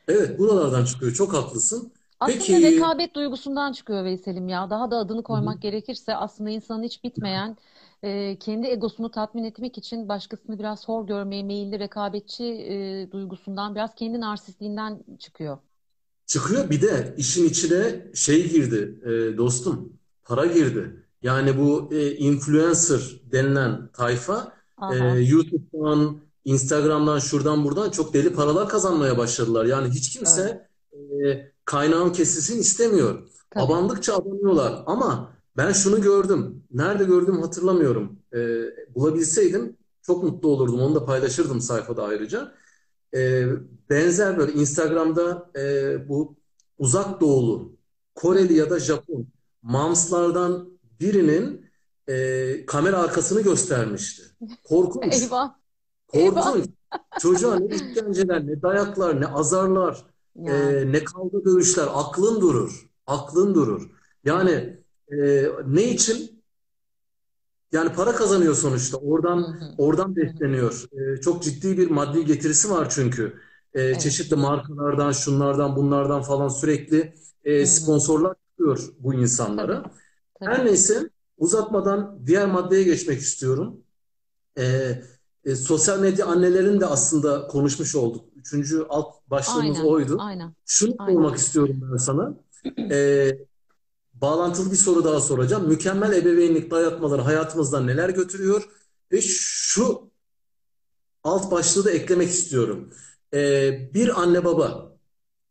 Evet, 0.07 0.39
buralardan 0.39 0.85
çıkıyor. 0.85 1.13
Çok 1.13 1.33
haklısın. 1.33 1.93
Aslında 2.19 2.39
Peki, 2.39 2.61
rekabet 2.61 3.15
duygusundan 3.15 3.71
çıkıyor 3.73 4.03
Veysel'im 4.03 4.49
ya. 4.49 4.69
Daha 4.69 4.91
da 4.91 4.97
adını 4.97 5.23
hı 5.29 5.33
hı, 5.33 5.55
koymak 5.55 5.61
gerekirse 5.61 6.15
aslında 6.15 6.49
insanın 6.49 6.83
hiç 6.83 7.03
bitmeyen 7.03 7.57
e, 8.03 8.39
kendi 8.39 8.67
egosunu 8.67 9.11
tatmin 9.11 9.43
etmek 9.43 9.77
için 9.77 10.09
başkasını 10.09 10.59
biraz 10.59 10.87
hor 10.87 11.07
görmeye 11.07 11.43
meyilli 11.43 11.79
rekabetçi 11.79 12.45
e, 12.45 13.11
duygusundan 13.11 13.75
biraz 13.75 13.95
kendi 13.95 14.19
narsistliğinden 14.19 14.99
çıkıyor. 15.19 15.57
çıkıyor. 16.25 16.69
Bir 16.69 16.81
de 16.81 17.15
işin 17.17 17.45
içine 17.45 18.07
şey 18.15 18.49
girdi 18.49 18.99
e, 19.03 19.37
dostum, 19.37 19.93
para 20.23 20.45
girdi. 20.45 21.05
Yani 21.21 21.57
bu 21.57 21.89
e, 21.93 22.15
influencer 22.15 23.21
denilen 23.31 23.87
tayfa 23.93 24.53
e, 24.89 24.95
Aha, 24.95 25.15
YouTube'dan, 25.17 26.21
Instagram'dan, 26.45 27.19
şuradan 27.19 27.63
buradan 27.65 27.89
çok 27.89 28.13
deli 28.13 28.33
paralar 28.33 28.69
kazanmaya 28.69 29.17
başladılar. 29.17 29.65
Yani 29.65 29.89
hiç 29.89 30.09
kimse 30.09 30.69
e, 30.93 30.97
kaynağın 31.65 32.11
kesilsin 32.13 32.59
istemiyor. 32.59 33.29
Tabii. 33.49 33.63
Abandıkça 33.63 34.15
abanıyorlar. 34.15 34.83
Ama 34.85 35.38
ben 35.59 35.71
şunu 35.71 36.01
gördüm. 36.01 36.63
Nerede 36.71 37.03
gördüm 37.03 37.41
hatırlamıyorum. 37.41 38.19
E, 38.33 38.37
bulabilseydim 38.95 39.77
çok 40.01 40.23
mutlu 40.23 40.49
olurdum. 40.49 40.79
Onu 40.79 40.95
da 40.95 41.05
paylaşırdım 41.05 41.61
sayfada 41.61 42.03
ayrıca. 42.03 42.53
E, 43.15 43.45
benzer 43.89 44.37
böyle 44.37 44.53
Instagram'da 44.53 45.51
e, 45.59 46.09
bu 46.09 46.35
uzak 46.77 47.21
doğulu, 47.21 47.71
Koreli 48.15 48.53
ya 48.53 48.69
da 48.69 48.79
Japon 48.79 49.27
mamslardan 49.61 50.69
birinin 50.99 51.65
e, 52.07 52.65
kamera 52.65 52.97
arkasını 52.97 53.41
göstermişti. 53.41 54.23
Korkunç. 54.63 55.21
Eyvah, 55.21 55.49
eyvah. 56.13 56.45
Korkunç. 56.45 56.65
Çocuğa 57.19 57.55
ne 57.55 57.75
işkenceler, 57.75 58.47
ne 58.47 58.61
dayaklar, 58.61 59.21
ne 59.21 59.27
azarlar, 59.27 60.05
e, 60.45 60.83
ne 60.91 61.03
kavga 61.03 61.45
dövüşler. 61.45 61.87
Aklın 61.93 62.41
durur. 62.41 62.89
Aklın 63.07 63.55
durur. 63.55 63.89
Yani. 64.25 64.78
E, 65.11 65.45
ne 65.67 65.83
için? 65.83 66.39
Yani 67.71 67.93
para 67.93 68.15
kazanıyor 68.15 68.55
sonuçta. 68.55 68.97
Oradan 68.97 69.59
oradan 69.77 70.15
besleniyor. 70.15 70.85
E, 70.91 71.21
çok 71.21 71.43
ciddi 71.43 71.77
bir 71.77 71.89
maddi 71.89 72.25
getirisi 72.25 72.71
var 72.71 72.89
çünkü. 72.89 73.39
E, 73.73 73.81
Evet. 73.81 74.01
çeşitli 74.01 74.35
markalardan, 74.35 75.11
şunlardan, 75.11 75.75
bunlardan 75.75 76.21
falan 76.21 76.47
sürekli 76.47 77.13
e, 77.43 77.65
sponsorlar 77.65 78.35
çıkıyor 78.49 78.89
bu 78.99 79.11
Tabii, 79.11 79.21
insanlara. 79.21 79.83
Her 80.39 80.65
neyse 80.65 81.09
uzatmadan 81.37 82.19
diğer 82.25 82.47
maddeye 82.47 82.83
geçmek 82.83 83.19
istiyorum. 83.19 83.77
E, 84.57 84.91
e, 85.45 85.55
sosyal 85.55 85.99
medya 85.99 86.25
annelerin 86.25 86.79
de 86.79 86.85
aslında 86.85 87.47
konuşmuş 87.47 87.95
olduk. 87.95 88.25
Üçüncü 88.35 88.85
alt 88.89 89.15
başlığımız 89.27 89.77
Aynen, 89.77 89.89
oydu. 89.89 90.17
aynen, 90.19 90.53
Şunu 90.65 90.95
aynen. 90.99 91.13
sormak 91.13 91.37
istiyorum 91.37 91.79
ben 91.91 91.97
sana. 91.97 92.33
E, 92.91 93.31
bağlantılı 94.21 94.71
bir 94.71 94.75
soru 94.75 95.03
daha 95.03 95.21
soracağım. 95.21 95.67
Mükemmel 95.67 96.13
ebeveynlik 96.13 96.71
dayatmaları 96.71 97.21
hayatımızdan 97.21 97.87
neler 97.87 98.09
götürüyor? 98.09 98.69
Ve 99.11 99.21
şu 99.21 100.11
alt 101.23 101.51
başlığı 101.51 101.85
da 101.85 101.91
eklemek 101.91 102.29
istiyorum. 102.29 102.93
E, 103.33 103.39
bir 103.93 104.21
anne 104.21 104.45
baba 104.45 104.97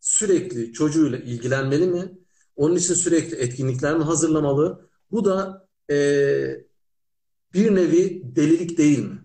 sürekli 0.01 0.73
çocuğuyla 0.73 1.19
ilgilenmeli 1.19 1.87
mi? 1.87 2.19
Onun 2.57 2.77
için 2.77 2.95
sürekli 2.95 3.37
etkinlikler 3.37 3.97
mi 3.97 4.05
hazırlamalı? 4.05 4.91
Bu 5.11 5.25
da 5.25 5.69
e, 5.91 5.97
bir 7.55 7.75
nevi 7.75 8.23
delilik 8.37 8.79
değil 8.79 8.99
mi? 8.99 9.19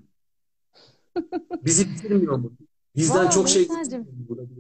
Bizi 1.62 1.90
bitirmiyor 1.90 2.36
mu? 2.36 2.54
Bizden 2.96 3.18
Valla 3.18 3.30
çok 3.30 3.50
şey 3.50 3.62
Veysel'cim? 3.62 4.08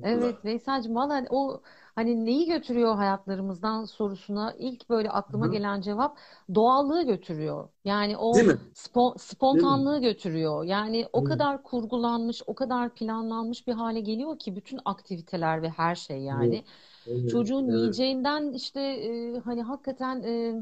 Evet 0.03 0.45
Veysel'cim 0.45 0.95
valla 0.95 1.25
o 1.29 1.61
hani 1.95 2.25
neyi 2.25 2.45
götürüyor 2.47 2.95
hayatlarımızdan 2.95 3.86
sorusuna 3.86 4.53
ilk 4.58 4.89
böyle 4.89 5.10
aklıma 5.10 5.47
Hı-hı. 5.47 5.47
gelen 5.47 5.82
cevap 5.82 6.17
doğallığı 6.56 7.03
götürüyor. 7.06 7.69
Yani 7.86 8.17
o 8.17 8.49
spo- 8.75 9.19
spontanlığı 9.19 10.01
götürüyor. 10.01 10.63
Yani 10.63 11.08
o 11.13 11.23
Evet, 11.23 11.23
kadar 11.23 11.63
kurgulanmış, 11.63 12.41
o 12.47 12.56
kadar 12.56 12.93
planlanmış 12.95 13.67
bir 13.67 13.73
hale 13.73 13.99
geliyor 13.99 14.39
ki 14.39 14.56
bütün 14.56 14.79
aktiviteler 14.86 15.62
ve 15.62 15.69
her 15.69 15.95
şey 15.95 16.19
yani. 16.21 16.65
evet, 17.06 17.23
Çocuğun 17.25 17.67
evet. 17.67 17.69
yiyeceğinden 17.69 18.53
işte 18.53 18.82
e, 18.82 19.39
hani 19.39 19.63
hakikaten 19.63 20.23
e, 20.23 20.53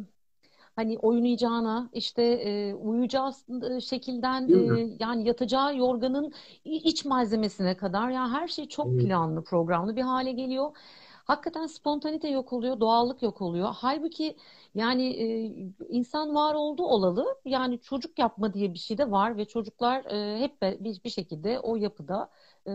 Hani 0.76 0.98
oynayacağına, 1.00 1.89
işte 1.94 2.24
e, 2.24 2.74
uyuyacağı 2.74 3.32
e, 3.78 3.82
şekilden 3.82 4.50
e, 4.50 4.58
yani 5.00 5.28
yatacağı 5.28 5.78
yorganın 5.78 6.34
iç 6.65 7.06
malzemesine 7.06 7.78
kadar 7.78 8.10
ya 8.10 8.30
her 8.32 8.48
şey 8.48 8.67
çok 8.67 8.98
planlı, 8.98 9.44
programlı 9.44 9.96
bir 9.96 10.02
hale 10.02 10.32
geliyor. 10.32 10.76
Hakikaten 11.25 11.65
spontanite 11.67 12.27
yok 12.29 12.53
oluyor, 12.53 12.79
doğallık 12.79 13.21
yok 13.21 13.41
oluyor. 13.41 13.69
Halbuki 13.77 14.38
yani 14.75 15.03
e, 15.07 15.88
insan 15.89 16.36
var 16.36 16.53
oldu 16.55 16.84
olalı. 16.84 17.25
Yani 17.45 17.79
çocuk 17.81 18.19
yapma 18.19 18.53
diye 18.53 18.73
bir 18.73 18.79
şey 18.79 18.97
de 18.97 19.12
var 19.12 19.38
ve 19.38 19.45
çocuklar 19.45 20.05
e, 20.05 20.39
hep 20.39 20.62
bir, 20.62 21.03
bir 21.03 21.10
şekilde 21.10 21.60
o 21.60 21.75
yapıda 21.75 22.29
e, 22.67 22.71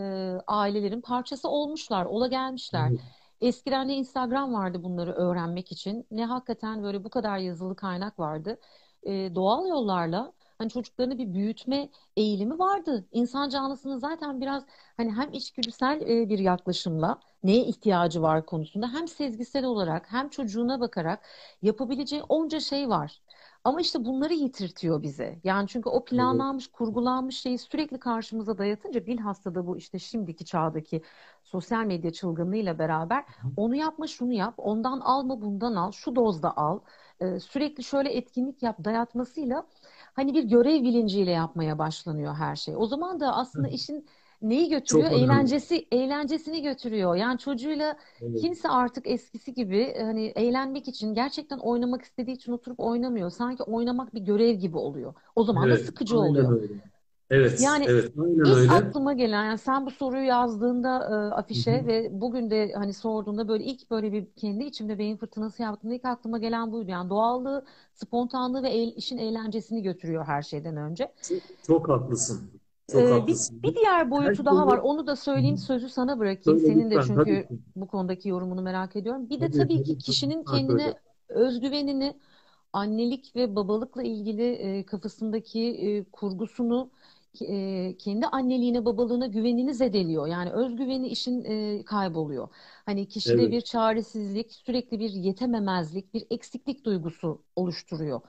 ailelerin 0.46 1.00
parçası 1.00 1.48
olmuşlar, 1.48 2.04
ola 2.06 2.26
gelmişler. 2.26 2.92
evet, 2.92 3.00
Eskiden 3.40 3.88
ne 3.88 3.96
Instagram 3.96 4.54
vardı 4.54 4.82
bunları 4.82 5.12
öğrenmek 5.12 5.72
için 5.72 6.06
ne 6.10 6.24
hakikaten 6.26 6.82
böyle 6.82 7.04
bu 7.04 7.10
kadar 7.10 7.38
yazılı 7.38 7.76
kaynak 7.76 8.18
vardı. 8.18 8.58
Ee, 9.02 9.30
doğal 9.34 9.68
yollarla 9.68 10.32
hani 10.58 10.70
çocuklarını 10.70 11.18
bir 11.18 11.34
büyütme 11.34 11.88
eğilimi 12.16 12.58
vardı. 12.58 13.06
İnsan 13.12 13.48
canlısının 13.48 13.98
zaten 13.98 14.40
biraz 14.40 14.66
hani 14.96 15.12
hem 15.12 15.32
içgüdüsel 15.32 16.00
e, 16.00 16.28
bir 16.28 16.38
yaklaşımla 16.38 17.20
neye 17.42 17.64
ihtiyacı 17.64 18.22
var 18.22 18.46
konusunda 18.46 18.92
hem 18.92 19.08
sezgisel 19.08 19.64
olarak 19.64 20.12
hem 20.12 20.28
çocuğuna 20.28 20.80
bakarak 20.80 21.20
yapabileceği 21.62 22.22
onca 22.22 22.60
şey 22.60 22.88
var. 22.88 23.22
Ama 23.64 23.80
işte 23.80 24.04
bunları 24.04 24.34
yitirtiyor 24.34 25.02
bize. 25.02 25.40
Yani 25.44 25.68
çünkü 25.68 25.88
o 25.88 26.04
planlanmış, 26.04 26.66
kurgulanmış 26.68 27.36
şeyi 27.40 27.58
sürekli 27.58 27.98
karşımıza 27.98 28.58
dayatınca 28.58 29.06
bilhassa 29.06 29.54
da 29.54 29.66
bu 29.66 29.76
işte 29.78 29.98
şimdiki 29.98 30.44
çağdaki 30.44 31.02
sosyal 31.44 31.84
medya 31.84 32.12
çılgınlığıyla 32.12 32.78
beraber 32.78 33.24
onu 33.56 33.76
yapma, 33.76 34.06
şunu 34.06 34.32
yap, 34.32 34.54
ondan 34.56 35.00
alma, 35.00 35.40
bundan 35.42 35.74
al, 35.74 35.92
şu 35.92 36.16
dozda 36.16 36.56
al. 36.56 36.80
Ee, 37.20 37.40
sürekli 37.40 37.84
şöyle 37.84 38.12
etkinlik 38.12 38.62
yap 38.62 38.76
dayatmasıyla 38.84 39.66
hani 40.16 40.34
bir 40.34 40.44
görev 40.44 40.82
bilinciyle 40.84 41.30
yapmaya 41.30 41.78
başlanıyor 41.78 42.34
her 42.34 42.56
şey. 42.56 42.74
O 42.76 42.86
zaman 42.86 43.20
da 43.20 43.36
aslında 43.36 43.68
işin 43.68 44.06
neyi 44.42 44.68
götürüyor? 44.68 45.10
Çok 45.10 45.12
önemli. 45.12 45.52
Eğlencesi, 45.52 45.88
eğlencesini 45.92 46.62
götürüyor. 46.62 47.16
Yani 47.16 47.38
çocuğuyla 47.38 47.98
Evet, 48.20 48.36
kimse 48.36 48.68
artık 48.68 49.06
eskisi 49.06 49.54
gibi 49.54 49.94
hani 50.00 50.26
eğlenmek 50.26 50.88
için, 50.88 51.14
gerçekten 51.14 51.58
oynamak 51.58 52.02
istediği 52.02 52.32
için 52.36 52.52
oturup 52.52 52.80
oynamıyor. 52.80 53.30
Sanki 53.30 53.62
oynamak 53.62 54.14
bir 54.14 54.20
görev 54.20 54.54
gibi 54.54 54.76
oluyor. 54.78 55.14
O 55.36 55.44
zaman 55.44 55.70
da 55.70 55.76
evet, 55.76 55.78
sıkıcı 55.78 56.18
aynen 56.18 56.46
oluyor. 56.46 56.50
öyle. 56.50 56.74
Evet, 57.30 57.58
Yani 57.58 57.86
evet, 57.86 58.12
aynen 58.18 58.40
ilk 58.42 58.58
öyle. 58.58 58.76
aklıma 58.76 59.12
gelen 59.12 59.44
yani 59.44 59.58
sen 59.58 59.86
bu 59.86 59.90
soruyu 59.90 60.24
yazdığında 60.26 60.88
e, 61.32 61.34
afişe 61.34 61.70
hı. 61.70 61.86
ve 61.86 62.08
bugün 62.20 62.50
de 62.50 62.72
hani 62.74 62.92
sorduğunda 62.94 63.48
böyle 63.48 63.64
ilk 63.64 63.90
böyle 63.90 64.12
bir 64.12 64.26
kendi 64.36 64.64
içimde 64.64 64.98
beyin 64.98 65.16
fırtınası 65.16 65.62
yaptığımda 65.62 65.94
ilk 65.94 66.04
aklıma 66.04 66.38
gelen 66.38 66.72
buydu. 66.72 66.90
Yani 66.90 67.10
doğallığı, 67.10 67.64
spontanlığı 67.94 68.62
ve 68.62 68.68
eğl- 68.70 68.94
işin 68.96 69.18
eğlencesini 69.18 69.82
götürüyor 69.82 70.24
her 70.26 70.42
şeyden 70.42 70.76
önce. 70.76 71.12
Çok, 71.20 71.42
çok 71.62 71.88
haklısın. 71.88 72.60
Çok 72.86 73.10
E, 73.10 73.26
bir, 73.26 73.36
haklısın. 73.36 73.62
bir 73.64 73.74
diğer 73.74 74.10
Her 74.22 74.34
boyutu 74.34 74.44
daha 74.44 74.66
var. 74.66 74.78
şeyi 74.78 74.82
Onu 74.82 75.06
da 75.06 75.16
söyleyeyim 75.16 75.56
sözü 75.58 75.88
sana 75.88 76.18
bırakayım. 76.18 76.58
söyle 76.58 76.60
Senin 76.60 76.90
de 76.90 76.98
lütfen 76.98 77.12
tabii 77.12 77.40
çünkü 77.40 77.48
bu 77.76 77.86
konudaki 77.88 78.28
yorumunu 78.28 78.62
merak 78.62 78.96
ediyorum. 78.96 79.30
Bir 79.30 79.40
de 79.40 79.50
Tabii 79.50 79.50
tabii 79.50 79.82
ki 79.82 79.98
kişinin 79.98 80.44
kendine 80.44 80.94
özgüvenini 81.28 82.20
annelik 82.72 83.36
ve 83.36 83.56
babalıkla 83.56 84.02
ilgili 84.02 84.42
e, 84.52 84.86
kafasındaki 84.86 85.60
e, 85.60 86.04
kurgusunu 86.12 86.90
e, 87.42 87.96
kendi 87.98 88.26
anneliğine, 88.26 88.84
babalığına 88.84 89.26
güvenini 89.26 89.74
zedeliyor. 89.74 90.26
Yani 90.26 90.50
özgüveni 90.52 91.08
işin 91.08 91.44
e, 91.44 91.84
kayboluyor. 91.84 92.48
Hani 92.86 93.08
kişide 93.08 93.50
Evet. 93.50 93.50
bir 93.50 93.60
çaresizlik, 93.60 94.52
sürekli 94.52 95.00
bir 95.00 95.10
yetememezlik, 95.10 96.14
bir 96.14 96.26
eksiklik 96.30 96.84
duygusu 96.84 97.42
oluşturuyor. 97.56 98.20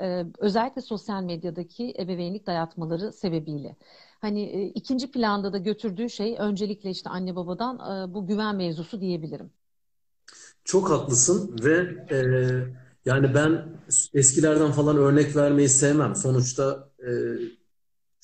E, 0.00 0.24
özellikle 0.38 0.82
sosyal 0.82 1.22
medyadaki 1.22 1.94
ebeveynlik 1.98 2.46
dayatmaları 2.46 3.12
sebebiyle. 3.12 3.76
Hani 4.20 4.42
e, 4.42 4.62
ikinci 4.66 5.10
planda 5.10 5.52
da 5.52 5.58
götürdüğü 5.58 6.10
şey 6.10 6.36
öncelikle 6.38 6.90
işte 6.90 7.10
anne 7.10 7.36
babadan 7.36 7.76
e, 8.10 8.14
bu 8.14 8.26
güven 8.26 8.56
mevzusu 8.56 9.00
diyebilirim. 9.00 9.50
Çok 10.64 10.90
haklısın 10.90 11.56
ve 11.62 11.72
e, 12.10 12.18
yani 13.04 13.34
ben 13.34 13.64
eskilerden 14.14 14.72
falan 14.72 14.96
örnek 14.96 15.36
vermeyi 15.36 15.68
sevmem. 15.68 16.16
Sonuçta 16.16 16.88
e, 16.98 17.10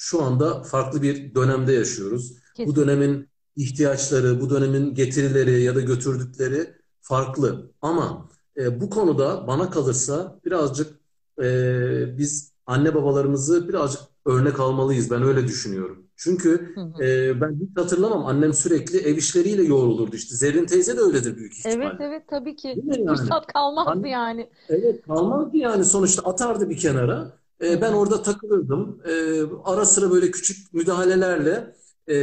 şu 0.02 0.22
anda 0.22 0.62
farklı 0.62 1.02
bir 1.02 1.34
dönemde 1.34 1.72
yaşıyoruz. 1.72 2.32
Bu 2.64 2.74
Kesinlikle. 2.74 2.76
dönemin 2.76 3.28
ihtiyaçları, 3.56 4.40
bu 4.40 4.50
dönemin 4.50 4.94
getirileri 4.94 5.62
ya 5.62 5.74
da 5.74 5.80
götürdükleri 5.80 6.70
farklı. 7.00 7.70
Ama 7.82 8.28
e, 8.56 8.80
bu 8.80 8.90
konuda 8.90 9.46
bana 9.46 9.70
kalırsa 9.70 10.40
birazcık 10.44 11.00
e, 11.42 12.18
biz 12.18 12.52
anne 12.66 12.94
babalarımızı 12.94 13.68
birazcık 13.68 14.00
örnek 14.26 14.60
almalıyız. 14.60 15.10
Ben 15.10 15.22
öyle 15.22 15.46
düşünüyorum. 15.46 16.06
Çünkü 16.16 16.74
e, 17.00 17.40
ben 17.40 17.60
hiç 17.60 17.76
hatırlamam 17.76 18.26
annem 18.26 18.52
sürekli 18.52 18.98
ev 18.98 19.16
işleriyle 19.16 19.62
yoğrulurdu 19.62 20.16
işte. 20.16 20.36
Zerrin 20.36 20.66
teyze 20.66 20.96
de 20.96 21.00
öyledir 21.00 21.36
büyük 21.36 21.52
Evet 21.66 21.92
ihtimalle. 21.92 22.04
evet 22.04 22.28
tabii 22.28 22.56
ki. 22.56 22.68
Yani? 22.84 23.06
Fırsat 23.06 23.46
kalmazdı 23.52 24.08
yani. 24.08 24.50
Evet 24.68 25.02
kalmazdı 25.06 25.56
yani 25.56 25.84
sonuçta 25.84 26.22
atardı 26.22 26.70
bir 26.70 26.76
kenara. 26.76 27.41
Ee, 27.62 27.80
ben 27.80 27.92
orada 27.92 28.22
takılırdım. 28.22 29.00
Ee, 29.04 29.42
ara 29.64 29.86
sıra 29.86 30.10
böyle 30.10 30.30
küçük 30.30 30.74
müdahalelerle 30.74 31.74
e, 32.06 32.16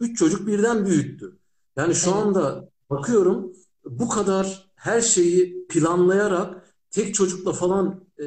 üç 0.00 0.18
çocuk 0.18 0.46
birden 0.46 0.86
büyüttü. 0.86 1.38
Yani 1.76 1.94
şu 1.94 2.10
Evet. 2.10 2.22
anda 2.22 2.68
bakıyorum 2.90 3.52
bu 3.84 4.08
kadar 4.08 4.70
her 4.74 5.00
şeyi 5.00 5.66
planlayarak 5.66 6.74
tek 6.90 7.14
çocukla 7.14 7.52
falan 7.52 8.04
e, 8.18 8.24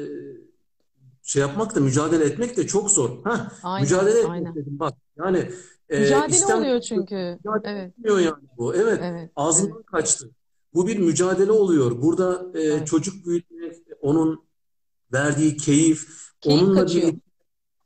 şey 1.22 1.42
yapmak 1.42 1.74
da 1.74 1.80
mücadele 1.80 2.24
etmek 2.24 2.56
de 2.56 2.66
çok 2.66 2.90
zor. 2.90 3.10
Heh, 3.24 3.40
Aynen, 3.62 3.82
mücadele 3.82 4.18
etmek 4.18 4.30
aynen. 4.30 4.54
dedim 4.54 4.78
bak. 4.78 4.94
Yani 5.16 5.50
e, 5.88 6.00
Mücadele 6.00 6.36
istem 6.36 6.58
oluyor 6.58 6.80
çünkü. 6.80 7.38
mücadele 7.44 7.92
Evet, 8.04 8.24
yani 8.24 8.44
bu. 8.58 8.74
Evet 8.74 8.86
evet, 8.86 9.00
evet, 9.02 9.30
ağzımdan 9.36 9.82
kaçtı. 9.82 10.30
Bu 10.74 10.86
bir 10.86 10.98
mücadele 10.98 11.52
oluyor. 11.52 12.02
Burada 12.02 12.46
e, 12.54 12.60
evet. 12.62 12.86
çocuk 12.86 13.26
büyütmek, 13.26 13.76
onun 14.00 14.44
verdiği 15.12 15.56
keyif, 15.56 16.23
Keyif 16.44 16.68
onunla 16.68 16.74
kaçıyor. 16.74 17.12
birlikte 17.12 17.20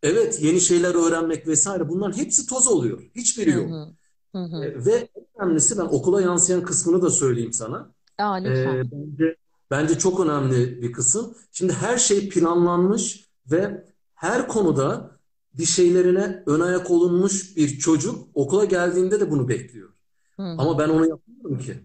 evet 0.02 0.42
yeni 0.42 0.60
şeyler 0.60 0.94
öğrenmek 1.08 1.46
vesaire 1.48 1.88
bunların 1.88 2.18
hepsi 2.18 2.46
toz 2.46 2.68
oluyor. 2.68 3.02
Hı 3.44 3.50
Hiçbiri 3.50 3.50
yok. 3.52 3.68
hı. 3.68 3.94
Hı 4.34 4.38
hı. 4.38 4.56
E, 4.62 4.84
ve 4.86 5.08
en 5.16 5.26
önemlisi 5.46 5.78
ben 5.78 5.84
okula 5.84 6.22
yansıyan 6.22 6.62
kısmını 6.64 7.02
da 7.02 7.10
söyleyeyim 7.10 7.52
sana. 7.52 7.94
Aa, 8.18 8.36
E, 8.44 8.50
lütfen. 8.50 8.90
bence 8.92 9.36
bence 9.70 9.98
çok 9.98 10.20
önemli 10.20 10.82
bir 10.82 10.92
kısım. 10.92 11.34
Şimdi 11.52 11.72
her 11.72 11.98
şey 11.98 12.28
planlanmış 12.28 13.30
ve 13.52 13.86
her 14.14 14.48
konuda 14.48 15.10
bir 15.54 15.64
şeylerine 15.66 16.42
ön 16.46 16.60
ayak 16.60 16.90
olunmuş 16.90 17.56
bir 17.56 17.78
çocuk 17.78 18.28
okula 18.34 18.64
geldiğinde 18.64 19.20
de 19.20 19.30
bunu 19.30 19.48
bekliyor. 19.48 19.90
Hı 20.36 20.42
Ama 20.56 20.78
hı. 20.78 20.78
ben 20.78 20.88
onu 20.88 21.08
yapmıyorum 21.08 21.58
ki. 21.58 21.84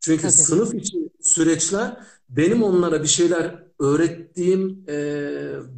Çünkü 0.00 0.22
Tabii. 0.22 0.30
sınıf 0.30 0.74
içi 0.74 0.98
süreçler 1.20 1.96
benim 2.28 2.62
onlara 2.62 3.02
bir 3.02 3.08
şeyler 3.08 3.64
öğrettiğim 3.82 4.84
e, 4.88 4.98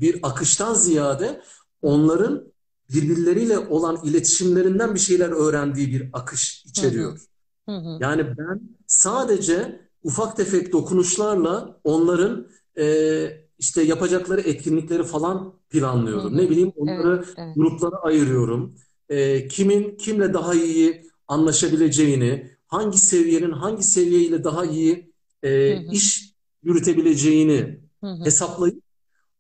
bir 0.01 0.19
akıştan 0.23 0.75
ziyade 0.75 1.43
onların 1.83 2.53
birbirleriyle 2.95 3.59
olan 3.59 3.99
iletişimlerinden 4.05 4.95
bir 4.95 5.01
şeyler 5.01 5.29
öğrendiği 5.29 5.89
bir 5.89 6.11
akış 6.13 6.65
Hı 6.65 6.69
hı. 6.69 6.71
içeriyor. 6.71 7.21
Hı 7.69 7.77
hı. 7.77 7.99
Yani 8.01 8.39
ben 8.39 8.61
sadece 8.87 9.81
ufak 10.03 10.37
tefek 10.37 10.73
dokunuşlarla 10.73 11.81
onların 11.85 12.47
e, 12.79 13.45
işte 13.59 13.83
yapacakları 13.83 14.41
etkinlikleri 14.41 15.05
falan 15.05 15.55
planlıyorum. 15.71 16.37
Ne 16.37 16.51
bileyim 16.51 16.73
Evet, 16.77 16.79
onları 16.79 17.25
evet. 17.37 17.57
gruplara 17.57 17.97
ayırıyorum. 17.97 18.75
E, 19.09 19.49
kimin 19.49 19.97
kimle 19.97 20.35
daha 20.35 20.55
iyi 20.55 21.03
anlaşabileceğini, 21.29 22.51
hangi 22.67 22.99
seviyenin 22.99 23.51
hangi 23.51 23.83
seviyeyle 23.83 24.45
daha 24.45 24.65
iyi 24.65 25.13
e, 25.43 25.77
iş 25.91 26.35
yürütebileceğini 26.63 27.84
Hı 28.05 28.09
hı. 28.09 28.25
hesaplayıp 28.25 28.83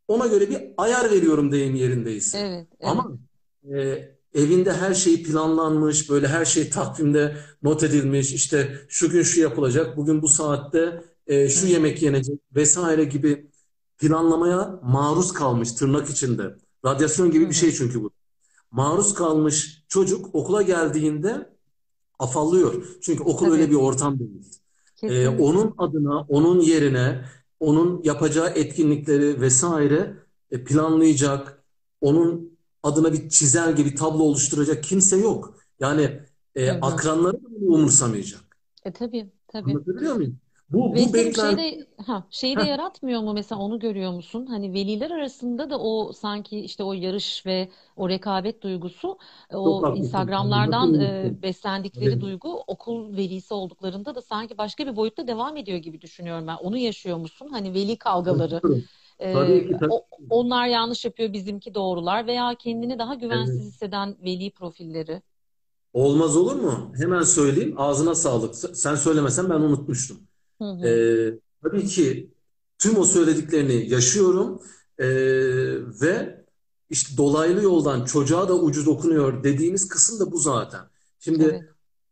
ona 0.09 0.27
göre 0.27 0.51
bir 0.51 0.61
ayar 0.77 1.11
veriyorum 1.11 1.53
deyim 1.53 1.75
yerindeyse. 1.75 2.39
Evet, 2.39 2.69
evet. 2.81 2.91
Ama 2.91 3.19
e, 3.73 4.09
evinde 4.35 4.73
her 4.73 4.95
şey 4.95 5.23
planlanmış, 5.23 6.11
böyle 6.11 6.29
her 6.29 6.45
şey 6.45 6.71
takvimde 6.71 7.37
not 7.63 7.83
edilmiş, 7.83 8.33
işte 8.33 8.81
şu 8.89 9.11
gün 9.11 9.23
şu 9.23 9.41
yapılacak, 9.41 9.97
bugün 9.97 10.23
bu 10.23 10.29
saatte 10.29 11.05
e, 11.27 11.49
şu 11.49 11.67
hı. 11.67 11.71
yemek 11.71 12.03
yenecek 12.03 12.41
vesaire 12.55 13.05
gibi 13.05 13.51
planlamaya 13.99 14.81
maruz 14.83 15.33
kalmış 15.33 15.73
tırnak 15.73 16.11
içinde. 16.11 16.57
Radyasyon 16.85 17.31
gibi 17.31 17.49
bir 17.49 17.55
şey 17.55 17.73
çünkü 17.73 18.03
bu. 18.03 18.11
Maruz 18.71 19.15
kalmış 19.15 19.85
çocuk 19.89 20.35
okula 20.35 20.63
geldiğinde 20.63 21.51
afallıyor. 22.19 22.85
Çünkü 23.03 23.23
okul 23.23 23.53
öyle 23.53 23.63
bir 23.63 23.75
Tabii. 23.75 23.85
ortam 23.85 24.19
değil. 24.19 24.61
Ee, 25.03 25.29
onun 25.29 25.75
adına, 25.79 26.21
onun 26.21 26.61
yerine, 26.61 27.25
onun 27.61 28.03
yapacağı 28.05 28.49
etkinlikleri 28.49 29.41
vesaire 29.41 30.17
e, 30.51 30.65
planlayacak, 30.65 31.65
onun 32.01 32.59
adına 32.83 33.13
bir 33.13 33.29
çizelge, 33.29 33.85
bir 33.85 33.97
tablo 33.97 34.23
oluşturacak 34.23 34.85
kimse 34.85 35.17
yok. 35.17 35.55
Yani 35.81 36.21
e, 36.55 36.71
akranları 36.71 37.33
da 37.35 37.49
umursamayacak. 37.61 38.41
E 38.85 38.93
tabii, 38.93 39.31
tabii. 39.49 39.71
Anlatabiliyor 39.71 40.15
muyum? 40.15 40.39
Bu, 40.69 40.97
bu 40.97 41.13
Veysel 41.15 41.33
şey 41.33 41.57
de 41.57 41.87
ha 42.07 42.27
şeyi 42.31 42.59
de 42.59 42.63
yaratmıyor 42.63 43.21
mu 43.21 43.33
mesela 43.33 43.61
onu 43.61 43.79
görüyor 43.79 44.13
musun? 44.13 44.47
Hani 44.47 44.73
veliler 44.75 45.11
arasında 45.11 45.71
da 45.71 45.79
o 45.81 46.13
sanki 46.13 46.61
işte 46.61 46.85
o 46.85 46.93
yarış 46.93 47.47
ve 47.47 47.69
o 47.97 48.09
rekabet 48.09 48.63
duygusu 48.63 49.19
e, 49.51 49.57
çok 49.65 49.81
o. 49.81 49.83
Nasıl 49.83 49.95
Instagram'lardan 49.95 50.95
e, 50.95 51.33
beslendikleri 51.43 52.21
Tabii. 52.21 52.21
duygu 52.21 52.61
okul 52.67 53.17
velisi 53.17 53.55
olduklarında 53.55 54.15
da 54.15 54.23
sanki 54.23 54.59
başka 54.59 54.87
bir 54.87 54.97
boyutta 54.97 55.27
devam 55.29 55.57
ediyor 55.57 55.79
gibi 55.79 56.01
düşünüyorum 56.01 56.47
ben. 56.47 56.57
Onu 56.57 56.77
yaşıyor 56.77 57.17
musun? 57.19 57.49
Hani 57.53 57.75
veli 57.75 57.99
kavgaları. 57.99 58.63
E, 59.21 59.29
Tabii 59.33 59.69
ki, 59.69 59.77
tabii 59.79 59.95
o, 59.95 60.07
onlar 60.29 60.67
yanlış 60.67 61.05
yapıyor 61.05 61.33
bizimki 61.33 61.75
doğrular 61.75 62.27
veya 62.27 62.55
kendini 62.55 62.99
daha 62.99 63.15
Evet. 63.31 63.55
güvensiz 63.55 63.67
hisseden 63.67 64.17
veli 64.25 64.51
profilleri. 64.51 65.23
Olmaz 65.93 66.37
olur 66.37 66.57
mu? 66.57 66.93
Hemen 66.97 67.23
söyleyeyim. 67.23 67.75
Ağzına 67.81 68.15
sağlık. 68.15 68.55
Sen 68.57 68.95
söylemesen 68.95 69.51
ben 69.51 69.61
unutmuştum. 69.61 70.29
Hı 70.65 70.89
hı. 70.89 71.39
Tabii 71.63 71.87
ki 71.87 72.31
tüm 72.79 72.97
o 72.99 73.05
söylediklerini 73.05 73.91
yaşıyorum 73.91 74.63
Ee, 74.99 75.07
ve 76.01 76.45
işte 76.91 77.17
dolaylı 77.17 77.63
yoldan 77.63 78.05
çocuğa 78.05 78.49
da 78.49 78.55
ucu 78.61 78.87
dokunuyor 78.87 79.45
dediğimiz 79.45 79.89
kısım 79.89 80.21
da 80.21 80.33
bu 80.33 80.39
zaten. 80.39 80.79
Evet. 80.81 80.91
Şimdi 81.19 81.69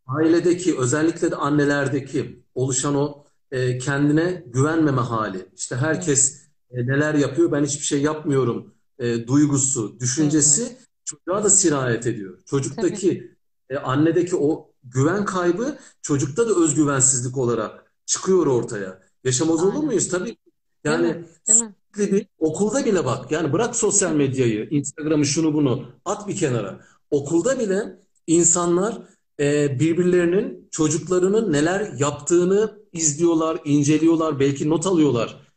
ailedeki 0.07 0.79
özellikle 0.79 1.31
de 1.31 1.35
annelerdeki 1.35 2.43
oluşan 2.55 2.95
o 2.95 3.25
e, 3.51 3.77
kendine 3.77 4.43
güvenmeme 4.47 5.01
hali, 5.01 5.49
işte 5.55 5.75
herkes 5.75 6.41
e, 6.71 6.87
neler 6.87 7.13
yapıyor 7.13 7.51
ben 7.51 7.63
hiçbir 7.65 7.85
şey 7.85 8.01
yapmıyorum 8.01 8.73
e, 8.99 9.27
duygusu, 9.27 9.99
düşüncesi 9.99 10.77
çocuğa 11.05 11.43
da 11.43 11.49
sirayet 11.49 12.07
ediyor. 12.07 12.33
Tabii. 12.33 12.45
Çocuktaki 12.45 13.37
e, 13.69 13.77
annedeki 13.77 14.35
o 14.35 14.71
güven 14.83 15.25
kaybı 15.25 15.77
çocukta 16.01 16.49
da 16.49 16.63
özgüvensizlik 16.63 17.37
olarak 17.37 17.82
çıkıyor 18.05 18.47
ortaya. 18.47 18.99
Yaşamaz 19.23 19.63
olur 19.63 19.73
Aynen. 19.73 19.85
muyuz? 19.85 20.09
Tabii. 20.09 20.25
Değil 20.25 20.99
mi? 20.99 21.05
Yani 21.07 21.25
Değil 21.47 21.61
mi? 21.63 21.75
sürekli 21.95 22.13
bir 22.15 22.27
okulda 22.39 22.85
bile 22.85 23.05
bak. 23.05 23.31
Yani 23.31 23.53
bırak 23.53 23.75
sosyal 23.75 24.11
medyayı, 24.13 24.67
Instagram'ı 24.71 25.25
şunu 25.25 25.53
bunu 25.53 25.85
at 26.05 26.27
bir 26.27 26.35
kenara. 26.37 26.79
Okulda 27.11 27.59
bile 27.59 27.99
insanlar 28.27 28.97
e, 29.39 29.79
birbirlerinin 29.79 30.67
çocuklarının 30.71 31.53
neler 31.53 31.93
yaptığını 31.99 32.79
izliyorlar, 32.93 33.59
inceliyorlar, 33.65 34.39
belki 34.39 34.69
not 34.69 34.87
alıyorlar 34.87 35.47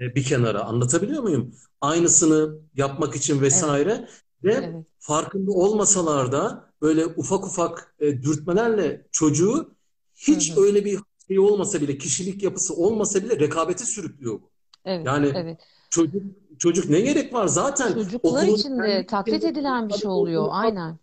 e, 0.00 0.14
bir 0.14 0.24
kenara. 0.24 0.64
Anlatabiliyor 0.64 1.22
muyum? 1.22 1.54
Aynısını 1.80 2.58
yapmak 2.74 3.16
için 3.16 3.32
Evet. 3.34 3.42
vesaire 3.42 4.08
ve 4.44 4.52
Evet. 4.52 4.86
farkında 4.98 5.52
olmasalar 5.52 6.32
da 6.32 6.70
böyle 6.82 7.06
ufak 7.06 7.46
ufak 7.46 7.94
e, 8.00 8.22
dürtmelerle 8.22 9.06
çocuğu 9.12 9.54
Hı 9.54 10.32
hiç 10.32 10.56
hı. 10.56 10.60
öyle 10.62 10.84
bir 10.84 11.00
şey 11.28 11.38
olmasa 11.38 11.80
bile, 11.80 11.98
kişilik 11.98 12.42
yapısı 12.42 12.74
olmasa 12.74 13.24
bile 13.24 13.40
rekabete 13.40 13.84
sürüklüyor 13.84 14.34
bu. 14.34 14.50
Evet. 14.84 15.06
Yani 15.06 15.32
Evet. 15.34 15.60
çocuk 15.90 16.22
çocuk 16.58 16.90
ne 16.90 17.00
gerek 17.00 17.32
var? 17.32 17.46
Zaten 17.46 17.94
Çocuklar 17.94 18.42
okulun 18.42 18.54
için 18.54 18.78
de 18.78 19.06
taklit 19.06 19.44
edilen 19.44 19.88
bir 19.88 19.94
şey 19.94 20.10
oluyor. 20.10 20.48
Aynen. 20.50 20.98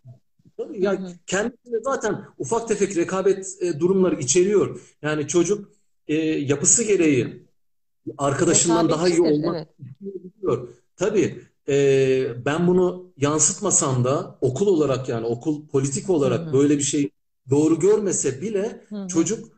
Tabii 0.58 0.78
Hı 0.78 0.84
ya 0.84 1.02
hı. 1.02 1.08
kendisinde 1.28 1.80
zaten 1.84 2.26
ufak 2.38 2.68
tefek 2.68 2.98
rekabet 2.98 3.58
e, 3.62 3.80
durumları 3.80 4.20
içeriyor. 4.20 4.96
Yani 5.02 5.28
çocuk 5.28 5.72
e, 6.08 6.16
yapısı 6.24 6.84
gereği 6.84 7.48
arkadaşından 8.18 8.90
daha 8.90 9.10
iyi 9.10 9.22
olmak 9.22 9.56
Evet. 9.56 9.68
istiyor. 10.26 10.68
Tabii 10.96 11.42
e, 11.70 12.46
ben 12.46 12.68
bunu 12.68 13.14
yansıtmasam 13.18 14.04
da 14.04 14.38
okul 14.42 14.68
olarak 14.68 15.10
yani 15.10 15.26
okul 15.26 15.68
politik 15.68 16.10
olarak 16.10 16.48
hı. 16.48 16.54
böyle 16.54 16.78
bir 16.78 16.84
şey 16.84 17.10
doğru 17.50 17.80
görmese 17.80 18.42
bile 18.42 18.86
Hı 18.90 18.96
hı. 18.96 19.08
çocuk 19.08 19.53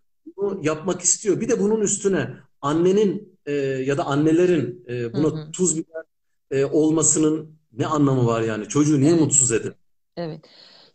bunu 0.45 0.65
yapmak 0.65 1.01
istiyor. 1.01 1.41
Bir 1.41 1.49
de 1.49 1.60
bunun 1.60 1.81
üstüne 1.81 2.29
annenin 2.62 3.39
e, 3.45 3.51
ya 3.62 3.97
da 3.97 4.05
annelerin 4.05 4.86
e, 4.89 5.13
Hı 5.13 5.17
buna 5.17 5.34
hı. 5.34 5.53
tuz 5.53 5.77
biber 5.77 6.03
e, 6.51 6.65
olmasının 6.65 7.60
ne 7.73 7.88
anlamı 7.88 8.25
var 8.25 8.41
yani? 8.41 8.67
Çocuğu 8.67 9.01
niye 9.01 9.13
Evet. 9.13 9.15
mutsuz 9.15 9.51
edin? 9.51 9.73
Evet. 10.17 10.45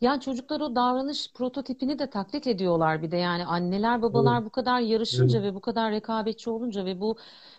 Yani 0.01 0.21
çocuklar 0.21 0.61
o 0.61 0.77
davranış 0.77 1.33
prototipini 1.35 1.99
de 1.99 2.11
taklit 2.11 2.47
ediyorlar 2.47 3.03
bir 3.03 3.11
de 3.11 3.17
yani 3.17 3.47
anneler 3.47 4.03
Evet, 4.15 4.15
babalar 4.15 4.45
bu 4.45 4.51
kadar 4.51 4.81
evet. 5.13 5.31
yarışınca 5.31 5.43
ve 5.43 5.55
bu 5.55 5.61
kadar 5.61 5.93
rekabetçi 5.93 6.51
olunca 6.51 6.85
ve 6.85 7.01
bu 7.01 7.17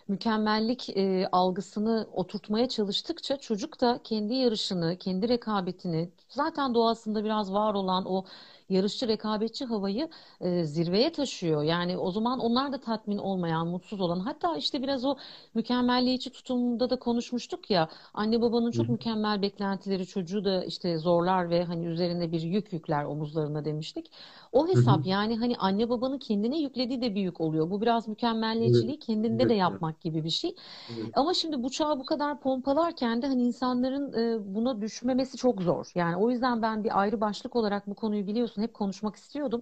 mükemmellik 0.07 0.89
e, 0.97 1.27
algısını 1.31 2.07
oturtmaya 2.13 2.69
çalıştıkça 2.69 3.37
çocuk 3.37 3.81
da 3.81 3.99
kendi 4.03 4.33
yarışını, 4.33 4.97
kendi 4.97 5.29
rekabetini 5.29 6.11
zaten 6.29 6.73
doğasında 6.73 7.23
biraz 7.23 7.53
var 7.53 7.73
olan 7.73 8.05
o 8.05 8.25
yarışçı 8.69 9.07
rekabetçi 9.07 9.65
havayı 9.65 10.09
e, 10.41 10.63
zirveye 10.63 11.11
taşıyor. 11.11 11.63
Yani 11.63 11.97
o 11.97 12.11
zaman 12.11 12.39
onlar 12.39 12.73
da 12.73 12.79
tatmin 12.79 13.17
olmayan, 13.17 13.67
mutsuz 13.67 14.01
olan 14.01 14.19
hatta 14.19 14.57
işte 14.57 14.81
biraz 14.83 15.05
o 15.05 15.15
mükemmelliyetçi 15.53 16.29
tutumda 16.31 16.89
da 16.89 16.99
konuşmuştuk 16.99 17.69
ya 17.69 17.89
Anne 18.13 18.41
babanın 18.41 18.71
Hı 18.73 18.81
çok 18.81 18.89
mükemmel 18.89 19.41
beklentileri 19.41 20.05
çocuğu 20.07 20.45
da 20.45 20.63
işte 20.63 20.97
zorlar 20.97 21.49
ve 21.49 21.63
hani 21.63 21.85
üzerine 21.85 22.31
bir 22.31 22.41
yük 22.41 22.73
yükler 22.73 23.03
omuzlarına 23.05 23.65
demiştik. 23.65 24.11
O 24.51 24.67
hı. 24.73 24.79
hı. 24.79 24.81
hesap 24.81 25.05
yani 25.05 25.37
hani 25.37 25.55
anne 25.57 25.89
babanın 25.89 26.17
kendine 26.19 26.59
yüklediği 26.59 27.01
de 27.01 27.15
bir 27.15 27.21
yük 27.21 27.41
oluyor. 27.41 27.69
Bu 27.69 27.81
biraz 27.81 28.07
mükemmelliyetçiliği 28.07 28.99
kendinde 28.99 29.49
de 29.49 29.55
evet, 29.55 29.90
yapmak 29.91 30.01
gibi 30.01 30.23
bir 30.23 30.29
şey. 30.29 30.55
evet. 30.89 31.17
Ama 31.17 31.33
şimdi 31.33 31.63
bu 31.63 31.69
çağı 31.69 31.99
bu 31.99 32.05
kadar 32.05 32.39
pompalarken 32.39 33.21
de 33.21 33.27
hani 33.27 33.43
insanların 33.43 34.13
e, 34.13 34.55
buna 34.55 34.81
düşmemesi 34.81 35.37
çok 35.37 35.61
zor. 35.61 35.91
Yani 35.95 36.15
o 36.15 36.29
yüzden 36.29 36.61
ben 36.61 36.83
bir 36.83 36.99
ayrı 36.99 37.21
başlık 37.21 37.55
olarak 37.55 37.87
bu 37.87 37.95
konuyu 37.95 38.27
biliyorsun 38.27 38.61
hep 38.61 38.73
konuşmak 38.73 39.15
istiyordum. 39.15 39.61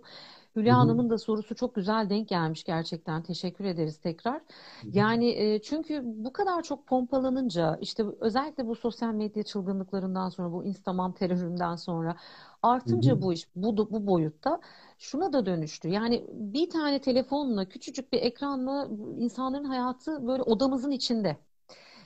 Hülya 0.56 0.76
hı. 0.76 0.80
Hanım'ın 0.80 1.10
da 1.10 1.18
sorusu 1.18 1.56
çok 1.56 1.76
güzel 1.76 2.10
denk 2.10 2.28
gelmiş 2.28 2.64
gerçekten. 2.64 3.24
Teşekkür 3.24 3.66
ederiz 3.66 3.98
tekrar. 3.98 4.36
Hı 4.36 4.88
hı. 4.88 4.92
Yani 4.94 5.30
e, 5.30 5.62
çünkü 5.62 6.02
bu 6.06 6.34
kadar 6.34 6.64
çok 6.64 6.88
pompalanınca 6.88 7.78
işte 7.82 8.04
özellikle 8.20 8.68
bu 8.68 8.76
sosyal 8.76 9.14
medya 9.14 9.44
çılgınlıklarından 9.44 10.30
sonra 10.30 10.52
bu 10.52 10.66
Instagram 10.66 11.14
teröründen 11.14 11.76
sonra 11.76 12.16
artınca 12.64 13.22
bu 13.22 13.34
iş 13.34 13.48
bu 13.56 13.78
bu 13.78 14.08
boyutta 14.08 14.60
şuna 15.00 15.34
da 15.34 15.46
dönüştü. 15.46 15.88
Yani 15.88 16.26
bir 16.34 16.70
tane 16.70 17.02
telefonla 17.02 17.70
küçücük 17.70 18.14
bir 18.14 18.22
ekranla 18.22 18.90
insanların 19.20 19.64
hayatı 19.64 20.28
böyle 20.28 20.44
odamızın 20.44 20.92
içinde. 20.92 21.38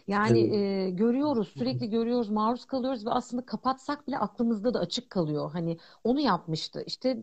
Yani 0.07 0.39
Evet. 0.39 0.53
e, 0.53 0.89
görüyoruz, 0.89 1.47
sürekli 1.47 1.89
görüyoruz, 1.89 2.29
maruz 2.29 2.65
kalıyoruz 2.65 3.05
ve 3.05 3.09
aslında 3.09 3.45
kapatsak 3.45 4.07
bile 4.07 4.17
aklımızda 4.19 4.73
da 4.73 4.79
açık 4.79 5.09
kalıyor. 5.09 5.51
Hani 5.51 5.77
onu 6.03 6.19
yapmıştı. 6.19 6.83
İşte 6.87 7.17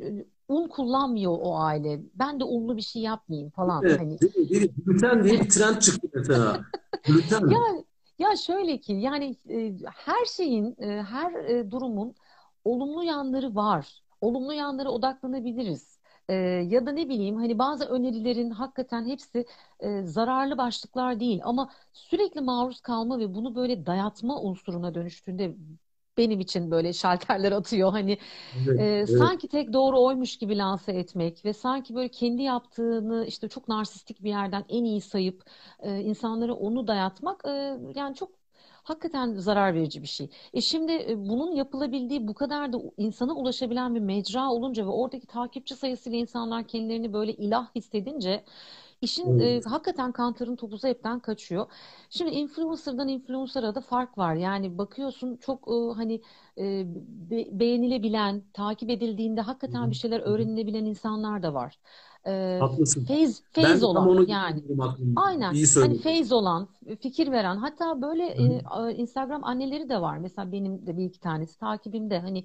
un 0.49 0.69
kullanmıyor 0.69 1.39
o 1.43 1.59
aile. 1.59 2.01
Ben 2.15 2.41
de 2.41 2.45
unlu 2.45 2.77
bir 2.77 2.83
şey 2.83 3.03
yapmayayım 3.03 3.51
falan. 3.51 3.83
Evet, 3.85 4.01
Hani 4.01 4.19
değil? 4.21 4.73
Gluten 4.87 5.25
diye 5.25 5.41
bir 5.41 5.49
trend 5.51 5.79
çıktı 5.79 6.09
mesela. 6.15 6.65
Gluten. 7.07 7.49
ya 7.51 7.59
ya 8.19 8.37
şöyle 8.37 8.81
ki 8.81 8.93
yani 8.93 9.37
e, 9.51 9.75
her 9.95 10.25
şeyin, 10.25 10.77
e, 10.83 11.03
her 11.03 11.35
e, 11.45 11.71
durumun 11.71 12.15
olumlu 12.65 13.05
yanları 13.05 13.55
var. 13.55 14.03
Olumlu 14.21 14.53
yanlara 14.53 14.91
odaklanabiliriz. 14.91 16.01
E, 16.29 16.35
ya 16.69 16.87
da 16.87 16.93
ne 16.93 17.09
bileyim 17.09 17.37
hani 17.37 17.59
bazı 17.59 17.85
önerilerin 17.85 18.51
hakikaten 18.51 19.07
hepsi 19.09 19.47
e, 19.81 20.03
zararlı 20.03 20.59
başlıklar 20.59 21.21
değil 21.21 21.41
ama 21.45 21.71
sürekli 21.93 22.41
maruz 22.41 22.81
kalma 22.81 23.19
ve 23.19 23.35
bunu 23.35 23.55
böyle 23.55 23.87
dayatma 23.87 24.41
unsuruna 24.43 24.95
dönüştüğünde 24.95 25.57
benim 26.19 26.41
için 26.41 26.71
böyle 26.71 26.93
şalterler 26.93 27.53
atıyor. 27.53 27.91
Hani 27.93 28.19
Evet, 28.57 28.79
e, 28.79 29.07
evet. 29.09 29.31
sanki 29.31 29.49
tek 29.49 29.73
doğru 29.73 30.03
oymuş 30.05 30.39
gibi 30.39 30.59
lanse 30.59 30.93
etmek 30.93 31.45
ve 31.45 31.53
sanki 31.53 31.95
böyle 31.95 32.09
kendi 32.09 32.43
yaptığını 32.43 33.27
işte 33.27 33.49
çok 33.49 33.69
narsistik 33.69 34.25
bir 34.25 34.29
yerden 34.31 34.65
en 34.69 34.85
iyi 34.85 35.01
sayıp 35.01 35.43
e, 35.81 36.01
insanlara 36.01 36.55
onu 36.55 36.87
dayatmak 36.87 37.43
e, 37.47 37.51
yani 37.95 38.15
çok 38.15 38.31
hakikaten 38.91 39.35
zarar 39.35 39.75
verici 39.75 40.03
bir 40.03 40.07
şey. 40.07 40.31
E 40.55 40.61
şimdi 40.61 40.93
e, 40.93 41.29
bunun 41.29 41.53
yapılabildiği 41.57 42.29
bu 42.29 42.35
kadar 42.35 42.73
da 42.73 42.79
insana 42.97 43.35
ulaşabilen 43.35 43.95
bir 43.95 44.01
mecra 44.01 44.51
olunca 44.51 44.85
ve 44.87 44.91
oradaki 44.91 45.27
takipçi 45.27 45.77
sayısıyla 45.77 46.19
insanlar 46.19 46.67
kendilerini 46.69 47.13
böyle 47.13 47.33
ilah 47.35 47.75
hissedince 47.75 48.45
işin 49.03 49.39
e, 49.39 49.61
Evet. 49.61 49.67
hakikaten 49.67 50.13
kantarın 50.13 50.57
topuzu 50.57 50.89
hepten 50.89 51.21
kaçıyor. 51.21 51.67
Şimdi 52.11 52.31
influencer'dan 52.31 53.09
influencer'a 53.09 53.75
da 53.75 53.81
fark 53.81 54.19
var. 54.19 54.35
Yani 54.35 54.79
bakıyorsun 54.79 55.37
çok 55.37 55.69
e, 55.69 55.95
hani 55.97 56.23
e, 56.59 56.85
be- 57.31 57.61
beğenilebilen, 57.61 58.43
takip 58.53 58.91
edildiğinde 58.91 59.41
hakikaten 59.41 59.91
bir 59.91 59.97
şeyler 59.97 60.21
öğrenilebilen 60.21 60.85
insanlar 60.85 61.43
da 61.43 61.55
var. 61.55 61.79
E, 62.27 62.57
Haklısın. 62.61 63.05
feyz, 63.05 63.43
Ben 63.57 63.63
feyz 63.63 63.83
olan 63.83 64.09
onu 64.09 64.31
yani. 64.31 64.63
Aynen. 65.17 65.55
İyi 65.55 65.67
Hani 65.75 65.99
feyz 65.99 66.33
olan, 66.33 66.69
fikir 67.01 67.33
veren, 67.33 67.57
hatta 67.57 68.03
böyle 68.03 68.37
Hı 68.39 68.89
e, 68.89 68.95
Instagram 68.95 69.45
anneleri 69.45 69.89
de 69.89 70.01
var. 70.01 70.19
Mesela 70.19 70.53
benim 70.53 70.87
de 70.87 70.97
bir 70.97 71.05
iki 71.05 71.21
tanesi 71.21 71.59
takibimde. 71.59 72.19
Hani 72.21 72.45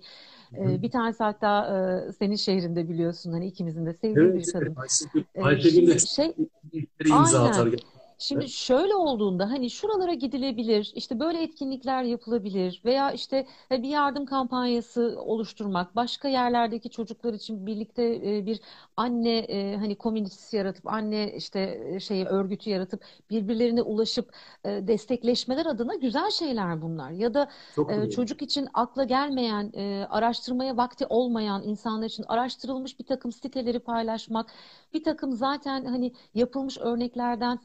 e, 0.58 0.82
bir 0.82 0.92
tanesi 0.92 1.24
hatta 1.24 1.66
e, 2.10 2.12
senin 2.12 2.36
şehrinde 2.36 2.90
biliyorsun. 2.90 3.32
Hani 3.32 3.48
ikimizin 3.48 3.86
de 3.86 3.94
sevdiği 3.94 4.18
Evet, 4.18 4.34
bir 4.36 4.40
evet. 4.40 4.54
kadın. 4.54 4.76
Ayşegül, 4.76 5.24
E, 5.36 5.44
Ayşegül 5.44 5.88
de 5.88 6.00
şey 6.00 6.34
işleri 6.74 7.10
imza 7.10 7.44
atar 7.44 7.60
Aynen. 7.60 7.72
gerçekten. 7.72 7.95
Şimdi 8.28 8.50
şöyle 8.50 8.96
olduğunda 8.96 9.50
hani 9.52 9.70
şuralara 9.70 10.14
gidilebilir, 10.14 10.92
işte 10.96 11.20
böyle 11.20 11.44
etkinlikler 11.44 12.04
yapılabilir 12.04 12.82
veya 12.86 13.12
işte 13.12 13.48
e, 13.72 13.84
bir 13.84 13.90
yardım 13.90 14.26
kampanyası 14.26 15.16
oluşturmak, 15.26 15.96
başka 15.96 16.28
yerlerdeki 16.28 16.90
çocuklar 16.90 17.34
için 17.34 17.66
birlikte 17.66 18.04
e, 18.16 18.46
bir 18.46 18.60
anne 18.98 19.38
e, 19.38 19.78
hani 19.78 19.96
komünitesi 19.96 20.58
yaratıp 20.58 20.88
anne 20.88 21.34
işte 21.36 21.82
şeyi 22.00 22.26
örgütü 22.26 22.70
yaratıp 22.70 23.06
birbirlerine 23.30 23.82
ulaşıp 23.82 24.34
destekleşmeler 24.66 25.66
adına 25.66 25.96
güzel 25.96 26.30
şeyler 26.30 26.82
bunlar. 26.82 27.12
Ya 27.12 27.34
da 27.34 27.50
Çok 27.76 28.12
çocuk 28.12 28.42
için 28.42 28.68
akla 28.74 29.04
gelmeyen, 29.04 29.72
araştırmaya 30.10 30.78
vakti 30.78 31.06
olmayan 31.10 31.64
insanlar 31.64 32.06
için 32.06 32.26
araştırılmış 32.28 33.00
bir 33.00 33.06
takım 33.06 33.32
siteleri 33.32 33.80
paylaşmak, 33.80 34.52
bir 34.94 35.04
takım 35.04 35.32
zaten 35.34 35.86
hani 35.86 36.12
yapılmış 36.34 36.78
örneklerden 36.78 37.58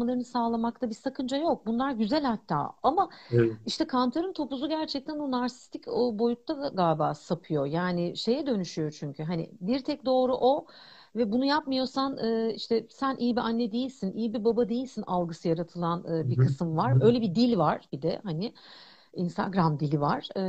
faydalanmalarını 0.00 0.24
sağlamakta 0.24 0.90
bir 0.90 0.94
sakınca 0.94 1.36
yok. 1.36 1.66
Bunlar 1.66 1.92
güzel 1.92 2.24
hatta. 2.24 2.72
Ama 2.82 3.08
Evet. 3.30 3.52
işte 3.66 3.86
Kantar'ın 3.86 4.32
topuzu 4.32 4.68
gerçekten 4.68 5.18
o 5.18 5.30
narsistik 5.30 5.88
o 5.88 6.18
boyutta 6.18 6.62
da 6.62 6.68
galiba 6.68 7.14
sapıyor. 7.14 7.66
Yani 7.66 8.16
şeye 8.16 8.46
dönüşüyor 8.46 8.90
çünkü 8.90 9.22
hani 9.22 9.50
bir 9.60 9.84
tek 9.84 10.04
doğru 10.06 10.34
o 10.40 10.66
ve 11.16 11.32
bunu 11.32 11.44
yapmıyorsan 11.44 12.18
e, 12.18 12.54
işte 12.54 12.86
sen 12.90 13.16
iyi 13.16 13.36
bir 13.36 13.40
anne 13.40 13.72
değilsin, 13.72 14.12
iyi 14.12 14.32
bir 14.34 14.44
baba 14.44 14.68
değilsin 14.68 15.04
algısı 15.06 15.48
yaratılan 15.48 16.04
e, 16.14 16.30
bir 16.30 16.36
kısım 16.38 16.76
var. 16.76 16.96
Öyle 17.00 17.20
bir 17.20 17.34
dil 17.34 17.56
var 17.58 17.88
bir 17.92 18.02
de 18.02 18.20
hani 18.24 18.52
Instagram 19.14 19.80
dili 19.80 20.00
var. 20.00 20.28
E, 20.36 20.40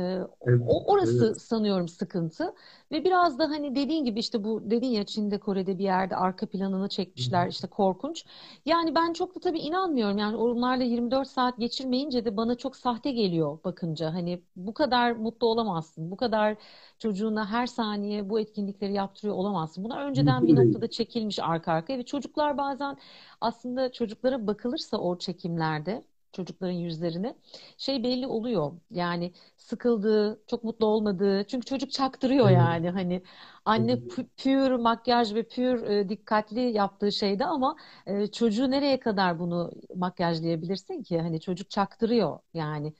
Evet, 0.46 0.60
o 0.66 0.92
orası 0.92 1.26
evet. 1.26 1.40
sanıyorum 1.42 1.88
sıkıntı. 1.88 2.54
Ve 2.92 3.04
biraz 3.04 3.38
da 3.38 3.44
hani 3.50 3.74
dediğin 3.76 4.04
gibi 4.04 4.18
işte 4.20 4.44
bu 4.44 4.70
dedin 4.70 4.86
ya 4.86 5.04
Çin'de 5.06 5.38
Kore'de 5.40 5.78
bir 5.78 5.84
yerde 5.84 6.16
arka 6.16 6.46
planını 6.46 6.88
hı. 7.16 7.28
çekmişler 7.28 7.48
işte 7.48 7.66
korkunç. 7.66 8.24
Yani 8.66 8.94
ben 8.94 9.12
çok 9.12 9.34
da 9.34 9.40
tabii 9.40 9.58
inanmıyorum 9.58 10.18
yani 10.18 10.36
onlarla 10.36 10.82
24 10.84 11.28
saat 11.28 11.58
geçirmeyince 11.58 12.24
de 12.24 12.36
bana 12.36 12.54
çok 12.54 12.76
sahte 12.76 13.10
geliyor 13.10 13.58
bakınca. 13.64 14.14
Hani 14.14 14.42
bu 14.56 14.74
kadar 14.74 15.12
mutlu 15.12 15.46
olamazsın. 15.46 16.10
Bu 16.10 16.16
kadar 16.16 16.56
çocuğuna 16.98 17.50
her 17.50 17.66
saniye 17.66 18.28
bu 18.30 18.40
etkinlikleri 18.40 18.92
yaptırıyor 18.92 19.34
olamazsın. 19.36 19.84
Bunlar 19.84 20.04
önceden 20.06 20.46
bir 20.46 20.56
noktada 20.56 20.90
çekilmiş 20.90 21.38
arka 21.38 21.72
arkaya 21.72 21.98
ve 21.98 22.04
çocuklar 22.04 22.58
bazen 22.58 22.96
aslında 23.40 23.92
çocuklara 23.92 24.46
bakılırsa 24.46 24.96
o 24.98 25.18
çekimlerde 25.18 26.04
çocukların 26.32 26.72
yüzlerine 26.72 27.34
şey 27.78 28.02
belli 28.02 28.26
oluyor. 28.26 28.72
Yani 28.90 29.32
sıkıldığı, 29.56 30.40
çok 30.46 30.64
mutlu 30.64 30.86
olmadığı. 30.86 31.44
Çünkü 31.44 31.66
çocuk 31.66 31.92
çaktırıyor 31.92 32.46
Evet. 32.46 32.58
yani 32.58 32.90
hani 32.90 33.22
anne 33.64 33.98
pür 34.36 34.70
makyaj 34.70 35.34
ve 35.34 35.42
pür 35.42 35.82
e, 35.82 36.08
dikkatli 36.08 36.60
yaptığı 36.60 37.12
şeyde 37.12 37.44
ama 37.44 37.76
e, 38.06 38.26
çocuğu 38.26 38.70
nereye 38.70 39.00
kadar 39.00 39.38
bunu 39.38 39.70
makyajlayabilirsin 39.96 41.02
ki? 41.02 41.20
Hani 41.20 41.40
çocuk 41.40 41.70
çaktırıyor 41.70 42.38
yani. 42.54 42.92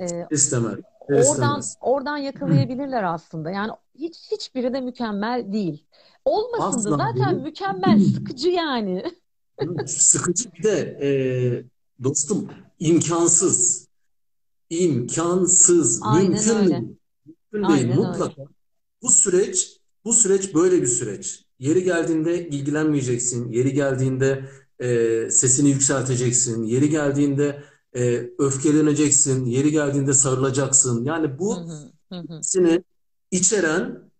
E, 0.00 0.26
İstemez. 0.30 0.78
oradan 1.08 1.62
oradan 1.80 2.16
yakalayabilirler 2.16 3.02
aslında. 3.02 3.50
Yani 3.50 3.72
hiç 3.98 4.32
hiçbiri 4.32 4.74
de 4.74 4.80
mükemmel 4.80 5.52
değil. 5.52 5.84
Olmasın 6.24 6.84
da 6.84 6.96
zaten 6.96 7.30
değil. 7.30 7.42
mükemmel, 7.42 7.98
sıkıcı 8.00 8.50
yani. 8.50 9.04
Sıkıcı 9.86 10.52
bir 10.52 10.62
de 10.62 10.98
e, 11.02 11.08
dostum 12.04 12.48
imkansız. 12.78 13.88
İmkansız. 14.70 16.00
Aynen 16.02 16.30
Mümkün 16.30 16.54
öyle. 16.54 16.70
değil. 16.70 16.82
Mümkün 17.26 17.36
değil. 17.52 17.64
Aynen 17.68 17.90
öyle. 17.90 17.94
Mutlaka 17.94 18.42
bu 19.02 19.10
süreç 19.10 19.76
bu 20.04 20.12
süreç 20.12 20.54
böyle 20.54 20.82
bir 20.82 20.86
süreç. 20.86 21.44
Yeri 21.58 21.84
geldiğinde 21.84 22.48
ilgilenmeyeceksin. 22.48 23.52
Yeri 23.52 23.72
geldiğinde 23.72 24.50
e, 24.78 25.30
sesini 25.30 25.68
yükselteceksin. 25.70 26.62
Yeri 26.62 26.90
geldiğinde 26.90 27.64
e, 27.96 28.30
öfkeleneceksin, 28.38 29.44
yeri 29.44 29.70
geldiğinde 29.70 30.12
sarılacaksın. 30.12 31.04
Yani 31.04 31.38
bu 31.38 31.56
hepsini 32.10 32.84
içeren 33.30 34.10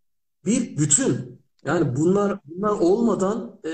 bir 0.44 0.76
bütün. 0.76 1.40
Yani 1.64 1.96
bunlar 1.96 2.40
bunlar 2.44 2.70
olmadan 2.70 3.60
e, 3.64 3.70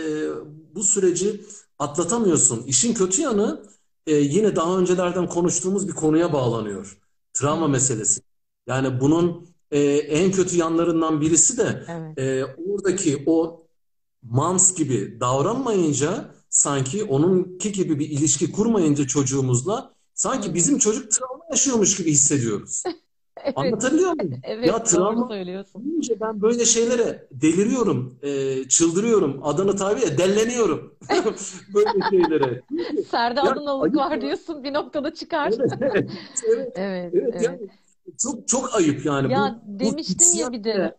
bu 0.74 0.82
süreci 0.82 1.44
atlatamıyorsun. 1.78 2.62
İşin 2.66 2.94
kötü 2.94 3.22
yanı 3.22 3.62
e, 4.06 4.14
yine 4.14 4.56
daha 4.56 4.78
öncelerden 4.78 5.28
konuştuğumuz 5.28 5.88
bir 5.88 5.92
konuya 5.92 6.32
bağlanıyor. 6.32 6.98
Travma 7.32 7.68
meselesi. 7.68 8.20
Yani 8.66 9.00
bunun 9.00 9.48
e, 9.70 9.80
en 9.96 10.32
kötü 10.32 10.56
yanlarından 10.56 11.20
birisi 11.20 11.58
de 11.58 11.84
Evet. 11.88 12.18
e, 12.18 12.44
oradaki 12.44 13.22
o 13.26 13.66
Mams 14.22 14.74
gibi 14.74 15.20
davranmayınca 15.20 16.34
sanki 16.50 17.04
onunki 17.04 17.72
gibi 17.72 17.98
bir 17.98 18.10
ilişki 18.10 18.52
kurmayınca 18.52 19.06
çocuğumuzla 19.06 19.94
sanki 20.14 20.54
bizim 20.54 20.78
çocuk 20.78 21.10
travma 21.10 21.44
yaşıyormuş 21.50 21.96
gibi 21.96 22.10
hissediyoruz. 22.10 22.82
Evet. 23.36 23.56
Anlatabiliyor 23.56 24.12
muyum? 24.12 24.40
Ya 24.64 24.82
Evet, 24.82 24.92
doğru 24.92 25.28
travma 25.28 25.30
deyince 25.76 26.20
ben 26.20 26.42
böyle 26.42 26.64
şeylere 26.64 27.28
deliriyorum, 27.30 28.18
e, 28.22 28.68
çıldırıyorum, 28.68 29.40
adını 29.42 29.76
tabiriyle 29.76 30.18
delleniyorum 30.18 30.96
böyle 31.74 32.02
şeylere. 32.10 32.62
Serde 33.10 33.40
ya 33.42 33.52
Adınalık 33.52 33.82
ayıp 33.82 33.96
var 33.96 34.12
ya. 34.16 34.20
diyorsun 34.20 34.64
bir 34.64 34.72
noktada 34.74 35.14
çıkar. 35.14 35.52
Evet, 35.52 35.72
evet, 35.80 36.10
evet, 36.42 36.72
Evet, 36.76 37.14
evet 37.14 37.42
yani 37.42 37.58
çok 38.18 38.48
çok 38.48 38.74
ayıp 38.74 39.06
yani 39.06 39.34
bu 39.34 39.40
Ya 39.40 39.60
bu 39.64 39.96
demiştim 39.96 40.32
ya 40.32 40.52
hissiyat 40.52 40.52
bir 40.52 40.64
de 40.64 40.96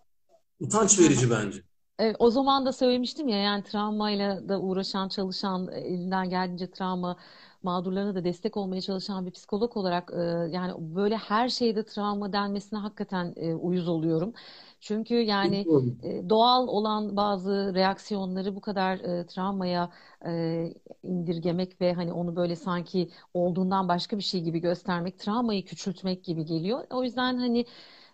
utanç 0.59 0.99
verici 0.99 1.31
bence. 1.31 1.63
Evet, 1.99 2.15
o 2.19 2.29
zaman 2.31 2.65
da 2.65 2.71
söylemiştim 2.73 3.27
ya 3.27 3.37
yani 3.37 3.63
travmayla 3.63 4.49
da 4.49 4.59
uğraşan, 4.61 5.09
çalışan, 5.09 5.67
elinden 5.71 6.29
geldiğince 6.29 6.71
travma 6.71 7.17
mağdurlarına 7.63 8.15
da 8.15 8.23
destek 8.23 8.57
olmaya 8.57 8.81
çalışan 8.81 9.25
bir 9.25 9.31
psikolog 9.31 9.77
olarak 9.77 10.11
e, 10.13 10.21
yani 10.51 10.73
böyle 10.95 11.17
her 11.17 11.49
şeyde 11.49 11.85
travma 11.85 12.33
denmesine 12.33 12.79
hakikaten 12.79 13.33
e, 13.35 13.55
uyuz 13.55 13.87
oluyorum. 13.87 14.33
Çünkü 14.79 15.15
yani 15.15 15.67
e, 16.03 16.29
doğal 16.29 16.67
olan 16.67 17.15
bazı 17.17 17.71
reaksiyonları 17.75 18.55
bu 18.55 18.61
kadar 18.61 18.99
e, 18.99 19.25
travmaya 19.25 19.89
e, 20.25 20.73
indirgemek 21.03 21.81
ve 21.81 21.93
hani 21.93 22.13
onu 22.13 22.35
böyle 22.35 22.55
sanki 22.55 23.09
olduğundan 23.33 23.87
başka 23.87 24.17
bir 24.17 24.23
şey 24.23 24.41
gibi 24.41 24.59
göstermek, 24.59 25.19
travmayı 25.19 25.65
küçültmek 25.65 26.23
gibi 26.23 26.45
geliyor. 26.45 26.83
O 26.89 27.03
yüzden 27.03 27.37
hani 27.37 27.65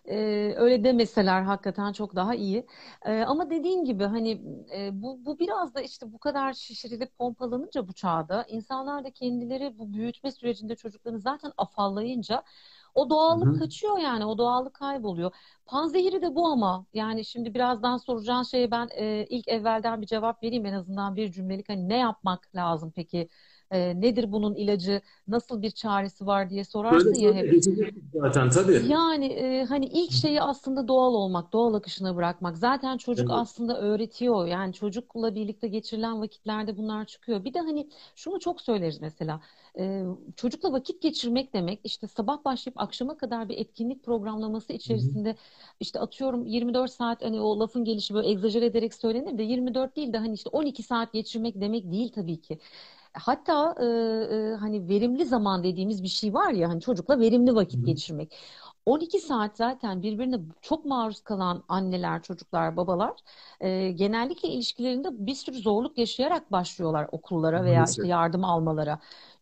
e, 0.08 0.54
öyle 0.56 0.84
demeseler 0.84 1.42
hakikaten 1.42 1.92
çok 1.92 2.16
daha 2.16 2.34
iyi. 2.34 2.66
Ee, 3.06 3.22
ama 3.22 3.50
dediğin 3.50 3.84
gibi 3.84 4.04
hani 4.04 4.30
e, 4.74 5.02
bu, 5.02 5.26
bu 5.26 5.38
biraz 5.38 5.74
da 5.74 5.80
işte 5.80 6.12
bu 6.12 6.18
kadar 6.18 6.52
şişirilip 6.52 7.18
pompalanınca 7.18 7.88
bu 7.88 7.92
çağda 7.92 8.44
insanlar 8.48 9.04
da 9.04 9.10
kendileri 9.10 9.78
bu 9.78 9.92
büyütme 9.92 10.32
sürecinde 10.32 10.76
çocuklarını 10.76 11.20
zaten 11.20 11.52
afallayınca 11.56 12.42
o 12.94 13.10
doğallık 13.10 13.52
hı. 13.52 13.54
kaçıyor 13.54 13.98
yani 13.98 14.24
o 14.24 14.38
doğallık 14.38 14.74
kayboluyor. 14.74 15.32
Panzehiri 15.66 16.22
de 16.22 16.34
bu 16.34 16.46
ama 16.48 16.86
yani 16.94 17.24
şimdi 17.24 17.54
birazdan 17.54 17.96
soracağın 17.96 18.42
şeye 18.42 18.70
ben 18.70 18.88
e, 18.94 19.26
ilk 19.30 19.48
evvelden 19.48 20.00
bir 20.02 20.06
cevap 20.06 20.42
vereyim 20.42 20.66
en 20.66 20.72
azından 20.72 21.16
bir 21.16 21.32
cümlelik 21.32 21.68
hani 21.68 21.88
ne 21.88 21.98
yapmak 21.98 22.54
lazım 22.56 22.92
peki? 22.96 23.28
E, 23.74 24.00
nedir 24.00 24.32
bunun 24.32 24.54
ilacı? 24.54 25.00
Nasıl 25.28 25.62
bir 25.62 25.70
çaresi 25.70 26.26
var 26.26 26.50
diye 26.50 26.64
sorarsın 26.64 27.14
ya 27.14 27.34
hep. 27.34 27.62
zaten 28.14 28.50
tabii. 28.50 28.82
Yani 28.88 29.26
e, 29.26 29.64
hani 29.64 29.86
ilk 29.86 30.12
şeyi 30.12 30.40
aslında 30.42 30.88
doğal 30.88 31.14
olmak, 31.14 31.52
doğal 31.52 31.74
akışına 31.74 32.16
bırakmak. 32.16 32.58
Zaten 32.58 32.96
çocuk 32.96 33.30
Evet. 33.30 33.40
aslında 33.40 33.80
öğretiyor. 33.80 34.46
Yani 34.46 34.72
çocukla 34.72 35.34
birlikte 35.34 35.68
geçirilen 35.68 36.20
vakitlerde 36.20 36.76
bunlar 36.76 37.04
çıkıyor. 37.04 37.44
Bir 37.44 37.54
de 37.54 37.58
hani 37.60 37.88
şunu 38.16 38.40
çok 38.40 38.60
söyleriz 38.60 39.00
mesela. 39.00 39.40
E, 39.78 40.04
çocukla 40.36 40.72
vakit 40.72 41.02
geçirmek 41.02 41.52
demek 41.52 41.80
işte 41.84 42.06
sabah 42.08 42.44
başlayıp 42.44 42.80
akşama 42.80 43.16
kadar 43.16 43.48
bir 43.48 43.58
etkinlik 43.58 44.04
programlaması 44.04 44.72
içerisinde 44.72 45.36
işte 45.80 46.00
atıyorum 46.00 46.46
24 46.46 46.90
saat 46.90 47.22
hani 47.24 47.40
o 47.40 47.60
lafın 47.60 47.84
gelişi 47.84 48.14
böyle 48.14 48.28
egzajere 48.28 48.66
ederek 48.66 48.94
söylenir 48.94 49.38
de 49.38 49.42
24 49.42 49.96
değil 49.96 50.12
de 50.12 50.18
hani 50.18 50.34
işte 50.34 50.50
12 50.50 50.82
saat 50.82 51.12
geçirmek 51.12 51.60
demek 51.60 51.92
değil 51.92 52.12
tabii 52.14 52.40
ki. 52.40 52.58
Hatta 53.14 53.74
e, 53.80 53.84
e, 54.52 54.54
hani 54.60 54.88
verimli 54.88 55.24
zaman 55.24 55.64
dediğimiz 55.64 56.02
bir 56.02 56.08
şey 56.08 56.34
var 56.34 56.50
ya 56.52 56.68
hani 56.68 56.80
çocukla 56.80 57.20
verimli 57.20 57.54
vakit 57.54 57.80
hı. 57.80 57.86
geçirmek. 57.86 58.36
12 58.86 59.18
saat 59.20 59.56
zaten 59.56 60.02
birbirine 60.02 60.40
çok 60.62 60.84
maruz 60.84 61.20
kalan 61.20 61.64
anneler, 61.68 62.22
çocuklar, 62.22 62.76
babalar 62.76 63.12
e, 63.60 63.90
genellikle 63.90 64.48
ilişkilerinde 64.48 65.26
bir 65.26 65.34
sürü 65.34 65.58
zorluk 65.58 65.98
yaşayarak 65.98 66.52
başlıyorlar 66.52 67.08
okullara 67.12 67.64
veya 67.64 67.84
işte 67.84 68.08
yardım 68.08 68.44
almalara. 68.44 68.98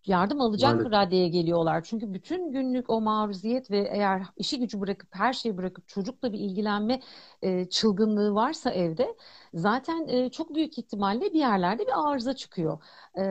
Yardım 0.06 0.40
alacak 0.40 0.74
Maalesef. 0.74 0.92
raddeye 0.92 1.28
geliyorlar. 1.28 1.82
Çünkü 1.84 2.14
bütün 2.14 2.52
günlük 2.52 2.90
o 2.90 3.00
maruziyet 3.00 3.70
ve 3.70 3.88
eğer 3.92 4.22
işi 4.36 4.58
gücü 4.60 4.80
bırakıp 4.80 5.08
her 5.14 5.32
şeyi 5.32 5.56
bırakıp 5.56 5.88
çocukla 5.88 6.32
bir 6.32 6.38
ilgilenme 6.38 7.00
e, 7.42 7.68
çılgınlığı 7.68 8.34
varsa 8.34 8.70
evde 8.70 9.16
zaten 9.54 10.08
e, 10.08 10.30
çok 10.30 10.54
büyük 10.54 10.78
ihtimalle 10.78 11.32
bir 11.32 11.38
yerlerde 11.38 11.86
bir 11.86 12.10
arıza 12.10 12.34
çıkıyor. 12.34 12.78
E, 13.18 13.22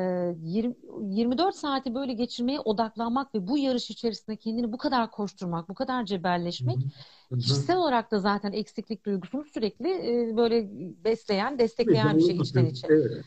20 0.41 0.75
24 1.01 1.55
saati 1.55 1.95
böyle 1.95 2.13
geçirmeye 2.13 2.59
odaklanmak 2.59 3.35
ve 3.35 3.47
bu 3.47 3.57
yarış 3.57 3.89
içerisinde 3.89 4.37
kendini 4.37 4.73
bu 4.73 4.77
kadar 4.77 5.11
koşturmak, 5.11 5.69
bu 5.69 5.73
kadar 5.73 6.05
Hı 6.75 6.85
hı. 6.85 6.91
Hı 7.31 7.35
hı. 7.35 7.39
kişisel 7.41 7.77
olarak 7.77 8.11
da 8.11 8.19
zaten 8.19 8.51
eksiklik 8.51 9.05
duygusunu 9.05 9.43
sürekli 9.45 9.89
e, 9.89 10.37
böyle 10.37 10.69
besleyen, 11.03 11.59
destekleyen 11.59 12.17
bir 12.17 12.23
şey 12.23 12.35
içten 12.37 12.65
içe. 12.65 12.87
Evet, 12.87 13.25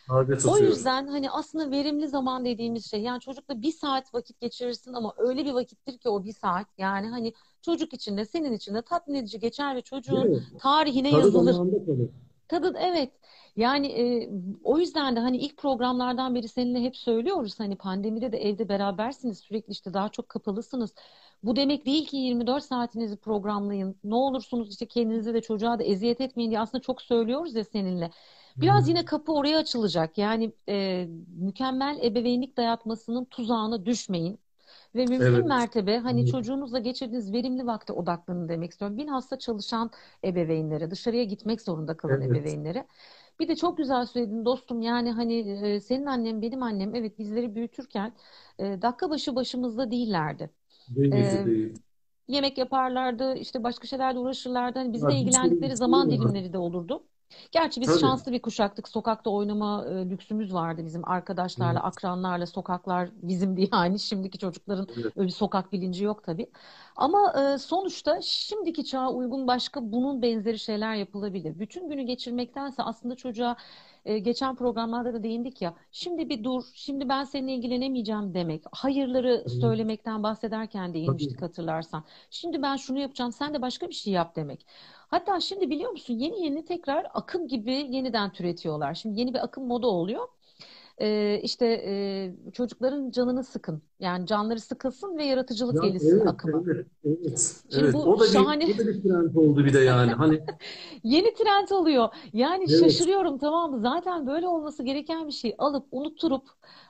O 0.49 0.59
yüzden 0.59 1.07
hani 1.07 1.31
aslında 1.31 1.71
verimli 1.71 2.09
zaman 2.09 2.45
dediğimiz 2.45 2.87
şey 2.91 3.01
yani 3.03 3.21
çocukla 3.21 3.63
bir 3.63 3.73
saat 3.73 4.15
vakit 4.15 4.41
geçirirsin 4.41 4.93
ama 4.93 5.15
öyle 5.19 5.45
bir 5.45 5.53
vakittir 5.53 5.99
ki 5.99 6.09
o 6.09 6.25
bir 6.25 6.33
saat 6.33 6.67
yani 6.79 7.07
hani 7.09 7.33
çocuk 7.63 7.95
için 7.95 8.17
de 8.17 8.25
senin 8.25 8.53
için 8.53 8.75
de 8.75 8.83
tatmin 8.83 9.15
edici 9.15 9.39
geçer 9.39 9.77
ve 9.77 9.81
çocuğun 9.83 10.31
mi? 10.31 10.43
tarihine 10.59 11.11
Tadı 11.11 11.21
yazılır. 11.21 11.57
Kadın 12.49 12.75
evet. 12.75 13.13
Yani 13.57 13.87
e, 13.87 14.31
o 14.65 14.79
yüzden 14.79 15.17
de 15.17 15.21
hani 15.21 15.37
ilk 15.37 15.57
programlardan 15.57 16.35
beri 16.35 16.49
seninle 16.49 16.81
hep 16.81 16.97
söylüyoruz 16.97 17.61
hani 17.61 17.77
pandemide 17.77 18.33
de 18.33 18.39
evde 18.39 18.69
berabersiniz 18.69 19.39
sürekli 19.39 19.71
işte 19.73 19.95
daha 19.95 20.09
çok 20.09 20.29
kapalısınız. 20.29 20.95
Bu 21.43 21.57
demek 21.57 21.87
değil 21.87 22.07
ki 22.07 22.17
24 22.17 22.65
saatinizi 22.65 23.17
programlayın. 23.17 23.97
Ne 24.05 24.15
olursunuz 24.15 24.71
işte 24.71 24.87
kendinize 24.87 25.35
de 25.35 25.41
çocuğa 25.41 25.79
da 25.79 25.83
eziyet 25.85 26.21
etmeyin 26.21 26.51
diye 26.51 26.61
aslında 26.61 26.83
çok 26.83 27.03
söylüyoruz 27.03 27.55
ya 27.55 27.65
seninle. 27.65 28.11
Biraz 28.61 28.87
hı. 28.87 28.89
yine 28.89 29.05
kapı 29.05 29.33
oraya 29.33 29.59
açılacak. 29.59 30.19
Yani 30.19 30.53
e, 30.69 31.07
mükemmel 31.29 31.99
ebeveynlik 32.05 32.57
dayatmasının 32.57 33.25
tuzağına 33.25 33.87
düşmeyin. 33.87 34.39
Ve 34.95 35.07
mümkün 35.07 35.47
Evet. 35.47 35.47
mertebe 35.49 35.99
hani 35.99 36.25
Evet. 36.25 36.27
çocuğunuzla 36.27 36.79
geçirdiğiniz 36.79 37.33
verimli 37.33 37.67
vakte 37.67 37.93
odaklanın 37.93 38.49
demek 38.49 38.71
istiyorum. 38.71 38.97
Bilhassa 38.97 39.39
çalışan 39.39 39.91
ebeveynlere, 40.25 40.91
dışarıya 40.91 41.25
gitmek 41.25 41.61
zorunda 41.63 41.97
kalan 41.97 42.21
Evet. 42.21 42.23
ebeveynlere. 42.23 42.87
Bir 43.41 43.49
de 43.49 43.57
çok 43.57 43.79
güzel 43.79 44.07
söyledin 44.07 44.45
dostum 44.45 44.83
yani 44.83 45.13
hani 45.13 45.39
e, 45.67 45.81
senin 45.81 46.07
annem 46.07 46.43
benim 46.43 46.63
annem 46.63 46.95
evet 46.95 47.19
bizleri 47.19 47.55
büyütürken 47.55 48.13
e, 48.59 48.83
dakika 48.83 49.11
başı 49.11 49.37
başımızda 49.37 49.91
değillerdi. 49.91 50.51
Değildi 50.89 51.15
E, 51.15 51.45
değil. 51.45 51.79
yemek 52.29 52.59
yaparlardı 52.59 53.35
işte 53.37 53.65
başka 53.65 53.87
şeylerle 53.87 54.19
uğraşırlardı. 54.19 54.79
Hani 54.79 54.93
bizle 54.93 55.15
sürü 55.21 55.21
ilgilendikleri 55.21 55.77
zaman 55.77 56.11
dilimleri 56.11 56.53
de 56.53 56.59
olurdu. 56.59 57.07
Gerçi 57.53 57.81
biz 57.81 57.89
Tabii. 57.89 57.99
şanslı 58.01 58.33
bir 58.33 58.43
kuşaktık. 58.43 58.89
Sokakta 58.89 59.31
oynama 59.31 59.85
e, 59.89 60.11
lüksümüz 60.11 60.55
vardı 60.55 60.83
bizim 60.85 61.09
arkadaşlarla, 61.09 61.81
Evet. 61.81 61.85
akranlarla, 61.85 62.47
sokaklar 62.47 63.09
bizimdi 63.23 63.69
yani. 63.73 63.99
Şimdiki 63.99 64.39
çocukların 64.39 64.89
Evet. 65.03 65.13
öyle 65.17 65.31
sokak 65.31 65.73
bilinci 65.73 66.05
yok 66.05 66.25
tabii. 66.25 66.51
Ama 66.97 67.33
e, 67.55 67.59
sonuçta 67.59 68.19
şimdiki 68.23 68.85
çağa 68.85 69.11
uygun 69.11 69.47
başka 69.47 69.93
bunun 69.93 70.23
benzeri 70.23 70.59
şeyler 70.59 70.95
yapılabilir. 70.95 71.59
Bütün 71.59 71.89
günü 71.89 72.03
geçirmektense 72.03 72.83
aslında 72.83 73.17
çocuğa 73.17 73.57
e, 74.05 74.19
geçen 74.19 74.57
programlarda 74.57 75.15
da 75.15 75.23
değindik 75.23 75.63
ya. 75.63 75.75
Şimdi 75.93 76.29
bir 76.29 76.45
dur, 76.45 76.65
şimdi 76.75 77.09
ben 77.09 77.25
seninle 77.25 77.55
ilgilenemeyeceğim 77.55 78.35
demek. 78.35 78.63
Hayırları 78.73 79.45
Evet. 79.51 79.51
söylemekten 79.61 80.23
bahsederken 80.23 80.95
değinmiştik 80.95 81.43
hatırlarsan. 81.43 82.05
Şimdi 82.31 82.63
ben 82.63 82.77
şunu 82.77 82.99
yapacağım, 82.99 83.33
sen 83.33 83.55
de 83.55 83.63
başka 83.63 83.89
bir 83.89 83.95
şey 83.95 84.13
yap 84.13 84.37
demek. 84.37 84.67
Hatta 85.15 85.41
şimdi 85.41 85.71
biliyor 85.71 85.91
musun 85.91 86.15
yeni 86.15 86.45
yeni 86.45 86.65
tekrar 86.65 87.07
akım 87.15 87.49
gibi 87.49 87.73
yeniden 87.73 88.33
türetiyorlar. 88.33 88.95
Şimdi 88.95 89.21
yeni 89.21 89.35
bir 89.35 89.45
akım 89.45 89.67
moda 89.67 89.87
oluyor. 89.87 90.29
Ee, 91.01 91.41
işte 91.43 91.67
e, 91.87 92.53
çocukların 92.53 93.11
canını 93.11 93.45
sıkın. 93.45 93.83
Yani 94.01 94.27
canları 94.27 94.61
sıkılsın 94.61 95.17
ve 95.19 95.25
yaratıcılık 95.25 95.85
Ya 95.85 95.89
gelişsin 95.89 96.17
evet, 96.17 96.27
akımı. 96.29 96.63
evet, 96.67 96.87
evet, 97.05 97.63
Şimdi 97.71 97.85
evet. 97.85 97.95
bu 97.95 98.03
O 98.03 98.21
da 98.21 98.25
bir, 98.25 98.29
şahane 98.31 98.65
o 98.65 98.69
da 98.79 98.87
bir 98.87 99.03
trend 99.03 99.35
oldu 99.35 99.65
bir 99.65 99.75
de 99.75 99.79
yani. 99.81 100.13
Hani 100.23 100.41
Yeni 101.05 101.35
trend 101.35 101.69
oluyor. 101.71 102.09
Yani 102.33 102.65
evet. 102.69 102.81
şaşırıyorum 102.81 103.39
tamam 103.39 103.71
mı? 103.71 103.81
Zaten 103.81 104.27
böyle 104.27 104.49
olması 104.49 104.83
gereken 104.83 105.27
bir 105.27 105.33
şey. 105.33 105.55
Alıp 105.59 105.87
unutturup 105.91 106.45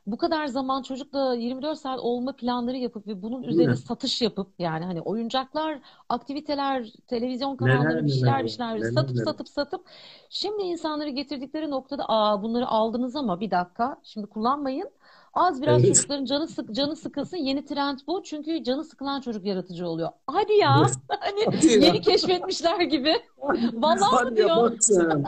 bu 0.06 0.16
kadar 0.16 0.46
zaman 0.46 0.82
çocukla 0.82 1.34
24 1.34 1.78
saat 1.78 2.00
olma 2.00 2.32
planları 2.36 2.76
yapıp 2.76 3.06
ve 3.06 3.22
bunun 3.22 3.42
üzerine 3.42 3.70
mi? 3.70 3.76
satış 3.76 4.22
yapıp 4.22 4.48
yani 4.58 4.84
hani 4.84 5.00
oyuncaklar, 5.00 5.78
aktiviteler, 6.08 6.92
televizyon 7.06 7.56
kanalları 7.56 7.82
Neler 7.88 8.06
bir 8.06 8.10
neler 8.10 8.14
şeyler 8.16 8.44
bir 8.44 8.48
şeyler 8.48 8.74
Neler 8.76 8.90
satıp 8.92 9.14
neler. 9.14 9.24
satıp 9.24 9.48
satıp 9.48 9.84
şimdi 10.30 10.62
insanları 10.62 11.08
getirdikleri 11.10 11.70
noktada 11.70 12.04
aa 12.08 12.42
bunları 12.42 12.66
aldınız 12.66 13.16
ama 13.16 13.40
bir 13.40 13.50
dakika 13.50 13.96
şimdi 14.02 14.26
kullanmayın. 14.26 14.90
Az 15.34 15.62
biraz 15.62 15.84
Evet. 15.84 15.94
çocukların 15.94 16.24
canı 16.24 16.48
sık 16.48 16.74
canı 16.74 16.96
sıkılsın. 16.96 17.36
Yeni 17.36 17.64
trend 17.64 17.98
bu. 18.06 18.22
Çünkü 18.22 18.64
canı 18.64 18.84
sıkılan 18.84 19.20
çocuk 19.20 19.44
yaratıcı 19.44 19.88
oluyor. 19.88 20.08
Hadi 20.26 20.52
ya. 20.52 20.76
Evet. 20.80 20.94
Hani 21.20 21.44
Hadi 21.56 21.66
ya. 21.66 21.72
yeni 21.86 22.00
keşfetmişler 22.00 22.80
gibi. 22.80 23.14
Vallahi 23.74 24.00
Hadi 24.10 24.40
ya 24.40 24.46
diyor? 24.46 24.78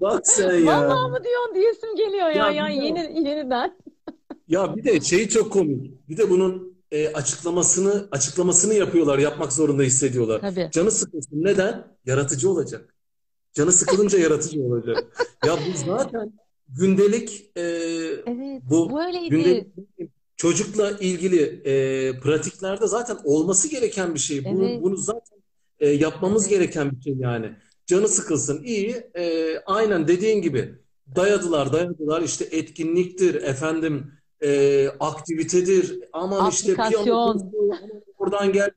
bak 0.00 0.26
sen. 0.26 0.54
Ya. 0.54 0.66
Vallahi 0.88 1.10
mı 1.10 1.24
diyorsun 1.24 1.54
diyesim 1.54 1.96
geliyor 1.96 2.26
ya. 2.28 2.32
Ya 2.32 2.50
Yani 2.50 2.84
yeni 2.86 3.28
yeniden. 3.28 3.78
Ya 4.48 4.76
bir 4.76 4.84
de 4.84 5.00
şey 5.00 5.28
çok 5.28 5.52
komik. 5.52 6.08
Bir 6.08 6.16
de 6.16 6.30
bunun 6.30 6.76
e, 6.90 7.08
açıklamasını 7.12 8.08
açıklamasını 8.10 8.74
yapıyorlar, 8.74 9.18
yapmak 9.18 9.52
zorunda 9.52 9.82
hissediyorlar. 9.82 10.40
Tabii. 10.40 10.68
Canı 10.72 10.90
sıkılsın. 10.90 11.44
Neden? 11.44 11.86
Yaratıcı 12.06 12.50
olacak. 12.50 12.94
Canı 13.54 13.72
sıkılınca 13.72 14.18
yaratıcı 14.26 14.62
olacak. 14.62 15.04
Ya 15.46 15.56
bu 15.56 15.78
zaten 15.86 16.32
gündelik 16.68 17.50
e, 17.56 17.60
Evet. 17.62 18.62
bu 18.70 18.96
Böyleydi. 18.96 19.28
gündelik 19.28 19.66
çocukla 20.36 20.90
ilgili 20.90 21.42
e, 21.64 21.72
pratiklerde 22.20 22.86
zaten 22.86 23.18
olması 23.24 23.68
gereken 23.68 24.14
bir 24.14 24.20
şey. 24.20 24.44
Bunu, 24.44 24.68
Evet. 24.68 24.82
bunu 24.82 24.96
zaten 24.96 25.38
e, 25.80 25.88
yapmamız 25.88 26.42
Evet. 26.42 26.50
gereken 26.58 26.90
bir 26.96 27.02
şey 27.02 27.14
yani. 27.18 27.52
Canı 27.90 28.08
sıkılsın. 28.08 28.62
iyi. 28.62 28.90
E, 29.16 29.54
aynen 29.66 30.08
dediğin 30.08 30.42
gibi 30.42 30.74
dayadılar, 31.16 31.72
dayadılar. 31.72 32.22
İşte 32.22 32.44
etkinliktir, 32.50 33.34
efendim 33.34 34.12
e, 34.42 34.88
aktivitedir. 35.00 35.98
Aman 36.12 36.50
işte 36.50 36.74
piyano 36.74 37.34
oradan 38.18 38.52
gel. 38.52 38.70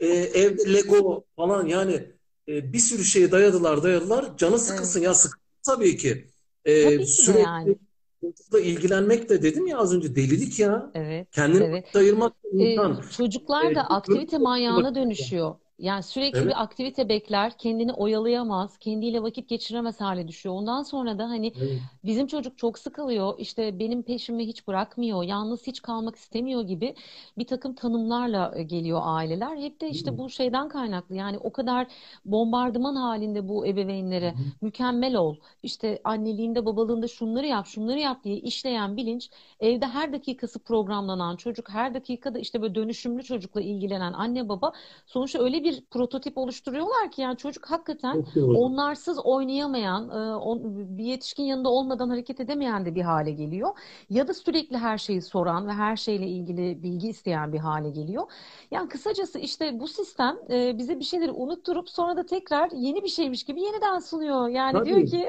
E, 0.00 0.06
evde 0.08 0.74
Lego 0.74 1.24
falan 1.36 1.66
yani 1.66 2.06
e, 2.48 2.72
bir 2.72 2.78
sürü 2.78 3.04
şeye 3.04 3.32
dayadılar, 3.32 3.82
dayadılar. 3.82 4.36
Canı 4.36 4.58
sıkılsın. 4.58 5.00
Ya 5.00 5.14
sıkılsın 5.14 5.40
tabii 5.66 5.96
ki. 5.96 6.26
E, 6.64 6.82
Tabii 6.84 6.98
ki 6.98 7.06
sürekli 7.12 7.40
yani. 7.40 7.78
çocukla 8.20 8.60
ilgilenmek 8.60 9.28
de 9.28 9.42
dedim 9.42 9.66
ya 9.66 9.78
az 9.78 9.94
önce 9.94 10.16
delilik 10.16 10.58
ya. 10.58 10.90
Evet. 10.94 11.28
Kendini 11.32 11.64
Evet. 11.64 11.96
ayırmak 11.96 12.32
Ee, 12.58 12.72
insan. 12.72 13.02
çocuklar 13.16 13.70
Ee, 13.70 13.74
da 13.74 13.82
çok 13.82 13.90
aktivite 13.92 14.38
manyağına 14.38 14.94
dönüşüyor. 14.94 15.54
Yani 15.80 16.02
sürekli 16.02 16.38
Evet. 16.38 16.48
bir 16.48 16.62
aktivite 16.62 17.08
bekler, 17.08 17.58
kendini 17.58 17.92
oyalayamaz, 17.92 18.78
kendiyle 18.78 19.22
vakit 19.22 19.48
geçiremez 19.48 20.00
hale 20.00 20.28
düşüyor. 20.28 20.54
Ondan 20.54 20.82
sonra 20.82 21.18
da 21.18 21.28
hani 21.28 21.52
Evet. 21.56 21.80
bizim 22.04 22.26
çocuk 22.26 22.58
çok 22.58 22.78
sıkılıyor, 22.78 23.34
işte 23.38 23.78
benim 23.78 24.02
peşimi 24.02 24.46
hiç 24.46 24.66
bırakmıyor, 24.68 25.22
yalnız 25.22 25.66
hiç 25.66 25.82
kalmak 25.82 26.16
istemiyor 26.16 26.62
gibi 26.62 26.94
bir 27.38 27.46
takım 27.46 27.74
tanımlarla 27.74 28.52
e, 28.56 28.62
geliyor 28.62 29.00
aileler. 29.04 29.56
Hep 29.56 29.80
de 29.80 29.88
işte 29.90 30.18
bu 30.18 30.30
şeyden 30.30 30.68
kaynaklı. 30.68 31.14
Yani 31.14 31.38
o 31.38 31.52
kadar 31.52 31.86
bombardıman 32.24 32.94
halinde 32.96 33.48
bu 33.48 33.66
ebeveynlere 33.66 34.34
mükemmel 34.60 35.16
ol, 35.16 35.36
işte 35.62 36.00
anneliğinde 36.04 36.66
babalığında 36.66 37.08
şunları 37.08 37.46
yap, 37.46 37.66
şunları 37.66 37.98
yap 37.98 38.24
diye 38.24 38.36
işleyen 38.36 38.96
bilinç 38.96 39.30
evde 39.60 39.86
her 39.86 40.12
dakikası 40.12 40.58
programlanan 40.58 41.36
çocuk, 41.36 41.70
her 41.70 41.94
dakikada 41.94 42.38
işte 42.38 42.62
böyle 42.62 42.74
dönüşümlü 42.74 43.22
çocukla 43.22 43.60
ilgilenen 43.60 44.12
anne 44.12 44.48
baba 44.48 44.72
sonuçta 45.06 45.38
öyle 45.42 45.64
bir 45.64 45.69
prototip 45.90 46.38
oluşturuyorlar 46.38 47.10
ki 47.10 47.22
yani 47.22 47.36
çocuk 47.36 47.66
hakikaten 47.70 48.20
onlarsız 48.50 49.18
oynayamayan, 49.24 50.08
e, 50.08 50.98
bir 50.98 51.04
yetişkin 51.04 51.42
yanında 51.44 51.68
olmadan 51.68 52.08
hareket 52.08 52.40
edemeyen 52.40 52.84
de 52.84 52.94
bir 52.94 53.02
hale 53.02 53.30
geliyor. 53.30 53.70
Ya 54.10 54.28
da 54.28 54.34
sürekli 54.34 54.76
her 54.78 54.98
şeyi 54.98 55.22
soran 55.22 55.66
ve 55.68 55.72
her 55.72 55.96
şeyle 55.96 56.26
ilgili 56.26 56.82
bilgi 56.82 57.08
isteyen 57.08 57.52
bir 57.52 57.58
hale 57.58 57.90
geliyor. 57.90 58.30
Yani 58.70 58.88
kısacası 58.88 59.38
işte 59.38 59.80
bu 59.80 59.88
sistem 59.88 60.38
e, 60.50 60.78
bize 60.78 60.98
bir 60.98 61.04
şeyleri 61.04 61.30
unutturup 61.30 61.88
sonra 61.90 62.16
da 62.16 62.26
tekrar 62.26 62.70
yeni 62.70 63.02
bir 63.04 63.08
şeymiş 63.08 63.44
gibi 63.44 63.60
yeniden 63.62 63.98
sunuyor. 63.98 64.48
Yani 64.48 64.84
diyor 64.84 65.04
Tabii. 65.04 65.06
ki 65.06 65.28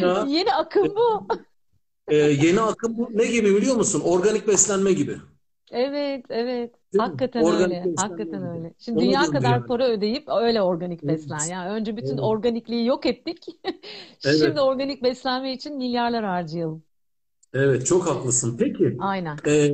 Ya, 0.00 0.28
yeni 0.34 0.54
akım 0.54 0.96
bu. 0.96 1.26
e, 2.08 2.16
yeni 2.16 2.60
akım 2.60 2.96
bu 2.98 3.10
ne 3.14 3.26
gibi 3.26 3.56
biliyor 3.56 3.76
musun? 3.76 4.00
Organik 4.04 4.48
beslenme 4.48 4.92
gibi. 4.92 5.18
Evet, 5.70 6.24
evet. 6.30 6.74
Değil? 6.92 7.04
Hakikaten 7.04 7.40
Organik 7.40 7.62
öyle. 7.78 7.84
beslenme 7.84 7.96
Hakikaten 7.96 8.42
öyle. 8.42 8.74
Şimdi 8.78 8.98
Onu 8.98 9.04
dünya 9.04 9.30
kadar 9.30 9.52
yani. 9.52 9.66
para 9.66 9.88
ödeyip 9.88 10.28
öyle 10.28 10.62
organik 10.62 11.04
Evet. 11.04 11.18
beslen. 11.18 11.44
Yani 11.44 11.70
önce 11.70 11.96
bütün 11.96 12.18
Evet. 12.18 12.20
organikliği 12.20 12.86
yok 12.86 13.06
ettik. 13.06 13.44
Evet. 14.24 14.38
Şimdi 14.38 14.60
organik 14.60 15.02
beslenme 15.02 15.52
için 15.52 15.76
milyarlar 15.76 16.24
harcayalım. 16.24 16.82
Evet, 17.54 17.86
çok 17.86 18.06
haklısın. 18.06 18.56
Peki, 18.58 18.96
Aynen. 18.98 19.38
e, 19.46 19.70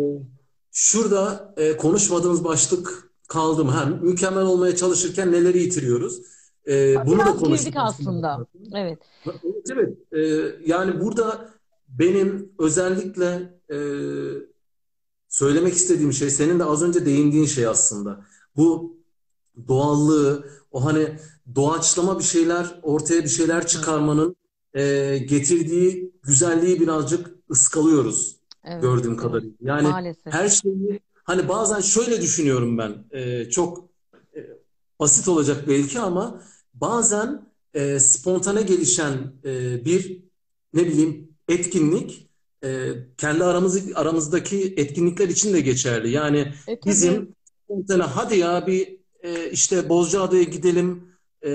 şurada 0.72 1.55
e, 1.57 1.76
konuşmadığımız 1.76 2.45
başlık 2.45 3.11
kaldı 3.28 3.64
mı? 3.64 3.70
Ha, 3.70 3.84
mükemmel 3.86 4.42
olmaya 4.45 4.76
çalışırken 4.76 5.32
neleri 5.32 5.59
yitiriyoruz? 5.59 6.20
E, 6.68 7.07
bunu 7.07 7.18
da 7.18 7.36
konuştuk 7.36 7.74
aslında. 7.76 8.47
Evet. 8.74 8.99
Evet, 9.26 9.70
evet. 9.72 9.99
E, 10.12 10.20
yani 10.66 11.01
burada 11.01 11.51
benim 11.88 12.53
özellikle 12.59 13.53
e, 13.70 13.76
söylemek 15.35 15.74
istediğim 15.74 16.12
şey, 16.12 16.30
senin 16.30 16.59
de 16.59 16.64
az 16.64 16.82
önce 16.82 17.07
değindiğin 17.07 17.47
şey 17.47 17.66
aslında. 17.66 18.20
Bu 18.57 18.97
doğallığı, 19.68 20.49
o 20.70 20.85
hani 20.85 21.18
doğaçlama 21.55 22.18
bir 22.18 22.24
şeyler, 22.24 22.78
ortaya 22.82 23.24
bir 23.24 23.28
şeyler 23.28 23.66
çıkarmanın 23.66 24.37
e, 24.74 25.18
getirdiği 25.18 26.12
güzelliği 26.22 26.80
birazcık 26.80 27.30
ıskalıyoruz 27.51 28.37
Evet. 28.64 28.82
gördüğüm 28.82 29.16
kadarıyla. 29.16 29.55
Yani 29.61 29.89
Maalesef. 29.89 30.32
her 30.32 30.49
şeyi 30.49 31.01
hani 31.24 31.49
bazen 31.49 31.80
şöyle 31.80 32.22
düşünüyorum 32.22 32.78
ben 32.78 33.05
e, 33.11 33.51
çok 33.51 33.89
e, 34.37 34.41
basit 35.01 35.28
olacak 35.28 35.64
belki 35.68 36.01
ama 36.01 36.43
bazen 36.74 37.47
e, 37.74 38.01
spontane 38.01 38.62
gelişen 38.62 39.32
e, 39.45 39.85
bir 39.85 40.22
ne 40.74 40.87
bileyim 40.87 41.28
etkinlik 41.49 42.30
e, 42.65 42.93
kendi 43.19 43.45
aramızı, 43.45 43.81
aramızdaki 43.95 44.75
etkinlikler 44.77 45.29
için 45.29 45.55
de 45.55 45.61
geçerli. 45.61 46.11
Yani 46.11 46.55
E 46.67 46.81
tabii. 46.81 46.87
bizim 46.87 47.35
spontane 47.65 48.03
hadi 48.03 48.39
ya 48.39 48.67
bir 48.67 49.01
e, 49.23 49.51
işte 49.51 49.89
Bozcaada'ya 49.89 50.43
gidelim 50.43 51.09
e, 51.47 51.51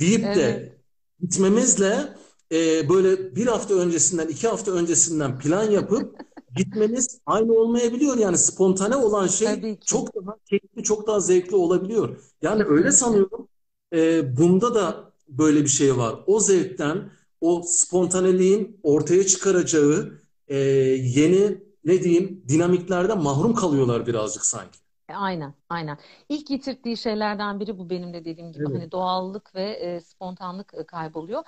deyip 0.00 0.34
de 0.34 0.40
Evet. 0.42 0.80
gitmemizle 1.20 2.16
e, 2.52 2.88
böyle 2.88 3.36
bir 3.36 3.46
hafta 3.46 3.74
öncesinden, 3.74 4.28
iki 4.28 4.48
hafta 4.48 4.72
öncesinden 4.72 5.38
plan 5.38 5.70
yapıp 5.70 6.16
gitmemiz 6.56 7.20
aynı 7.26 7.52
olmayabiliyor. 7.52 8.16
Yani 8.18 8.38
spontane 8.38 8.96
olan 8.96 9.26
şey 9.26 9.62
çok 9.84 10.14
daha 10.14 10.36
keyifli, 10.50 10.82
çok 10.82 11.06
daha 11.06 11.20
zevkli 11.20 11.56
olabiliyor. 11.56 12.16
Yani 12.42 12.64
öyle 12.64 12.92
sanıyorum. 12.92 13.48
e, 13.94 14.36
bunda 14.36 14.74
da 14.74 15.12
böyle 15.28 15.62
bir 15.62 15.68
şey 15.68 15.96
var. 15.96 16.16
O 16.26 16.40
zevkten, 16.40 17.10
o 17.42 17.62
spontaneliğin 17.66 18.80
ortaya 18.84 19.26
çıkaracağı 19.28 20.20
e, 20.48 20.56
yeni 20.58 21.58
ne 21.84 22.04
diyeyim 22.04 22.44
dinamiklerden 22.48 23.22
mahrum 23.22 23.54
kalıyorlar 23.56 24.08
birazcık 24.08 24.46
sanki. 24.46 24.78
E, 25.08 25.14
Aynen, 25.14 25.54
aynen. 25.68 25.98
İlk 26.28 26.50
yitirdiği 26.50 26.96
şeylerden 26.96 27.60
biri 27.60 27.78
bu 27.78 27.90
benim 27.90 28.14
de 28.14 28.24
dediğim 28.24 28.52
gibi 28.52 28.68
Evet. 28.70 28.72
hani 28.72 28.90
doğallık 28.92 29.54
ve 29.54 29.70
e, 29.70 30.00
spontanlık 30.00 30.74
e, 30.74 30.86
kayboluyor. 30.86 31.44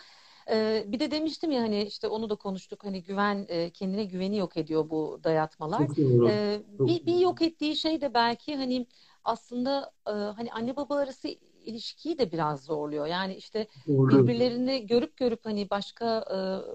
E, 0.51 0.85
bir 0.89 1.01
de 1.01 1.11
demiştim 1.11 1.51
ya 1.51 1.63
hani 1.63 1.83
işte 1.85 2.09
onu 2.09 2.31
da 2.31 2.35
konuştuk 2.37 2.85
hani 2.85 3.03
güven 3.03 3.47
e, 3.49 3.71
kendine 3.71 4.05
güveni 4.05 4.37
yok 4.39 4.57
ediyor 4.57 4.91
bu 4.91 5.21
dayatmalar. 5.25 5.87
Çok 5.87 5.97
doğru. 5.97 6.27
E, 6.27 6.63
Çok 6.79 6.89
bir, 6.89 7.07
bir 7.07 7.19
yok 7.19 7.43
ettiği 7.43 7.77
şey 7.77 8.01
de 8.01 8.15
belki 8.15 8.57
hani 8.57 8.87
aslında 9.25 9.93
e, 10.09 10.11
hani 10.11 10.53
anne 10.53 10.77
baba 10.77 10.97
arası 10.97 11.29
ilişkiyi 11.65 12.19
de 12.19 12.33
biraz 12.33 12.65
zorluyor. 12.65 13.07
Yani 13.07 13.35
işte 13.35 13.67
Doğru. 13.87 14.11
birbirlerini 14.11 14.87
görüp 14.87 15.17
görüp 15.17 15.47
hani 15.47 15.71
başka 15.71 16.25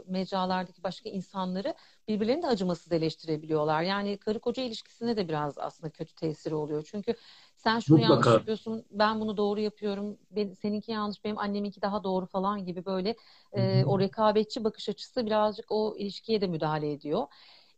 e, 0.07 0.11
mecralardaki 0.11 0.83
başka 0.83 1.09
insanları 1.09 1.73
birbirlerini 2.07 2.43
de 2.43 2.47
acımasız 2.47 2.91
eleştirebiliyorlar. 2.91 3.81
Yani 3.81 4.17
karı 4.17 4.39
koca 4.39 4.63
ilişkisine 4.63 5.17
de 5.17 5.27
biraz 5.27 5.57
aslında 5.57 5.89
kötü 5.91 6.15
tesiri 6.15 6.55
oluyor. 6.55 6.83
Çünkü 6.91 7.13
sen 7.55 7.79
şunu 7.79 7.99
yanlış 7.99 8.33
Mutlaka. 8.33 8.35
yapıyorsun, 8.35 8.85
ben 8.91 9.19
bunu 9.19 9.37
doğru 9.37 9.59
yapıyorum, 9.59 10.17
ben, 10.31 10.53
seninki 10.53 10.91
yanlış, 10.91 11.23
benim 11.23 11.37
anneminki 11.37 11.81
daha 11.81 12.03
doğru 12.03 12.25
falan 12.25 12.65
gibi 12.65 12.85
böyle 12.85 13.15
e, 13.53 13.83
o 13.87 13.99
rekabetçi 13.99 14.63
bakış 14.63 14.89
açısı 14.89 15.25
birazcık 15.25 15.65
o 15.71 15.95
ilişkiye 15.97 16.41
de 16.41 16.47
müdahale 16.47 16.91
ediyor. 16.91 17.27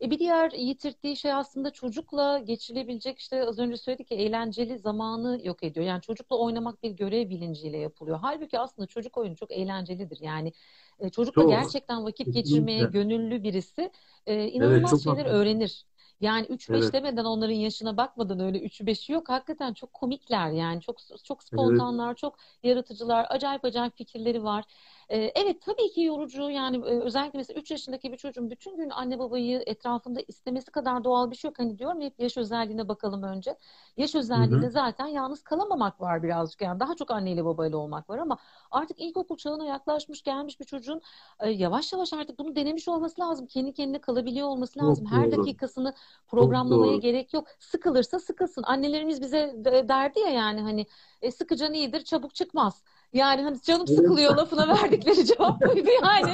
E 0.02 0.10
bir 0.10 0.18
diğer 0.18 0.50
yitirdiği 0.52 1.16
şey 1.16 1.32
aslında 1.32 1.70
çocukla 1.72 2.38
geçilebilecek 2.38 3.18
işte 3.18 3.44
az 3.44 3.58
önce 3.58 3.76
söyledik 3.76 4.10
ya 4.10 4.18
eğlenceli 4.18 4.78
zamanı 4.78 5.40
yok 5.44 5.62
ediyor. 5.62 5.86
Yani 5.86 6.00
çocukla 6.02 6.36
oynamak 6.38 6.82
bir 6.82 6.90
görev 6.90 7.30
bilinciyle 7.30 7.76
yapılıyor. 7.78 8.18
Halbuki 8.22 8.58
aslında 8.58 8.86
çocuk 8.88 9.16
oyunu 9.18 9.36
çok 9.36 9.50
eğlencelidir. 9.52 10.18
Yani 10.20 10.52
e, 10.98 11.08
çocukla 11.10 11.44
Çok. 11.44 11.44
gerçekten 11.44 12.04
vakit 12.04 12.32
geçirmeye 12.32 12.84
gönüllü 12.84 13.42
birisi 13.42 13.90
e, 14.26 14.48
Evet, 14.60 14.86
inanılmaz 14.86 15.02
çok 15.02 15.02
şeyler 15.02 15.26
öğrenir. 15.26 15.86
Yani 16.20 16.46
3-5 16.46 16.92
Evet. 16.92 16.94
demeden 16.94 17.24
onların 17.24 17.54
yaşına 17.54 17.96
bakmadan 17.96 18.40
öyle 18.40 18.58
3'ü 18.60 18.86
5'i 18.86 19.12
yok. 19.12 19.28
Hakikaten 19.28 19.72
çok 19.74 19.92
komikler 19.92 20.50
yani 20.50 20.80
çok 20.80 20.96
çok 21.24 21.42
Evet. 21.52 21.82
spontanlar, 21.82 22.14
çok 22.14 22.36
yaratıcılar, 22.62 23.26
acayip 23.30 23.64
acayip 23.64 23.96
fikirleri 23.96 24.44
var. 24.44 24.64
E, 25.12 25.16
evet 25.34 25.62
tabii 25.62 25.90
ki 25.90 26.02
yorucu 26.02 26.50
yani 26.50 26.76
e, 26.76 26.80
özellikle 27.00 27.38
mesela 27.38 27.60
3 27.60 27.70
yaşındaki 27.70 28.12
bir 28.12 28.16
çocuğun 28.16 28.50
bütün 28.50 28.76
gün 28.76 28.90
anne 28.90 29.18
babayı 29.18 29.62
etrafında 29.66 30.20
istemesi 30.28 30.70
kadar 30.70 31.04
doğal 31.04 31.30
bir 31.30 31.36
şey 31.36 31.48
yok. 31.48 31.58
Hani 31.58 31.78
diyorum 31.78 32.00
hep 32.00 32.20
yaş 32.20 32.36
özelliğine 32.36 32.88
bakalım 32.88 33.22
önce. 33.22 33.56
Yaş 33.96 34.14
Hı 34.34 34.38
özelliğinde 34.44 34.68
hı. 34.68 34.70
zaten 34.70 35.06
yalnız 35.06 35.42
kalamamak 35.42 36.00
var 36.00 36.22
birazcık 36.22 36.60
yani 36.62 36.80
daha 36.80 36.94
çok 36.96 37.10
anneyle 37.10 37.44
babayla 37.44 37.78
olmak 37.78 38.10
var 38.10 38.18
ama 38.18 38.38
artık 38.70 39.00
ilkokul 39.00 39.36
çağına 39.36 39.64
yaklaşmış 39.64 40.22
gelmiş 40.22 40.60
bir 40.60 40.64
çocuğun 40.64 41.00
e, 41.40 41.50
yavaş 41.50 41.92
yavaş 41.92 42.12
artık 42.12 42.38
bunu 42.38 42.56
denemiş 42.56 42.88
olması 42.88 43.20
lazım. 43.20 43.46
Kendi 43.46 43.72
kendine 43.72 44.00
kalabiliyor 44.00 44.48
olması 44.48 44.78
lazım. 44.78 45.06
Çok 45.06 45.10
Her 45.10 45.30
doğru. 45.30 45.30
dakikasını 45.30 45.94
programlamaya 46.28 46.96
gerek 46.96 47.34
yok. 47.34 47.46
Sıkılırsa 47.58 48.18
sıkılsın. 48.18 48.62
Annelerimiz 48.66 49.20
bize 49.22 49.52
de- 49.56 49.88
derdi 49.88 50.20
ya 50.20 50.28
yani 50.30 50.60
hani 50.60 50.86
e, 51.22 51.30
sıkıcan 51.32 51.72
iyidir, 51.74 52.04
çabuk 52.04 52.34
çıkmaz. 52.34 52.82
Yani 53.12 53.42
hani 53.42 53.62
canım 53.62 53.86
sıkılıyor 53.86 54.36
lafına 54.36 54.68
verdikleri 54.68 55.24
cevap 55.26 55.60
buydu 55.60 55.88
yani. 56.02 56.32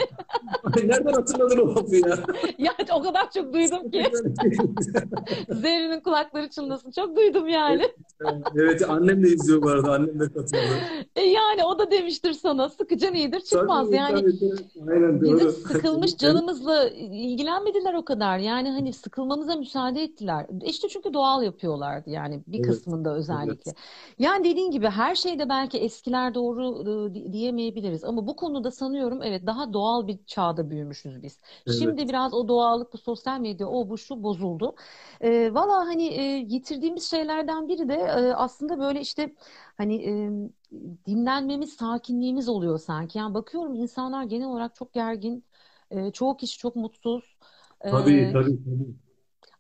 Nereden 0.89 1.13
hatırladın 1.13 1.59
o 1.59 1.75
lafı 1.75 1.97
ya? 1.97 2.19
Ya 2.59 2.73
o 2.95 3.03
kadar 3.03 3.31
çok 3.31 3.53
duydum 3.53 3.91
ki. 3.91 4.05
Zerrin'in 5.49 6.01
kulakları 6.01 6.49
çınlasın. 6.51 6.91
Çok 6.91 7.17
duydum 7.17 7.49
yani. 7.49 7.83
Evet, 8.55 8.91
annem 8.91 9.25
de 9.25 9.29
izliyor 9.29 9.63
bu 9.63 9.69
arada. 9.69 9.93
Annem 9.93 10.21
de 10.21 10.25
katıldı. 10.25 10.59
E 11.17 11.23
yani 11.23 11.65
o 11.65 11.79
da 11.79 11.91
demiştir 11.91 12.33
sana 12.33 12.69
sıkıcan 12.69 13.15
iyidir 13.15 13.41
çıkmaz. 13.41 13.87
Tabii, 13.87 13.97
Yani 13.97 14.21
tabii, 14.21 14.39
tabii. 14.39 14.91
Aynen 14.93 15.21
bizim 15.23 15.39
doğru. 15.41 15.53
sıkılmış 15.53 16.17
canımızla 16.17 16.89
ilgilenmediler 16.89 17.95
o 17.95 18.05
kadar. 18.05 18.39
Yani 18.39 18.71
hani 18.71 18.93
sıkılmamıza 18.93 19.55
müsaade 19.57 20.03
ettiler. 20.03 20.47
İşte 20.65 20.89
çünkü 20.89 21.15
doğal 21.15 21.43
yapıyorlardı 21.43 22.11
yani 22.11 22.43
bir 22.47 22.59
Evet, 22.59 22.69
kısmında 22.69 23.15
özellikle. 23.15 23.71
evet, 23.71 23.77
Yani 24.19 24.45
dediğin 24.45 24.71
gibi 24.71 24.87
her 24.87 25.15
şeyde 25.15 25.49
belki 25.49 25.79
eskiler 25.79 26.35
doğru 26.35 26.68
di- 27.15 27.33
diyemeyebiliriz 27.33 28.05
ama 28.05 28.27
bu 28.27 28.37
konuda 28.37 28.71
sanıyorum 28.71 29.23
evet 29.23 29.47
daha 29.47 29.73
doğal 29.73 30.07
bir 30.07 30.19
çağda 30.27 30.71
büyümüşüz 30.71 31.23
biz. 31.23 31.41
Şimdi 31.67 31.97
evet. 31.97 32.09
biraz 32.09 32.35
o 32.35 32.49
doğallık 32.49 32.93
bu 32.93 32.99
sosyal 32.99 33.41
medya 33.41 33.69
o 33.69 33.89
bu 33.89 33.99
şu 33.99 34.23
bozuldu. 34.23 34.75
E, 35.21 35.55
valla 35.55 35.77
hani 35.87 36.07
e, 36.07 36.23
yitirdiğimiz 36.49 37.11
şeylerden 37.11 37.69
biri 37.69 37.89
de 37.89 37.95
e, 37.95 38.33
aslında 38.35 38.79
böyle 38.79 39.01
işte 39.01 39.35
hani 39.77 39.95
e, 40.05 40.13
dinlenmemiz, 41.07 41.73
sakinliğimiz 41.73 42.49
oluyor 42.49 42.79
sanki. 42.79 43.19
Yani 43.19 43.35
bakıyorum 43.35 43.75
insanlar 43.75 44.25
genel 44.25 44.47
olarak 44.47 44.75
çok 44.75 44.93
gergin, 44.93 45.45
e, 45.91 46.11
çoğu 46.13 46.37
kişi 46.37 46.59
çok 46.59 46.77
mutsuz. 46.77 47.37
Tabii, 47.87 48.29
E, 48.29 48.33
tabii, 48.33 48.65
tabii. 48.65 48.95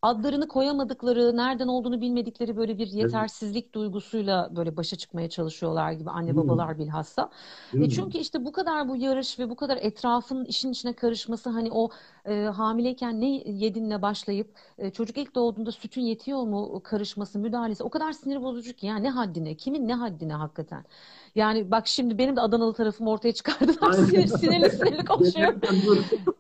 Adlarını 0.02 0.48
koyamadıkları, 0.48 1.36
nereden 1.36 1.68
olduğunu 1.68 2.00
bilmedikleri 2.00 2.56
böyle 2.56 2.78
bir 2.78 2.86
Evet. 3.00 3.26
yetersizlik 3.26 3.74
duygusuyla 3.74 4.56
böyle 4.56 4.76
başa 4.76 4.96
çıkmaya 4.96 5.28
çalışıyorlar 5.30 5.92
gibi 5.92 6.10
anne 6.10 6.36
Değil 6.36 6.36
babalar 6.36 6.78
bilhassa. 6.78 7.30
Değil 7.72 7.82
E 7.82 7.88
mi? 7.88 7.88
çünkü 7.88 8.18
işte 8.18 8.44
bu 8.44 8.52
kadar 8.52 8.88
bu 8.88 8.96
yarış 8.96 9.38
ve 9.38 9.50
bu 9.50 9.56
kadar 9.56 9.76
etrafın 9.76 10.44
işin 10.44 10.72
içine 10.72 10.92
karışması 10.92 11.50
hani 11.50 11.68
o 11.72 11.90
e, 12.28 12.44
hamileyken 12.44 13.20
ne 13.20 13.28
yedinle 13.46 14.02
başlayıp 14.02 14.50
e, 14.78 14.90
çocuk 14.90 15.18
ilk 15.18 15.34
doğduğunda 15.34 15.72
sütün 15.72 16.02
yetiyor 16.02 16.42
mu 16.42 16.80
karışması, 16.84 17.38
müdahalesi 17.38 17.82
o 17.82 17.90
kadar 17.90 18.12
sinir 18.12 18.42
bozucu 18.42 18.72
ki 18.72 18.86
ya 18.86 18.96
ne 18.96 19.10
haddine, 19.10 19.54
kimin 19.54 19.88
ne 19.88 19.94
haddine 19.94 20.32
hakikaten. 20.32 20.84
Yani 21.34 21.70
bak 21.70 21.86
şimdi 21.86 22.18
benim 22.18 22.36
de 22.36 22.40
Adanalı 22.40 22.74
tarafım 22.74 23.08
ortaya 23.08 23.32
çıkardılar. 23.32 23.92
Sinir, 23.92 24.26
sinirli 24.26 24.70
sinirli 24.70 25.04
konuşuyorum. 25.08 25.60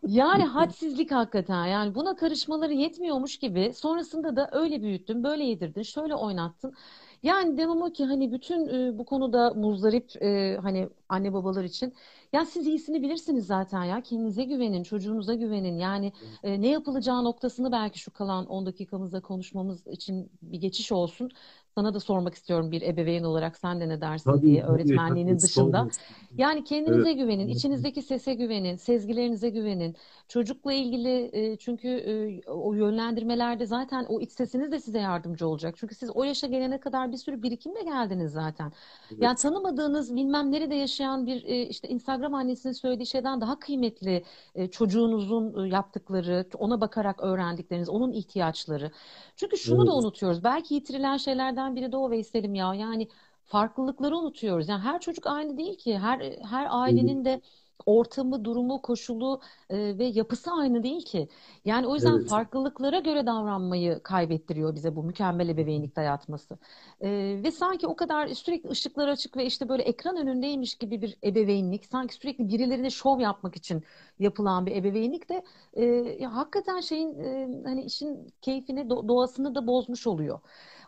Yani 0.06 0.44
hadsizlik 0.44 1.10
hakikaten. 1.10 1.66
Yani 1.66 1.94
buna 1.94 2.16
karışmaları 2.16 2.72
yetmiyormuş 2.72 3.38
gibi 3.38 3.72
sonrasında 3.74 4.36
da 4.36 4.48
öyle 4.52 4.82
büyüttün, 4.82 5.24
böyle 5.24 5.44
yedirdin, 5.44 5.82
şöyle 5.82 6.14
oynattın. 6.14 6.74
Yani 7.22 7.56
demem 7.56 7.82
o 7.82 7.92
ki 7.92 8.04
hani 8.04 8.32
bütün 8.32 8.68
e, 8.68 8.98
bu 8.98 9.04
konuda 9.04 9.54
muzdarip 9.54 10.22
e, 10.22 10.56
hani 10.62 10.88
anne 11.08 11.32
babalar 11.32 11.64
için 11.64 11.94
ya 12.32 12.44
siz 12.46 12.66
iyisini 12.66 13.02
bilirsiniz 13.02 13.46
zaten 13.46 13.84
ya 13.84 14.00
kendinize 14.02 14.44
güvenin, 14.44 14.82
çocuğunuza 14.82 15.34
güvenin. 15.34 15.78
Yani 15.78 16.12
e, 16.42 16.60
ne 16.62 16.68
yapılacağı 16.68 17.24
noktasını 17.24 17.72
belki 17.72 17.98
şu 17.98 18.12
kalan 18.12 18.46
10 18.46 18.66
dakikamızda 18.66 19.20
konuşmamız 19.20 19.86
için 19.86 20.30
bir 20.42 20.58
geçiş 20.60 20.92
olsun. 20.92 21.30
Sana 21.78 21.94
da 21.94 22.00
sormak 22.00 22.34
istiyorum 22.34 22.70
bir 22.70 22.82
ebeveyn 22.82 23.24
olarak 23.24 23.56
sen 23.56 23.80
de 23.80 23.88
ne 23.88 24.00
dersin 24.00 24.42
diye 24.42 24.60
Tabii, 24.60 24.60
tabii, 24.60 24.72
öğretmenliğinin 24.72 25.32
tabii. 25.32 25.42
dışında. 25.42 25.76
Sormuyorsun. 25.76 26.02
Yani 26.38 26.58
Evet. 26.58 26.68
kendinize 26.68 27.12
güvenin, 27.12 27.48
içinizdeki 27.48 28.02
sese 28.02 28.34
güvenin, 28.34 28.76
sezgilerinize 28.76 29.50
güvenin. 29.50 29.96
Çocukla 30.28 30.72
ilgili 30.72 31.30
e, 31.32 31.56
çünkü 31.56 31.88
e, 31.88 32.50
o 32.50 32.74
yönlendirmelerde 32.74 33.66
zaten 33.66 34.04
o 34.08 34.20
iç 34.20 34.32
sesiniz 34.32 34.72
de 34.72 34.80
size 34.80 34.98
yardımcı 34.98 35.48
olacak. 35.48 35.74
Çünkü 35.78 35.94
siz 35.94 36.10
o 36.10 36.24
yaşa 36.24 36.46
gelene 36.46 36.80
kadar 36.80 37.12
bir 37.12 37.16
sürü 37.16 37.42
birikimle 37.42 37.82
geldiniz 37.82 38.32
zaten. 38.32 38.72
Yani 39.10 39.30
Evet. 39.30 39.38
tanımadığınız 39.38 40.16
bilmem 40.16 40.52
nerede 40.52 40.74
yaşayan 40.74 41.26
bir 41.26 41.44
e, 41.44 41.62
işte 41.66 41.88
Instagram 41.88 42.34
annesinin 42.34 42.72
söylediği 42.72 43.06
şeyden 43.06 43.40
daha 43.40 43.58
kıymetli 43.58 44.24
çocuğunuzun 44.70 45.66
yaptıkları, 45.66 46.46
ona 46.58 46.80
bakarak 46.80 47.22
öğrendikleriniz, 47.22 47.88
onun 47.88 48.12
ihtiyaçları. 48.12 48.90
Çünkü 49.36 49.56
şunu 49.58 49.86
da 49.86 49.90
Evet. 49.92 50.02
unutuyoruz. 50.02 50.44
Belki 50.44 50.74
yitirilen 50.74 51.16
şeylerden 51.16 51.67
biri 51.76 51.92
de 51.92 51.96
o 51.96 52.10
Veysel'im 52.10 52.54
ya. 52.54 52.74
Yani 52.74 53.08
farklılıkları 53.44 54.16
unutuyoruz. 54.16 54.68
Yani 54.68 54.82
her 54.82 55.00
çocuk 55.00 55.26
aynı 55.26 55.56
değil 55.58 55.78
ki. 55.78 55.98
Her 55.98 56.20
her 56.42 56.66
ailenin 56.70 57.24
de 57.24 57.42
ortamı, 57.86 58.44
durumu, 58.44 58.82
koşulu 58.82 59.40
e, 59.70 59.98
ve 59.98 60.04
yapısı 60.04 60.50
aynı 60.52 60.82
değil 60.82 61.04
ki. 61.04 61.28
Yani 61.64 61.86
o 61.86 61.94
yüzden 61.94 62.18
Evet. 62.18 62.28
farklılıklara 62.28 62.98
göre 62.98 63.26
davranmayı 63.26 64.00
kaybettiriyor 64.02 64.74
bize 64.74 64.96
bu 64.96 65.02
mükemmel 65.02 65.48
ebeveynlik 65.48 65.96
dayatması. 65.96 66.58
E, 67.00 67.40
ve 67.44 67.50
sanki 67.50 67.86
o 67.86 67.96
kadar 67.96 68.28
sürekli 68.28 68.70
ışıklar 68.70 69.08
açık 69.08 69.36
ve 69.36 69.46
işte 69.46 69.68
böyle 69.68 69.82
ekran 69.82 70.16
önündeymiş 70.16 70.74
gibi 70.74 71.02
bir 71.02 71.16
ebeveynlik, 71.24 71.86
sanki 71.86 72.14
sürekli 72.14 72.48
birilerine 72.48 72.90
şov 72.90 73.20
yapmak 73.20 73.56
için 73.56 73.82
yapılan 74.18 74.66
bir 74.66 74.76
ebeveynlik 74.76 75.28
de 75.28 75.42
e, 75.74 75.84
ya 76.20 76.34
hakikaten 76.36 76.80
şeyin 76.80 77.18
e, 77.18 77.48
hani 77.64 77.82
işin 77.84 78.34
keyfini, 78.42 78.80
do- 78.80 79.08
doğasını 79.08 79.54
da 79.54 79.66
bozmuş 79.66 80.06
oluyor. 80.06 80.40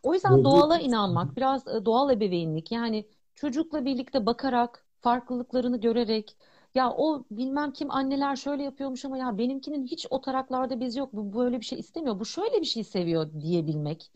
O 0.02 0.14
yüzden 0.14 0.44
Bozdu. 0.44 0.60
doğala 0.60 0.78
inanmak, 0.78 1.36
biraz 1.36 1.68
e, 1.68 1.84
doğal 1.84 2.10
ebeveynlik 2.10 2.72
yani 2.72 3.04
çocukla 3.34 3.84
birlikte 3.84 4.26
bakarak, 4.26 4.86
farklılıklarını 5.00 5.80
görerek 5.80 6.36
ya 6.74 6.90
o 6.92 7.24
bilmem 7.30 7.72
kim 7.72 7.90
anneler 7.90 8.36
şöyle 8.36 8.62
yapıyormuş 8.62 9.04
ama 9.04 9.18
ya 9.18 9.38
benimkinin 9.38 9.86
hiç 9.86 10.06
o 10.10 10.20
taraklarda 10.20 10.80
bezi 10.80 10.98
yok. 10.98 11.12
Bu 11.12 11.32
böyle 11.38 11.60
bir 11.60 11.64
şey 11.64 11.78
istemiyor. 11.78 12.20
Bu 12.20 12.24
şöyle 12.24 12.60
bir 12.60 12.66
şey 12.66 12.84
seviyor 12.84 13.40
diyebilmek. 13.40 14.12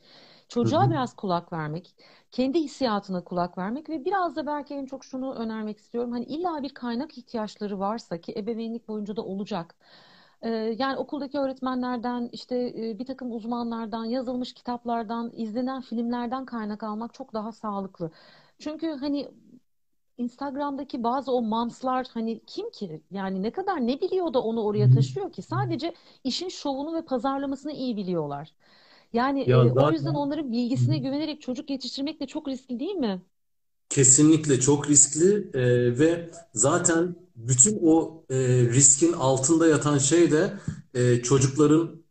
Çocuğa 0.49 0.85
hı. 0.87 0.91
biraz 0.91 1.17
kulak 1.17 1.53
vermek, 1.53 1.95
kendi 2.33 2.61
hissiyatına 2.61 3.25
kulak 3.25 3.59
vermek 3.59 3.89
ve 3.89 4.05
biraz 4.05 4.37
da 4.37 4.47
belki 4.47 4.75
en 4.75 4.87
çok 4.87 5.05
şunu 5.05 5.35
önermek 5.35 5.79
istiyorum. 5.79 6.13
Hani 6.13 6.25
illa 6.25 6.63
bir 6.63 6.75
kaynak 6.75 7.19
ihtiyaçları 7.19 7.79
varsa 7.79 8.21
ki 8.21 8.35
ebeveynlik 8.37 8.89
boyunca 8.89 9.17
da 9.17 9.23
olacak. 9.25 9.77
Ee, 10.43 10.49
yani 10.79 10.97
okuldaki 10.97 11.39
öğretmenlerden, 11.39 12.29
işte 12.33 12.57
e, 12.77 12.99
bir 12.99 13.07
takım 13.07 13.33
uzmanlardan, 13.33 14.05
yazılmış 14.05 14.55
kitaplardan, 14.55 15.33
izlenen 15.37 15.81
filmlerden 15.81 16.45
kaynak 16.45 16.83
almak 16.83 17.15
çok 17.15 17.33
daha 17.35 17.53
sağlıklı. 17.53 18.11
Çünkü 18.59 18.87
hani 18.91 19.29
Instagram'daki 20.19 21.03
bazı 21.03 21.33
o 21.33 21.43
mamslar 21.43 22.07
hani 22.15 22.41
kim 22.47 22.71
ki? 22.71 23.03
Yani 23.11 23.43
ne 23.43 23.51
kadar 23.53 23.87
ne 23.87 24.01
biliyor 24.01 24.35
da 24.35 24.43
onu 24.43 24.63
oraya 24.65 24.91
taşıyor 24.91 25.33
ki? 25.33 25.43
Sadece 25.43 25.95
işin 26.25 26.49
şovunu 26.49 26.95
ve 26.97 27.03
pazarlamasını 27.05 27.73
iyi 27.73 27.97
biliyorlar. 27.97 28.55
Yani 29.13 29.41
Ya 29.47 29.67
e, 29.67 29.71
o 29.71 29.93
yüzden 29.93 30.15
zaten 30.15 30.15
onların 30.15 30.53
bilgisine 30.53 30.99
güvenerek 30.99 31.41
çocuk 31.43 31.71
yetiştirmek 31.71 32.21
de 32.21 32.27
çok 32.27 32.49
riskli 32.49 32.81
değil 32.81 32.95
mi? 32.95 33.23
Kesinlikle 33.89 34.61
çok 34.61 34.89
riskli 34.91 35.51
e, 35.55 35.99
ve 35.99 36.31
zaten 36.55 37.17
bütün 37.37 37.79
o 37.83 38.25
e, 38.31 38.37
riskin 38.73 39.13
altında 39.13 39.67
yatan 39.67 39.99
şey 39.99 40.31
de 40.33 40.53
e, 40.95 41.23
çocukların 41.23 42.03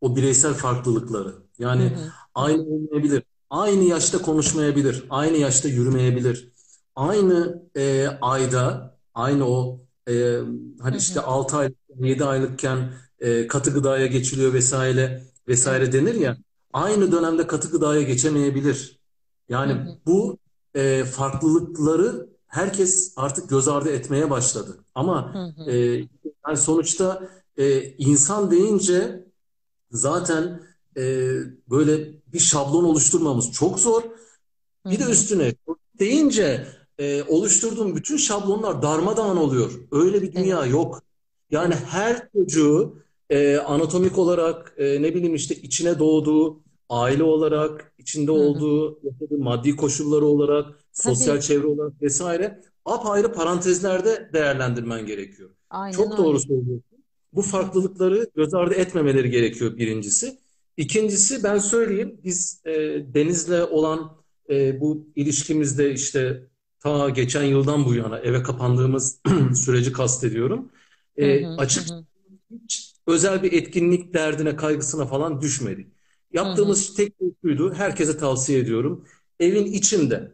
o 0.00 0.16
bireysel 0.16 0.54
farklılıkları. 0.54 1.34
Yani 1.58 1.92
hı, 1.94 2.12
hı 2.12 2.12
aynı 2.34 2.62
olmayabilir, 2.62 3.24
aynı 3.50 3.84
yaşta 3.84 4.18
konuşmayabilir, 4.22 5.04
aynı 5.10 5.36
yaşta 5.36 5.68
yürümeyebilir, 5.68 6.52
aynı 6.96 7.62
e, 7.76 8.06
ayda, 8.20 8.96
aynı 9.14 9.46
o 9.48 9.80
e, 10.08 10.38
hani 10.80 10.96
hı 10.96 10.96
işte 10.96 11.20
hı, 11.20 11.20
6 11.20 11.56
aylık, 11.56 11.76
7 12.00 12.24
aylıkken 12.24 12.92
e, 13.20 13.46
katı 13.46 13.70
gıdaya 13.74 14.06
geçiliyor 14.06 14.52
vesaire 14.52 15.22
vesaire 15.48 15.92
denir 15.92 16.14
ya, 16.14 16.36
aynı 16.72 17.12
dönemde 17.12 17.46
katı 17.46 17.70
gıdaya 17.70 18.02
geçemeyebilir. 18.02 19.00
Hı 19.64 19.68
Yani 19.68 19.76
hı, 19.76 20.00
bu 20.06 20.38
e, 20.74 21.04
farklılıkları 21.04 22.28
herkes 22.46 23.12
artık 23.16 23.50
göz 23.50 23.68
ardı 23.68 23.90
etmeye 23.90 24.30
başladı. 24.30 24.84
Ama 24.94 25.34
hı 25.34 25.38
e, 25.66 25.72
hı, 25.74 25.82
yani 26.46 26.56
sonuçta 26.56 27.28
e, 27.56 27.82
insan 27.82 28.50
deyince 28.50 29.24
zaten 29.92 30.62
e, 30.96 31.02
böyle 31.70 32.12
bir 32.32 32.38
şablon 32.38 32.84
oluşturmamız 32.84 33.52
çok 33.52 33.80
zor. 33.80 34.02
hı 34.84 34.88
Bir 34.90 34.98
de 34.98 35.04
hı, 35.04 35.04
üstüne 35.04 35.54
deyince 35.98 36.66
e, 37.02 37.22
oluşturduğum 37.22 37.96
bütün 37.96 38.16
şablonlar 38.16 38.82
darmadağın 38.82 39.36
oluyor. 39.36 39.70
Öyle 39.92 40.22
bir 40.22 40.32
dünya 40.32 40.60
evet, 40.62 40.72
yok. 40.72 41.02
Yani 41.50 41.74
her 41.74 42.28
çocuğu 42.32 42.98
e, 43.30 43.56
anatomik 43.56 44.18
olarak 44.18 44.74
e, 44.78 45.02
ne 45.02 45.14
bileyim 45.14 45.34
işte 45.34 45.54
içine 45.54 45.98
doğduğu 45.98 46.60
aile 46.88 47.22
olarak, 47.22 47.92
içinde 47.98 48.30
Hı 48.30 48.36
hı, 48.36 48.40
olduğu 48.40 49.00
yaşadığı 49.02 49.38
maddi 49.38 49.76
koşulları 49.76 50.24
olarak, 50.26 50.78
sosyal 50.92 51.34
tabii. 51.34 51.44
çevre 51.44 51.66
olarak 51.66 52.02
vesaire 52.02 52.60
apayrı 52.84 53.32
parantezlerde 53.32 54.30
değerlendirmen 54.32 55.06
gerekiyor. 55.06 55.50
Aynen 55.70 55.96
Çok 55.96 56.18
doğru 56.18 56.28
öyle. 56.28 56.38
söylüyorsun. 56.38 56.82
Bu 57.32 57.42
farklılıkları 57.42 58.30
göz 58.36 58.54
ardı 58.54 58.74
etmemeleri 58.74 59.30
gerekiyor 59.30 59.76
birincisi. 59.76 60.38
İkincisi 60.76 61.44
ben 61.44 61.58
söyleyeyim 61.58 62.20
biz 62.24 62.62
e, 62.64 62.72
Deniz'le 63.14 63.70
olan 63.70 64.16
e, 64.50 64.80
bu 64.80 65.06
ilişkimizde 65.16 65.92
işte 65.92 66.51
ta 66.82 67.10
geçen 67.10 67.42
yıldan 67.44 67.84
bu 67.86 67.94
yana 67.94 68.18
eve 68.18 68.42
kapandığımız 68.42 69.20
süreci 69.54 69.92
kastediyorum. 69.92 70.72
Hı 71.20 71.26
E, 71.26 71.26
hı, 71.32 71.64
hı 71.72 71.78
açık 71.78 71.84
hı, 71.84 72.06
hiç 72.50 72.94
özel 73.06 73.42
bir 73.42 73.52
etkinlik 73.52 74.14
derdine 74.14 74.56
kaygısına 74.56 75.06
falan 75.06 75.40
düşmedik. 75.40 75.92
hı 76.42 76.46
hı, 76.52 76.82
Yaptığımız 76.82 76.94
tek 76.94 77.14
şey 77.18 77.28
şuydu 77.42 77.74
herkese 77.74 78.16
tavsiye 78.18 78.58
ediyorum. 78.58 79.04
Evin 79.40 79.66
içinde 79.66 80.32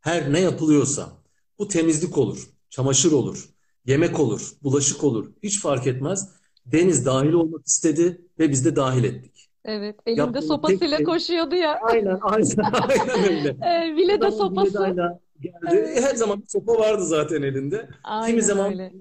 her 0.00 0.32
ne 0.32 0.40
yapılıyorsa 0.40 1.12
bu 1.58 1.68
temizlik 1.68 2.18
olur, 2.18 2.48
çamaşır 2.70 3.12
olur, 3.12 3.48
yemek 3.86 4.20
olur, 4.20 4.52
bulaşık 4.62 5.04
olur 5.04 5.32
hiç 5.42 5.60
fark 5.60 5.86
etmez. 5.86 6.30
Deniz 6.66 7.06
dahil 7.06 7.32
olmak 7.32 7.66
istedi 7.66 8.22
ve 8.38 8.50
biz 8.50 8.64
de 8.64 8.76
dahil 8.76 9.04
ettik. 9.04 9.50
Evet, 9.64 10.00
elinde 10.06 10.42
Yaptığımız 10.42 10.60
tek 10.66 10.82
sopasıyla 10.82 11.02
şey 11.04 11.04
koşuyordu 11.04 11.54
ya. 11.54 11.84
aynen 11.90 12.18
aynen 12.22 12.56
aynen 12.72 13.24
öyle. 13.24 13.56
E, 13.62 13.96
Vileda 13.96 14.30
zaman 14.30 14.32
sopası. 14.32 14.98
Vileda'yla 15.04 15.20
geldi. 15.40 15.56
Evet, 15.72 16.02
Her 16.02 16.14
zaman 16.14 16.42
bir 16.42 16.46
sopa 16.48 16.78
vardı 16.78 17.04
zaten 17.04 17.42
elinde. 17.42 17.76
Kimi 17.78 17.94
aynen 18.04 18.40
zaman 18.40 18.70
öyle. 18.72 18.92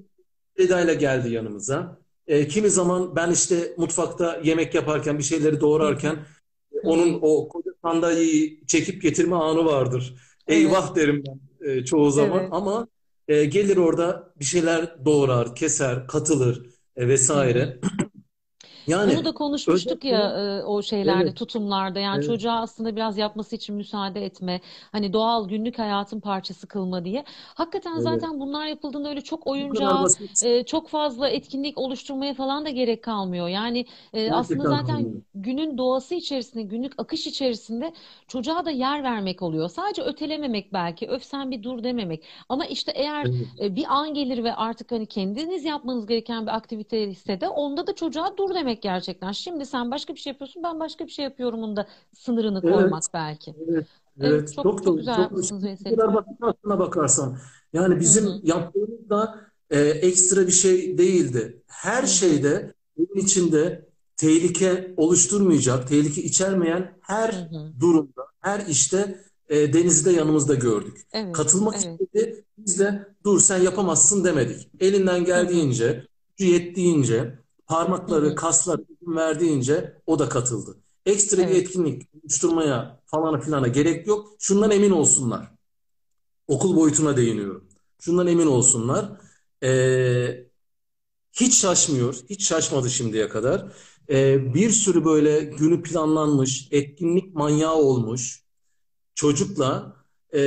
Vileda'yla 0.59 0.93
geldi 0.93 1.29
yanımıza. 1.29 1.97
E, 2.27 2.47
kimi 2.47 2.69
zaman 2.69 3.15
ben 3.15 3.31
işte 3.31 3.73
mutfakta 3.77 4.41
yemek 4.43 4.75
yaparken 4.75 5.17
bir 5.17 5.23
şeyleri 5.23 5.59
doğrarken 5.61 6.15
hı 6.15 6.23
onun 6.83 7.19
o 7.21 7.47
koca 7.49 7.71
sandalyeyi 7.81 8.63
çekip 8.67 9.01
getirme 9.01 9.35
anı 9.35 9.65
vardır. 9.65 10.15
Evet, 10.47 10.59
Eyvah 10.59 10.95
derim 10.95 11.23
ben 11.27 11.67
e, 11.69 11.85
çoğu 11.85 12.11
zaman 12.11 12.39
evet. 12.39 12.49
ama 12.51 12.87
e, 13.27 13.45
gelir 13.45 13.77
orada 13.77 14.33
bir 14.39 14.45
şeyler 14.45 15.05
doğrar, 15.05 15.55
keser, 15.55 16.07
katılır 16.07 16.65
e, 16.95 17.07
Hı 17.07 17.07
hı. 17.07 18.02
Vesaire. 18.87 19.17
Bunu 19.17 19.25
da 19.25 19.27
Yani 19.27 19.33
konuşmuştuk 19.33 20.03
ya 20.05 20.31
özetle 20.33 20.59
e, 20.59 20.63
o 20.63 20.81
şeylerde, 20.81 21.23
evet, 21.23 21.35
tutumlarda. 21.35 21.99
Yani 21.99 22.15
evet. 22.15 22.27
çocuğa 22.27 22.53
aslında 22.61 22.95
biraz 22.95 23.17
yapması 23.17 23.55
için 23.55 23.75
müsaade 23.75 24.25
etme. 24.25 24.61
Hani 24.91 25.13
doğal 25.13 25.47
günlük 25.49 25.79
hayatın 25.79 26.19
parçası 26.19 26.67
kılma 26.67 27.05
diye. 27.05 27.23
Hakikaten 27.55 27.91
Evet. 27.93 28.03
zaten 28.03 28.39
bunlar 28.39 28.65
yapıldığında 28.67 29.09
öyle 29.09 29.21
çok 29.21 29.47
basit. 30.03 30.43
e, 30.43 30.63
çok 30.63 30.89
fazla 30.89 31.29
etkinlik 31.29 31.77
oluşturmaya 31.77 32.33
falan 32.33 32.65
da 32.65 32.69
gerek 32.69 33.03
kalmıyor. 33.03 33.47
Yani 33.47 33.85
e, 34.13 34.31
aslında 34.31 34.63
zaten 34.63 34.85
kalmıyor. 34.85 35.21
günün 35.35 35.77
doğası 35.77 36.15
içerisinde, 36.15 36.63
günlük 36.63 36.93
akış 36.97 37.27
içerisinde 37.27 37.93
çocuğa 38.27 38.65
da 38.65 38.71
yer 38.71 39.03
vermek 39.03 39.41
oluyor. 39.41 39.69
Sadece 39.69 40.01
ötelememek 40.01 40.73
belki, 40.73 41.07
öf 41.07 41.23
sen 41.23 41.51
bir 41.51 41.63
dur 41.63 41.83
dememek. 41.83 42.23
Ama 42.49 42.65
işte 42.65 42.91
eğer 42.95 43.25
Evet. 43.25 43.47
e, 43.59 43.75
bir 43.75 43.85
an 43.89 44.13
gelir 44.13 44.43
ve 44.43 44.55
artık 44.55 44.91
hani 44.91 45.05
kendiniz 45.05 45.65
yapmanız 45.65 46.05
gereken 46.07 46.45
bir 46.47 46.55
aktivite 46.55 47.07
ise 47.07 47.41
de 47.41 47.47
onda 47.47 47.87
da 47.87 47.95
çocuğa 47.95 48.37
dur 48.37 48.55
demek 48.55 48.72
gerçekten. 48.81 49.31
Şimdi 49.31 49.65
sen 49.65 49.91
başka 49.91 50.13
bir 50.13 50.19
şey 50.19 50.31
yapıyorsun, 50.33 50.63
ben 50.63 50.79
başka 50.79 51.05
bir 51.05 51.11
şey 51.11 51.25
yapıyorumun 51.25 51.75
da 51.75 51.87
sınırını 52.13 52.61
Evet. 52.63 52.73
koymak 52.75 53.03
belki. 53.13 53.55
Evet. 53.69 53.87
Evet, 54.19 54.33
Evet. 54.33 54.53
çok 54.55 54.63
Çok 54.63 54.83
çok 54.83 54.97
güzel 54.97 55.15
Çok 55.15 55.31
bu 55.31 55.89
kadar 55.89 56.13
basit 56.13 56.37
aslına 56.41 56.79
bakarsan. 56.79 57.37
Yani 57.73 57.99
bizim 57.99 58.25
hı, 58.25 58.39
yaptığımız 58.43 59.09
da 59.09 59.41
e, 59.69 59.79
ekstra 59.79 60.47
bir 60.47 60.51
şey 60.51 60.97
değildi. 60.97 61.61
Her 61.67 62.03
hı 62.03 62.07
hı, 62.07 62.07
şeyde 62.07 62.73
bunun 62.97 63.21
içinde 63.21 63.89
tehlike 64.15 64.93
oluşturmayacak, 64.97 65.87
tehlike 65.87 66.23
içermeyen 66.23 66.97
her 67.01 67.33
hı. 67.33 67.73
durumda, 67.79 68.21
her 68.39 68.65
işte 68.67 69.19
e, 69.49 69.73
Deniz'i 69.73 70.05
de 70.05 70.11
yanımızda 70.11 70.55
gördük. 70.55 70.97
Evet, 71.13 71.31
Katılmak 71.31 71.75
evet. 71.85 72.01
istedi. 72.01 72.45
Biz 72.57 72.79
de 72.79 73.07
dur 73.25 73.39
sen 73.39 73.57
yapamazsın 73.61 74.23
demedik. 74.23 74.69
Elinden 74.79 75.25
geldiğince, 75.25 76.07
gücü 76.37 76.51
yettiğince, 76.51 77.39
parmakları, 77.73 78.35
izin 79.01 79.15
verdiğince 79.15 80.01
o 80.05 80.19
da 80.19 80.29
katıldı. 80.29 80.77
Ekstra 81.05 81.37
bir 81.37 81.43
Evet, 81.47 81.55
etkinlik 81.55 82.09
oluşturmaya 82.23 83.01
falana 83.05 83.39
filana 83.41 83.67
gerek 83.67 84.07
yok. 84.07 84.35
Şundan 84.39 84.71
emin 84.71 84.91
olsunlar. 84.91 85.51
Okul 86.47 86.75
boyutuna 86.75 87.17
değiniyorum. 87.17 87.67
Şundan 87.99 88.27
emin 88.27 88.47
olsunlar. 88.47 89.11
Ee, 89.63 90.47
hiç 91.33 91.55
şaşmıyor. 91.61 92.15
Hiç 92.29 92.47
şaşmadı 92.47 92.89
şimdiye 92.89 93.29
kadar. 93.29 93.73
Ee, 94.09 94.53
bir 94.53 94.69
sürü 94.69 95.05
böyle 95.05 95.41
günü 95.43 95.83
planlanmış, 95.83 96.67
etkinlik 96.71 97.35
manyağı 97.35 97.75
olmuş 97.75 98.43
çocukla 99.15 99.97
e, 100.35 100.41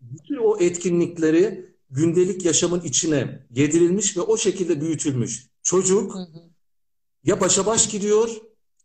bütün 0.00 0.36
o 0.36 0.58
etkinlikleri 0.60 1.74
gündelik 1.90 2.44
yaşamın 2.44 2.80
içine 2.80 3.46
yedirilmiş 3.50 4.16
ve 4.16 4.20
o 4.20 4.36
şekilde 4.36 4.80
büyütülmüş. 4.80 5.46
hı 5.48 5.48
Çocuk 5.62 6.14
hı. 6.14 6.45
Ya 7.26 7.40
başa 7.40 7.66
baş 7.66 7.88
gidiyor 7.88 8.30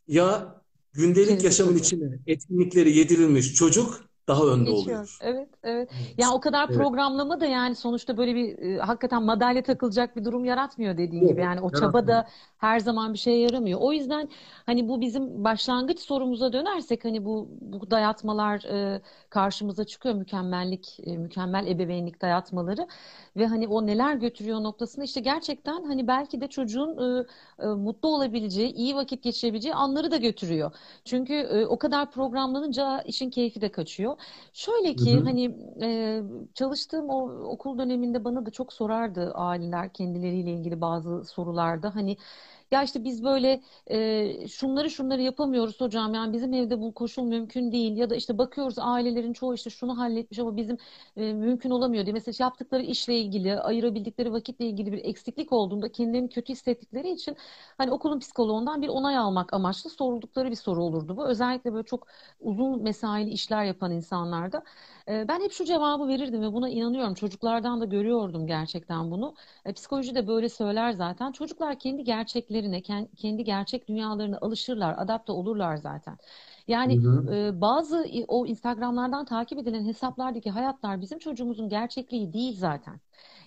ya 0.08 0.56
gündelik 0.94 1.44
yaşamın 1.44 1.78
içine 1.78 2.20
etkinlikleri 2.28 2.98
yedirilmiş 2.98 3.54
çocuk 3.54 4.11
daha 4.28 4.44
önde 4.46 4.72
Geçiyor. 4.72 4.74
oluyor. 4.74 5.18
Evet, 5.22 5.50
evet. 5.64 5.90
Ya 6.18 6.28
Evet. 6.28 6.34
o 6.34 6.40
kadar 6.40 6.70
Evet. 6.70 6.74
programlama 6.74 7.40
da 7.42 7.46
yani 7.46 7.76
sonuçta 7.76 8.18
böyle 8.18 8.36
bir 8.36 8.60
e, 8.60 8.78
hakikaten 8.80 9.24
madalya 9.24 9.64
takılacak 9.64 10.16
bir 10.16 10.26
durum 10.26 10.46
yaratmıyor 10.46 10.98
dediğin 10.98 11.28
gibi. 11.28 11.42
Yok, 11.42 11.46
Yani 11.46 11.62
o 11.62 11.72
çaba 11.72 12.08
da 12.08 12.28
her 12.58 12.80
zaman 12.80 13.14
bir 13.14 13.18
şeye 13.18 13.40
yaramıyor. 13.40 13.80
O 13.82 13.94
yüzden 13.94 14.30
hani 14.66 14.88
bu 14.90 15.02
bizim 15.02 15.44
başlangıç 15.44 16.00
sorumuza 16.00 16.54
dönersek 16.54 17.06
hani 17.06 17.26
bu 17.26 17.50
bu 17.62 17.92
dayatmalar 17.92 18.64
e, 18.96 19.02
karşımıza 19.30 19.84
çıkıyor. 19.86 20.16
Mükemmellik, 20.16 20.98
e, 21.06 21.18
mükemmel 21.18 21.68
ebeveynlik 21.68 22.22
dayatmaları 22.22 22.88
ve 23.38 23.48
hani 23.48 23.68
o 23.68 23.88
neler 23.88 24.16
götürüyor 24.16 24.64
noktasında 24.64 25.06
işte 25.06 25.20
gerçekten 25.22 25.84
hani 25.84 26.08
belki 26.08 26.42
de 26.42 26.48
çocuğun 26.48 26.98
e, 27.20 27.26
e, 27.64 27.68
mutlu 27.68 28.10
olabileceği, 28.16 28.74
iyi 28.74 28.96
vakit 28.96 29.24
geçirebileceği 29.24 29.76
anları 29.76 30.12
da 30.12 30.18
götürüyor. 30.18 30.72
Çünkü 31.06 31.34
e, 31.34 31.66
o 31.66 31.78
kadar 31.80 32.12
programlanınca 32.12 33.02
işin 33.02 33.30
keyfi 33.30 33.62
de 33.62 33.72
kaçıyor. 33.72 34.11
Şöyle 34.54 34.96
Hı 34.98 35.04
ki 35.06 35.20
hı. 35.20 35.26
hani 35.26 35.46
e, 35.84 36.22
çalıştığım 36.54 37.10
o 37.10 37.30
okul 37.52 37.78
döneminde 37.78 38.24
bana 38.24 38.46
da 38.46 38.52
çok 38.52 38.74
sorardı 38.74 39.32
aileler 39.36 39.94
kendileriyle 39.94 40.54
ilgili 40.54 40.82
bazı 40.82 41.24
sorularda. 41.26 41.96
Hani 41.96 42.18
ya 42.72 42.84
işte 42.84 43.04
biz 43.04 43.24
böyle 43.24 43.62
e, 43.88 44.48
şunları 44.48 44.90
şunları 44.90 45.22
yapamıyoruz 45.22 45.82
hocam 45.82 46.14
yani 46.14 46.34
bizim 46.34 46.54
evde 46.54 46.80
bu 46.82 46.94
koşul 46.94 47.24
mümkün 47.24 47.72
değil 47.72 47.98
ya 47.98 48.10
da 48.10 48.16
işte 48.16 48.38
bakıyoruz 48.38 48.76
ailelerin 48.80 49.34
çoğu 49.34 49.54
işte 49.54 49.70
şunu 49.70 49.98
halletmiş 49.98 50.40
ama 50.40 50.58
bizim 50.58 50.78
e, 51.18 51.34
mümkün 51.34 51.70
olamıyor 51.70 52.06
diye. 52.06 52.14
Mesela 52.14 52.36
yaptıkları 52.46 52.84
işle 52.84 53.18
ilgili 53.20 53.60
ayırabildikleri 53.60 54.32
vakitle 54.34 54.66
ilgili 54.66 54.92
bir 54.92 54.98
eksiklik 55.06 55.54
olduğunda 55.54 55.92
kendilerini 55.92 56.30
kötü 56.30 56.54
hissettikleri 56.54 57.10
için 57.12 57.38
hani 57.78 57.92
okulun 57.92 58.20
psikoloğundan 58.20 58.82
bir 58.82 58.88
onay 58.88 59.18
almak 59.18 59.54
amaçlı 59.54 59.90
sordukları 59.90 60.50
bir 60.52 60.56
soru 60.56 60.84
olurdu 60.84 61.18
bu. 61.18 61.28
Özellikle 61.28 61.74
böyle 61.74 61.86
çok 61.86 62.08
uzun 62.40 62.84
mesaili 62.84 63.30
işler 63.30 63.64
yapan 63.66 63.92
insanlarda. 63.92 64.64
E, 65.08 65.28
Ben 65.28 65.42
hep 65.42 65.52
şu 65.52 65.66
cevabı 65.66 66.08
verirdim 66.08 66.42
ve 66.42 66.54
buna 66.54 66.70
inanıyorum. 66.70 67.14
Çocuklardan 67.14 67.82
da 67.82 67.86
görüyordum 67.86 68.48
gerçekten 68.48 69.12
bunu. 69.12 69.36
E, 69.66 69.74
Psikoloji 69.74 70.16
de 70.16 70.28
böyle 70.28 70.50
söyler 70.50 70.92
zaten. 70.92 71.32
Çocuklar 71.32 71.80
kendi 71.80 72.04
gerçeklerine, 72.04 72.61
ken- 72.82 73.08
kendi 73.18 73.44
gerçek 73.44 73.88
dünyalarına 73.88 74.38
alışırlar, 74.42 74.96
adapte 74.98 75.32
olurlar 75.32 75.76
zaten. 75.78 76.18
Hı 76.86 76.92
Yani 76.92 76.94
hı. 76.94 77.28
e, 77.32 77.62
bazı 77.62 78.06
o 78.28 78.46
Instagram'lardan 78.48 79.26
takip 79.26 79.60
edilen 79.60 79.86
hesaplardaki 79.86 80.50
hayatlar 80.50 81.02
bizim 81.02 81.20
çocuğumuzun 81.20 81.70
gerçekliği 81.70 82.34
değil 82.34 82.58
zaten. 82.60 83.00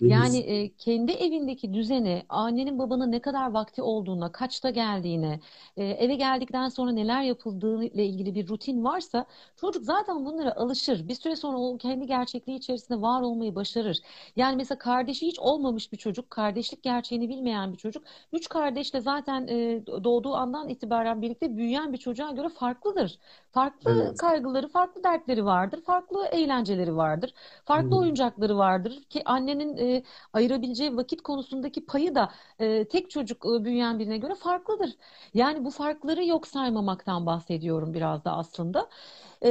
Yani 0.07 0.37
e, 0.37 0.75
kendi 0.77 1.11
evindeki 1.11 1.73
düzene, 1.73 2.25
annenin 2.29 2.79
babanın 2.79 3.11
ne 3.11 3.21
kadar 3.21 3.51
vakti 3.51 3.81
olduğuna, 3.81 4.31
kaçta 4.31 4.69
geldiğine, 4.69 5.39
e, 5.77 5.83
eve 5.85 6.15
geldikten 6.15 6.69
sonra 6.69 6.91
neler 6.91 7.21
yapıldığı 7.23 7.83
ile 7.83 8.05
ilgili 8.05 8.35
bir 8.35 8.47
rutin 8.47 8.83
varsa 8.83 9.25
çocuk 9.55 9.83
zaten 9.83 10.25
bunlara 10.25 10.55
alışır. 10.55 11.07
Bir 11.07 11.15
süre 11.15 11.35
sonra 11.35 11.57
o 11.57 11.77
kendi 11.77 12.07
gerçekliği 12.07 12.57
içerisinde 12.57 13.01
var 13.01 13.21
olmayı 13.21 13.55
başarır. 13.55 13.99
Yani 14.35 14.55
mesela 14.55 14.77
kardeşi 14.77 15.27
hiç 15.27 15.39
olmamış 15.39 15.91
bir 15.91 15.97
çocuk, 15.97 16.29
kardeşlik 16.29 16.83
gerçeğini 16.83 17.29
bilmeyen 17.29 17.73
bir 17.73 17.77
çocuk, 17.77 18.03
üç 18.33 18.49
kardeşle 18.49 19.01
zaten 19.01 19.47
e, 19.47 19.85
doğduğu 20.03 20.33
andan 20.35 20.69
itibaren 20.69 21.21
birlikte 21.21 21.57
büyüyen 21.57 21.93
bir 21.93 21.97
çocuğa 21.97 22.31
göre 22.31 22.49
farklıdır. 22.49 23.19
Farklı 23.51 24.13
Evet. 24.13 24.17
kaygıları, 24.17 24.67
farklı 24.67 25.03
dertleri 25.03 25.45
vardır, 25.45 25.81
farklı 25.81 26.25
eğlenceleri 26.25 26.95
vardır, 26.95 27.33
farklı 27.65 27.97
Evet. 27.97 27.97
oyuncakları 27.97 28.57
vardır 28.57 29.03
ki 29.09 29.21
annenin 29.25 29.77
e, 29.85 30.03
ayırabileceği 30.33 30.97
vakit 30.97 31.21
konusundaki 31.21 31.85
payı 31.85 32.15
da 32.15 32.31
e, 32.59 32.85
tek 32.87 33.09
çocuk 33.09 33.45
e, 33.45 33.63
büyüyen 33.63 33.99
birine 33.99 34.17
göre 34.17 34.35
farklıdır. 34.35 34.89
Yani 35.33 35.65
bu 35.65 35.71
farkları 35.71 36.25
yok 36.25 36.47
saymamaktan 36.47 37.25
bahsediyorum 37.25 37.93
biraz 37.93 38.25
da 38.25 38.31
aslında. 38.31 38.89
E, 39.43 39.49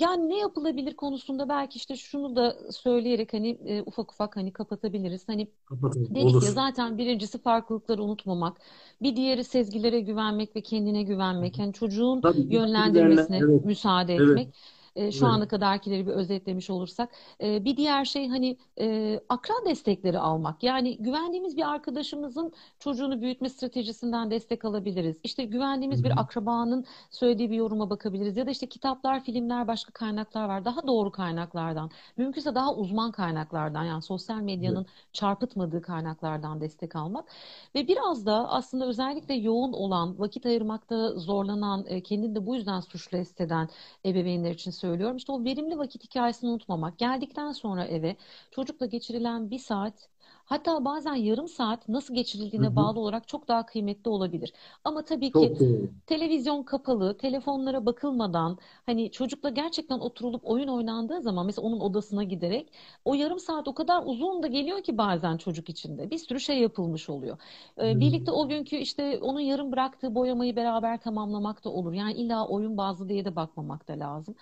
yani 0.00 0.28
ne 0.28 0.38
yapılabilir 0.38 0.94
konusunda 0.96 1.48
belki 1.48 1.76
işte 1.76 1.96
şunu 1.96 2.36
da 2.36 2.56
söyleyerek 2.72 3.32
hani 3.32 3.48
e, 3.50 3.82
ufak 3.82 4.12
ufak 4.12 4.36
hani 4.36 4.52
kapatabiliriz. 4.52 5.28
Hani 5.28 5.48
Kapatalım. 5.64 6.14
Dedik 6.14 6.34
ya 6.34 6.40
zaten 6.40 6.98
birincisi 6.98 7.38
farklılıkları 7.38 8.02
unutmamak. 8.02 8.56
Bir 9.02 9.16
diğeri 9.16 9.44
sezgilere 9.44 10.00
güvenmek 10.00 10.56
ve 10.56 10.60
kendine 10.60 11.02
güvenmek. 11.02 11.58
Yani 11.58 11.72
çocuğun 11.72 12.20
Tabii 12.20 12.54
yönlendirmesine 12.54 13.38
evet. 13.38 13.64
müsaade 13.64 14.14
Evet. 14.14 14.48
E, 14.96 15.12
şu 15.12 15.26
ana 15.26 15.48
kadarkileri 15.48 16.06
bir 16.06 16.12
özetlemiş 16.12 16.70
olursak. 16.70 17.10
E, 17.42 17.64
bir 17.64 17.76
diğer 17.76 18.04
şey 18.04 18.28
hani 18.28 18.56
e, 18.80 19.20
akran 19.28 19.64
destekleri 19.66 20.18
almak. 20.18 20.62
Yani 20.62 20.96
güvendiğimiz 20.98 21.56
bir 21.56 21.70
arkadaşımızın 21.70 22.52
çocuğunu 22.78 23.20
büyütme 23.20 23.48
stratejisinden 23.48 24.30
destek 24.30 24.64
alabiliriz. 24.64 25.16
İşte 25.24 25.44
güvendiğimiz 25.44 26.04
bir 26.04 26.20
akrabanın 26.20 26.84
söylediği 27.10 27.50
bir 27.50 27.56
yoruma 27.56 27.90
bakabiliriz. 27.90 28.36
Ya 28.36 28.46
da 28.46 28.50
işte 28.50 28.66
kitaplar, 28.66 29.24
filmler, 29.24 29.68
başka 29.68 29.92
kaynaklar 29.92 30.48
var. 30.48 30.64
Daha 30.64 30.86
doğru 30.86 31.10
kaynaklardan. 31.10 31.90
Mümkünse 32.16 32.54
daha 32.54 32.74
uzman 32.74 33.10
kaynaklardan 33.12 33.84
yani 33.84 34.02
sosyal 34.02 34.40
medyanın 34.40 34.76
evet. 34.76 35.12
çarpıtmadığı 35.12 35.82
kaynaklardan 35.82 36.60
destek 36.60 36.96
almak. 36.96 37.28
Ve 37.74 37.88
biraz 37.88 38.26
da 38.26 38.50
aslında 38.50 38.86
özellikle 38.86 39.34
yoğun 39.34 39.72
olan, 39.72 40.18
vakit 40.18 40.46
ayırmakta 40.46 41.12
zorlanan, 41.18 41.84
e, 41.88 42.02
kendini 42.02 42.34
de 42.34 42.46
bu 42.46 42.54
yüzden 42.54 42.80
suçlu 42.80 43.18
hisseden 43.18 43.68
ebeveynler 44.04 44.50
için 44.50 44.70
söylüyorum. 44.86 45.16
İşte 45.16 45.32
o 45.32 45.44
verimli 45.44 45.78
vakit 45.78 46.04
hikayesini 46.04 46.50
unutmamak. 46.50 46.98
Geldikten 46.98 47.52
sonra 47.52 47.84
eve 47.84 48.16
çocukla 48.50 48.86
geçirilen 48.86 49.50
bir 49.50 49.58
saat 49.58 50.08
Hatta 50.46 50.84
bazen 50.84 51.14
yarım 51.14 51.48
saat 51.48 51.88
nasıl 51.88 52.14
geçirildiğine 52.14 52.66
hı 52.66 52.70
hı. 52.70 52.76
bağlı 52.76 53.00
olarak 53.00 53.28
çok 53.28 53.48
daha 53.48 53.66
kıymetli 53.66 54.08
olabilir. 54.10 54.52
Ama 54.84 55.04
tabii 55.04 55.32
ki 55.32 55.54
çok 55.56 55.86
televizyon 56.06 56.62
kapalı, 56.62 57.18
telefonlara 57.18 57.86
bakılmadan 57.86 58.58
hani 58.86 59.10
çocukla 59.12 59.48
gerçekten 59.50 59.98
oturulup 59.98 60.40
oyun 60.44 60.68
oynandığı 60.68 61.22
zaman 61.22 61.46
mesela 61.46 61.66
onun 61.68 61.80
odasına 61.80 62.22
giderek 62.24 62.72
o 63.04 63.14
yarım 63.14 63.38
saat 63.38 63.68
o 63.68 63.74
kadar 63.74 64.02
uzun 64.06 64.42
da 64.42 64.46
geliyor 64.46 64.82
ki 64.82 64.98
bazen 64.98 65.36
çocuk 65.36 65.68
içinde. 65.68 66.10
Bir 66.10 66.18
sürü 66.18 66.40
şey 66.40 66.58
yapılmış 66.60 67.08
oluyor. 67.10 67.38
Ee, 67.80 68.00
birlikte 68.00 68.30
o 68.30 68.48
günkü 68.48 68.76
işte 68.76 69.18
onun 69.22 69.40
yarım 69.40 69.72
bıraktığı 69.72 70.14
boyamayı 70.14 70.56
beraber 70.56 71.00
tamamlamak 71.00 71.64
da 71.64 71.70
olur. 71.70 71.92
Yani 71.92 72.12
illa 72.14 72.48
oyun 72.48 72.76
bazlı 72.76 73.08
diye 73.08 73.24
de 73.24 73.36
bakmamak 73.36 73.88
da 73.88 73.92
lazım. 73.98 74.34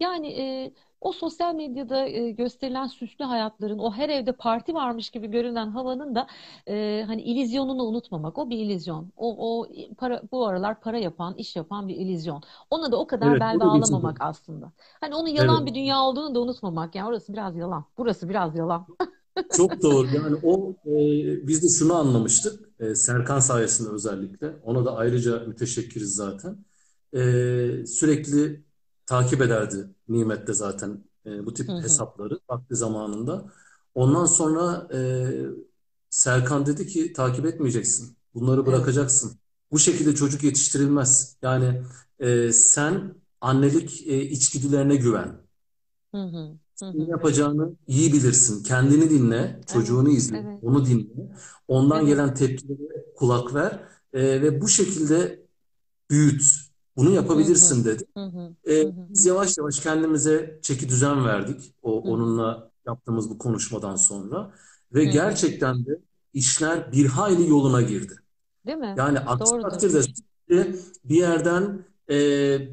Yani 0.00 0.28
e, 0.40 0.72
o 1.00 1.12
sosyal 1.12 1.54
medyada 1.54 2.06
e, 2.06 2.30
gösterilen 2.30 2.86
süslü 2.86 3.24
hayatların, 3.24 3.78
o 3.78 3.92
her 3.92 4.08
evde 4.08 4.32
parti 4.32 4.74
varmış 4.74 5.10
gibi 5.10 5.30
görünen 5.30 5.66
havanın 5.66 6.14
da 6.14 6.26
e, 6.68 7.04
hani 7.06 7.22
ilizyonunu 7.22 7.82
unutmamak. 7.82 8.38
O 8.38 8.50
bir 8.50 8.58
ilizyon. 8.58 9.12
O, 9.16 9.60
o 9.60 9.68
para, 9.98 10.22
bu 10.32 10.46
aralar 10.46 10.80
para 10.80 10.98
yapan, 10.98 11.34
iş 11.34 11.56
yapan 11.56 11.88
bir 11.88 11.96
ilizyon. 11.96 12.42
Ona 12.70 12.92
da 12.92 12.96
o 12.96 13.06
kadar 13.06 13.30
evet, 13.30 13.40
bel 13.40 13.60
bağlamamak 13.60 14.16
aslında. 14.20 14.72
Hani 15.00 15.14
onun 15.14 15.28
yalan 15.28 15.56
evet. 15.56 15.68
bir 15.68 15.74
dünya 15.74 16.00
olduğunu 16.00 16.34
da 16.34 16.40
unutmamak. 16.40 16.94
Yani 16.94 17.08
orası 17.08 17.32
biraz 17.32 17.56
yalan. 17.56 17.84
Burası 17.98 18.28
biraz 18.28 18.56
yalan. 18.56 18.86
Çok 19.56 19.82
doğru. 19.82 20.06
Yani 20.14 20.36
o 20.42 20.74
e, 20.86 20.96
biz 21.48 21.62
de 21.62 21.78
şunu 21.78 21.94
anlamıştık. 21.94 22.70
E, 22.80 22.94
Serkan 22.94 23.38
sayesinde 23.38 23.88
özellikle. 23.88 24.56
Ona 24.64 24.84
da 24.84 24.96
ayrıca 24.96 25.38
müteşekkiriz 25.46 26.14
zaten. 26.14 26.56
E, 27.14 27.20
sürekli 27.86 28.69
takip 29.10 29.42
ederdi 29.42 29.86
Nimet 30.08 30.46
de 30.46 30.54
zaten 30.54 31.04
e, 31.26 31.46
bu 31.46 31.54
tip 31.54 31.68
hı 31.68 31.72
hı. 31.72 31.82
hesapları 31.82 32.40
vakti 32.50 32.76
zamanında. 32.76 33.44
Ondan 33.94 34.26
sonra 34.26 34.88
e, 34.94 35.00
Serkan 36.10 36.66
dedi 36.66 36.86
ki 36.86 37.12
takip 37.12 37.46
etmeyeceksin. 37.46 38.16
Bunları 38.34 38.66
bırakacaksın. 38.66 39.32
Bu 39.72 39.78
şekilde 39.78 40.14
çocuk 40.14 40.42
yetiştirilmez. 40.42 41.36
Yani 41.42 41.82
e, 42.18 42.52
sen 42.52 43.14
annelik 43.40 44.06
e, 44.06 44.22
içgüdülerine 44.22 44.96
güven. 44.96 45.36
Hı 46.14 46.22
hı. 46.22 46.58
Ne 46.94 47.04
yapacağını 47.10 47.72
iyi 47.86 48.12
bilirsin. 48.12 48.62
Kendini 48.62 49.10
dinle, 49.10 49.60
çocuğunu 49.72 50.08
evet, 50.08 50.18
izle, 50.18 50.38
evet. 50.38 50.58
onu 50.62 50.86
dinle. 50.86 51.36
Ondan 51.68 51.98
evet. 51.98 52.08
gelen 52.08 52.34
tepkilere 52.34 53.04
kulak 53.16 53.54
ver 53.54 53.80
e, 54.12 54.42
ve 54.42 54.60
bu 54.60 54.68
şekilde 54.68 55.46
büyüt. 56.10 56.69
Bunu 56.96 57.10
yapabilirsin 57.10 57.84
dedi. 57.84 58.04
Ee, 58.68 58.84
biz 59.08 59.26
yavaş 59.26 59.58
yavaş 59.58 59.80
kendimize 59.80 60.58
çeki 60.62 60.88
düzen 60.88 61.24
verdik. 61.24 61.74
O 61.82 62.00
onunla 62.00 62.70
yaptığımız 62.86 63.30
bu 63.30 63.38
konuşmadan 63.38 63.96
sonra 63.96 64.52
ve 64.94 65.04
gerçekten 65.04 65.86
de 65.86 66.00
işler 66.34 66.92
bir 66.92 67.06
hayli 67.06 67.48
yoluna 67.48 67.82
girdi. 67.82 68.14
Değil 68.66 68.78
mi? 68.78 68.94
Yani 68.98 69.18
aksi 69.18 69.60
takdirde 69.60 70.74
bir 71.04 71.16
yerden 71.16 71.84
e, 72.10 72.16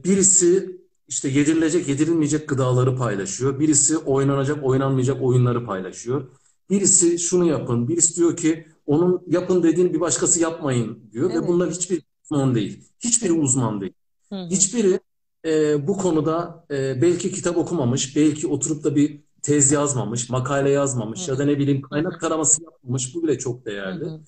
birisi 0.03 0.77
işte 1.07 1.29
yedirilecek, 1.29 1.87
yedirilmeyecek 1.87 2.49
gıdaları 2.49 2.95
paylaşıyor. 2.95 3.59
Birisi 3.59 3.97
oynanacak, 3.97 4.63
oynanmayacak 4.63 5.21
oyunları 5.21 5.65
paylaşıyor. 5.65 6.27
Birisi 6.69 7.19
şunu 7.19 7.45
yapın, 7.45 7.87
birisi 7.87 8.15
diyor 8.15 8.37
ki 8.37 8.67
onun 8.85 9.23
yapın 9.27 9.63
dediğini 9.63 9.93
bir 9.93 9.99
başkası 9.99 10.39
yapmayın 10.39 10.99
diyor 11.11 11.31
evet. 11.31 11.43
ve 11.43 11.47
bunlar 11.47 11.71
hiçbir 11.71 12.03
uzman 12.23 12.55
değil. 12.55 12.83
Hiçbiri 12.99 13.31
uzman 13.33 13.81
değil. 13.81 13.93
Hı 14.29 14.35
hı. 14.35 14.47
Hiçbiri 14.49 14.99
e, 15.45 15.87
bu 15.87 15.97
konuda 15.97 16.65
e, 16.71 17.01
belki 17.01 17.31
kitap 17.31 17.57
okumamış, 17.57 18.15
belki 18.15 18.47
oturup 18.47 18.83
da 18.83 18.95
bir 18.95 19.21
tez 19.41 19.71
yazmamış, 19.71 20.29
makale 20.29 20.69
yazmamış 20.69 21.21
hı 21.21 21.25
hı. 21.25 21.31
ya 21.31 21.37
da 21.37 21.45
ne 21.45 21.59
bileyim 21.59 21.81
kaynak 21.81 22.21
taraması 22.21 22.63
yapmamış. 22.63 23.15
Bu 23.15 23.23
bile 23.23 23.37
çok 23.37 23.65
değerli. 23.65 24.05
Hı 24.05 24.19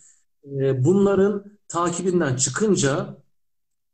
hı. 0.44 0.64
E, 0.64 0.86
bunların 0.86 1.44
takibinden 1.68 2.36
çıkınca 2.36 3.18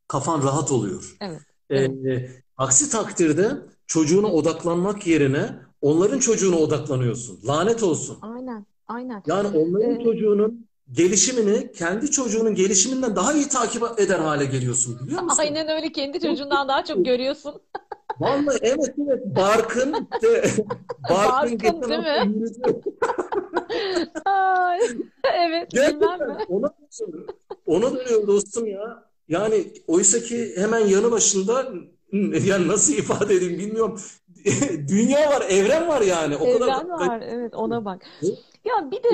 kafan 0.08 0.44
rahat 0.44 0.72
oluyor. 0.72 1.18
Evet. 1.22 1.42
E, 1.72 2.30
aksi 2.58 2.90
takdirde 2.90 3.52
çocuğuna 3.88 4.28
odaklanmak 4.28 5.08
yerine 5.08 5.60
onların 5.82 6.20
çocuğuna 6.20 6.56
odaklanıyorsun. 6.56 7.40
Lanet 7.48 7.84
olsun. 7.84 8.18
Aynen. 8.22 8.66
Aynen. 8.88 9.24
Yani 9.28 9.48
onların 9.48 10.00
ee, 10.00 10.04
çocuğunun 10.04 10.68
gelişimini 10.92 11.72
kendi 11.72 12.12
çocuğunun 12.12 12.56
gelişiminden 12.56 13.16
daha 13.16 13.34
iyi 13.34 13.48
takip 13.48 13.84
eder 14.00 14.20
hale 14.20 14.46
geliyorsun 14.46 15.00
biliyor 15.06 15.22
musun? 15.22 15.38
Aynen 15.40 15.70
öyle 15.70 15.92
kendi 15.92 16.20
çocuğundan 16.20 16.68
daha 16.68 16.84
çok 16.84 17.06
görüyorsun. 17.06 17.62
Vallahi 18.20 18.58
evet 18.62 18.94
evet 19.08 19.36
Barkın 19.36 19.94
de, 20.22 20.44
Barkın, 21.10 21.60
Barkın 21.60 21.90
değil 21.90 22.00
mi? 22.00 22.46
Ay, 24.26 24.80
evet 25.36 25.72
Gerçekten 25.72 26.28
mi? 26.28 26.38
Ona 26.50 26.74
ona 27.66 27.96
dönüyor 27.96 28.28
dostum 28.28 28.68
ya. 28.68 29.04
Yani 29.28 29.68
oysa 29.88 30.20
ki 30.20 30.54
hemen 30.58 30.80
yanı 30.80 31.12
başında 31.12 31.74
yani 32.46 32.68
nasıl 32.68 32.94
ifade 32.94 33.36
edeyim 33.36 33.60
bilmiyorum. 33.60 34.00
Dünya 34.88 35.30
var, 35.30 35.44
evren 35.50 35.88
var 35.88 36.02
yani. 36.02 36.36
O 36.36 36.46
evren 36.46 36.60
kadar 36.60 36.90
var, 36.90 37.24
evet 37.28 37.56
ona 37.56 37.86
bak. 37.86 38.02
Ya 38.66 38.92
bir 38.92 39.04
de 39.04 39.10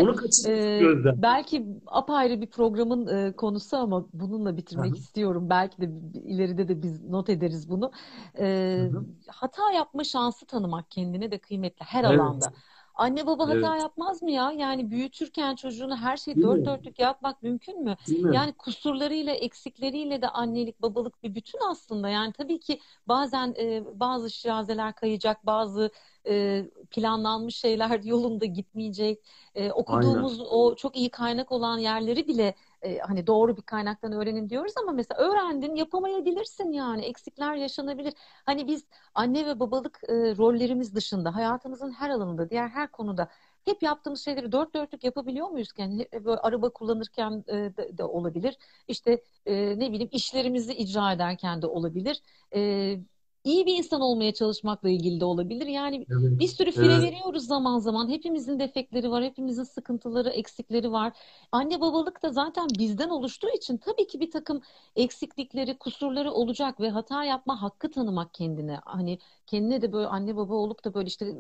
e, 0.50 1.22
belki 1.22 1.66
apayrı 1.88 2.42
bir 2.42 2.48
programın 2.48 3.08
e, 3.08 3.36
konusu 3.36 3.78
ama 3.78 4.06
bununla 4.14 4.58
bitirmek 4.58 4.92
Hı-hı. 4.92 5.00
istiyorum. 5.00 5.50
Belki 5.50 5.82
de 5.82 5.90
ileride 6.14 6.68
de 6.68 6.82
biz 6.82 7.04
not 7.04 7.30
ederiz 7.30 7.70
bunu. 7.70 7.92
E, 8.40 8.80
hata 9.28 9.72
yapma 9.72 10.04
şansı 10.04 10.46
tanımak 10.46 10.92
kendine 10.92 11.32
de 11.32 11.38
kıymetli 11.38 11.86
her 11.86 12.04
evet. 12.04 12.20
alanda. 12.20 12.54
Anne 13.02 13.28
baba 13.28 13.54
evet. 13.54 13.64
hata 13.64 13.78
yapmaz 13.78 14.22
mı 14.22 14.32
ya? 14.32 14.52
Yani 14.52 14.92
büyütürken 14.92 15.56
çocuğunu 15.56 15.98
her 15.98 16.18
şeyi 16.18 16.36
Değil 16.36 16.48
dört 16.48 16.60
mi? 16.60 16.66
dörtlük 16.66 17.00
yapmak 17.00 17.44
mümkün 17.44 17.84
mü? 17.84 17.96
Yani 18.34 18.54
kusurlarıyla, 18.54 19.34
eksikleriyle 19.34 20.22
de 20.22 20.30
annelik, 20.30 20.82
babalık 20.82 21.24
bir 21.24 21.36
bütün 21.36 21.60
aslında. 21.70 22.10
Yani 22.10 22.34
tabii 22.34 22.60
ki 22.60 22.80
bazen 23.08 23.56
e, 23.60 23.84
bazı 24.00 24.30
şirazeler 24.32 24.96
kayacak, 24.96 25.46
bazı 25.46 25.92
e, 26.28 26.66
planlanmış 26.92 27.56
şeyler 27.56 28.00
yolunda 28.04 28.46
gitmeyecek. 28.46 29.20
E, 29.56 29.72
okuduğumuz 29.72 30.40
Aynen. 30.40 30.50
o 30.52 30.76
çok 30.76 30.96
iyi 30.98 31.10
kaynak 31.10 31.52
olan 31.52 31.78
yerleri 31.78 32.28
bile 32.28 32.56
e, 32.82 32.98
hani 33.00 33.28
doğru 33.28 33.58
bir 33.58 33.62
kaynaktan 33.62 34.12
öğrenin 34.12 34.50
diyoruz 34.50 34.74
ama 34.84 34.92
mesela 34.92 35.20
öğrendin 35.22 35.76
yapamayabilirsin 35.76 36.72
yani 36.72 37.06
eksikler 37.06 37.56
yaşanabilir. 37.56 38.14
Hani 38.46 38.68
biz 38.68 38.86
anne 39.16 39.46
ve 39.46 39.60
babalık 39.60 40.00
e, 40.08 40.14
rollerimiz 40.14 40.96
dışında 40.96 41.36
hayatımızın 41.36 41.92
her 41.92 42.10
alanında 42.10 42.50
diğer 42.50 42.68
her 42.70 42.92
konuda 42.92 43.28
hep 43.66 43.84
yaptığımız 43.84 44.26
şeyleri 44.26 44.52
dört 44.52 44.74
dörtlük 44.76 45.04
yapabiliyor 45.04 45.48
muyuz? 45.50 45.70
Yani 45.78 46.08
araba 46.42 46.70
kullanırken 46.70 47.44
e, 47.48 47.54
de, 47.54 47.98
de 47.98 48.04
olabilir. 48.04 48.58
İşte 48.88 49.24
e, 49.46 49.80
ne 49.80 49.92
bileyim 49.92 50.10
işlerimizi 50.12 50.74
icra 50.74 51.12
ederken 51.14 51.62
de 51.62 51.68
olabilir. 51.68 52.22
E, 52.56 53.00
iyi 53.44 53.66
bir 53.66 53.78
insan 53.78 54.02
olmaya 54.02 54.34
çalışmakla 54.34 54.90
ilgili 54.90 55.20
de 55.20 55.26
olabilir. 55.26 55.68
Yani 55.68 55.96
evet. 55.96 56.40
bir 56.40 56.48
sürü 56.48 56.72
fire 56.72 56.86
evet. 56.86 57.04
veriyoruz 57.04 57.48
zaman 57.48 57.80
zaman. 57.80 58.10
Hepimizin 58.10 58.60
defekleri 58.60 59.12
var, 59.12 59.24
hepimizin 59.24 59.64
sıkıntıları, 59.64 60.30
eksikleri 60.30 60.92
var. 60.92 61.14
Anne 61.52 61.82
babalık 61.82 62.24
da 62.24 62.30
zaten 62.30 62.68
bizden 62.80 63.10
oluştuğu 63.10 63.50
için 63.50 63.78
tabii 63.78 64.08
ki 64.08 64.20
bir 64.20 64.32
takım 64.32 64.62
eksiklikleri, 64.96 65.78
kusurları 65.78 66.32
olacak 66.32 66.80
ve 66.80 66.90
hata 66.90 67.24
yapma 67.24 67.62
hakkı 67.62 67.92
tanımak 67.92 68.34
kendine. 68.34 68.80
Hani 68.86 69.20
kendine 69.48 69.82
de 69.82 69.92
böyle 69.94 70.08
anne 70.08 70.36
baba 70.36 70.56
olup 70.56 70.86
da 70.86 70.94
böyle 70.94 71.08
işte 71.08 71.36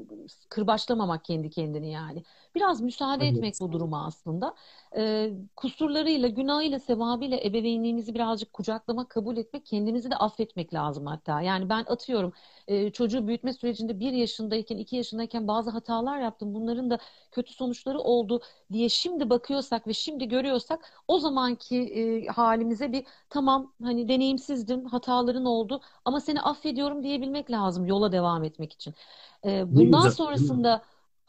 kırbaçlamamak 0.49 1.25
kendi 1.25 1.49
kendini 1.49 1.91
yani. 1.91 2.23
Biraz 2.55 2.81
müsaade 2.81 3.25
evet. 3.25 3.35
etmek 3.35 3.55
bu 3.61 3.71
duruma 3.71 4.05
aslında. 4.05 4.55
Ee, 4.97 5.31
kusurlarıyla, 5.55 6.27
günahıyla, 6.27 6.79
sevabıyla 6.79 7.37
ebeveynliğimizi 7.37 8.13
birazcık 8.13 8.53
kucaklamak, 8.53 9.09
kabul 9.09 9.37
etmek, 9.37 9.65
kendimizi 9.65 10.11
de 10.11 10.15
affetmek 10.15 10.73
lazım 10.73 11.05
hatta. 11.05 11.41
Yani 11.41 11.69
ben 11.69 11.85
atıyorum 11.87 12.33
e, 12.67 12.91
çocuğu 12.91 13.27
büyütme 13.27 13.53
sürecinde 13.53 13.99
bir 13.99 14.11
yaşındayken, 14.11 14.77
iki 14.77 14.95
yaşındayken 14.95 15.47
bazı 15.47 15.69
hatalar 15.69 16.19
yaptım. 16.19 16.53
Bunların 16.53 16.89
da 16.89 16.99
kötü 17.31 17.53
sonuçları 17.53 17.99
oldu 17.99 18.41
diye 18.71 18.89
şimdi 18.89 19.29
bakıyorsak 19.29 19.87
ve 19.87 19.93
şimdi 19.93 20.27
görüyorsak 20.27 21.03
o 21.07 21.19
zamanki 21.19 21.77
e, 21.77 22.27
halimize 22.27 22.91
bir 22.91 23.05
tamam 23.29 23.73
hani 23.83 24.09
deneyimsizdin, 24.09 24.85
hataların 24.85 25.45
oldu 25.45 25.81
ama 26.05 26.19
seni 26.19 26.41
affediyorum 26.41 27.03
diyebilmek 27.03 27.51
lazım 27.51 27.85
yola 27.85 28.11
devam 28.11 28.43
etmek 28.43 28.73
için. 28.73 28.93
E, 29.45 29.75
bundan 29.75 30.03
güzel, 30.03 30.15
sonrasında 30.15 30.81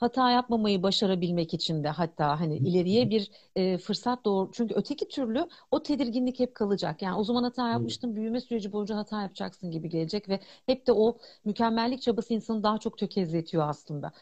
hata 0.02 0.30
yapmamayı 0.30 0.82
başarabilmek 0.82 1.54
için 1.54 1.84
de 1.84 1.88
hatta 1.88 2.40
hani 2.40 2.56
ileriye 2.58 3.10
bir 3.10 3.30
e, 3.56 3.78
fırsat 3.78 4.24
doğru. 4.24 4.50
Çünkü 4.52 4.74
öteki 4.74 5.08
türlü 5.08 5.48
o 5.70 5.82
tedirginlik 5.82 6.40
hep 6.40 6.54
kalacak. 6.54 7.02
Yani 7.02 7.16
o 7.16 7.24
zaman 7.24 7.42
hata 7.42 7.70
yapmıştın, 7.70 8.16
büyüme 8.16 8.40
süreci 8.40 8.72
boyunca 8.72 8.96
hata 8.96 9.22
yapacaksın 9.22 9.70
gibi 9.70 9.88
gelecek 9.88 10.28
ve 10.28 10.40
hep 10.66 10.86
de 10.86 10.92
o 10.92 11.18
mükemmellik 11.44 12.02
çabası 12.02 12.34
insanı 12.34 12.62
daha 12.62 12.78
çok 12.78 12.98
tökezletiyor 12.98 13.68
aslında. 13.68 14.12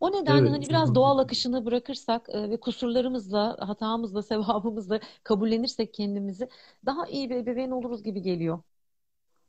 O 0.00 0.12
nedenle 0.12 0.48
evet, 0.48 0.50
hani 0.50 0.68
biraz 0.68 0.94
doğal 0.94 1.18
akışını 1.18 1.66
bırakırsak 1.66 2.28
e, 2.28 2.50
ve 2.50 2.60
kusurlarımızla, 2.60 3.56
hatamızla, 3.60 4.22
sevabımızla 4.22 5.00
kabullenirsek 5.24 5.94
kendimizi 5.94 6.48
daha 6.86 7.06
iyi 7.06 7.30
bir 7.30 7.36
ebeveyn 7.36 7.70
oluruz 7.70 8.02
gibi 8.02 8.22
geliyor. 8.22 8.58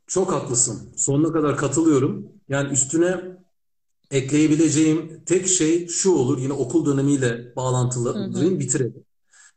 Çok 0.07 0.31
haklısın. 0.33 0.93
Sonuna 0.97 1.33
kadar 1.33 1.57
katılıyorum. 1.57 2.31
Yani 2.49 2.71
üstüne 2.73 3.21
ekleyebileceğim 4.11 5.23
tek 5.25 5.47
şey 5.47 5.87
şu 5.87 6.11
olur. 6.11 6.37
Yine 6.39 6.53
okul 6.53 6.85
dönemiyle 6.85 7.55
Hı 8.13 8.17
hı, 8.23 8.25
bağlantılı 8.25 8.59
bitirelim. 8.59 9.05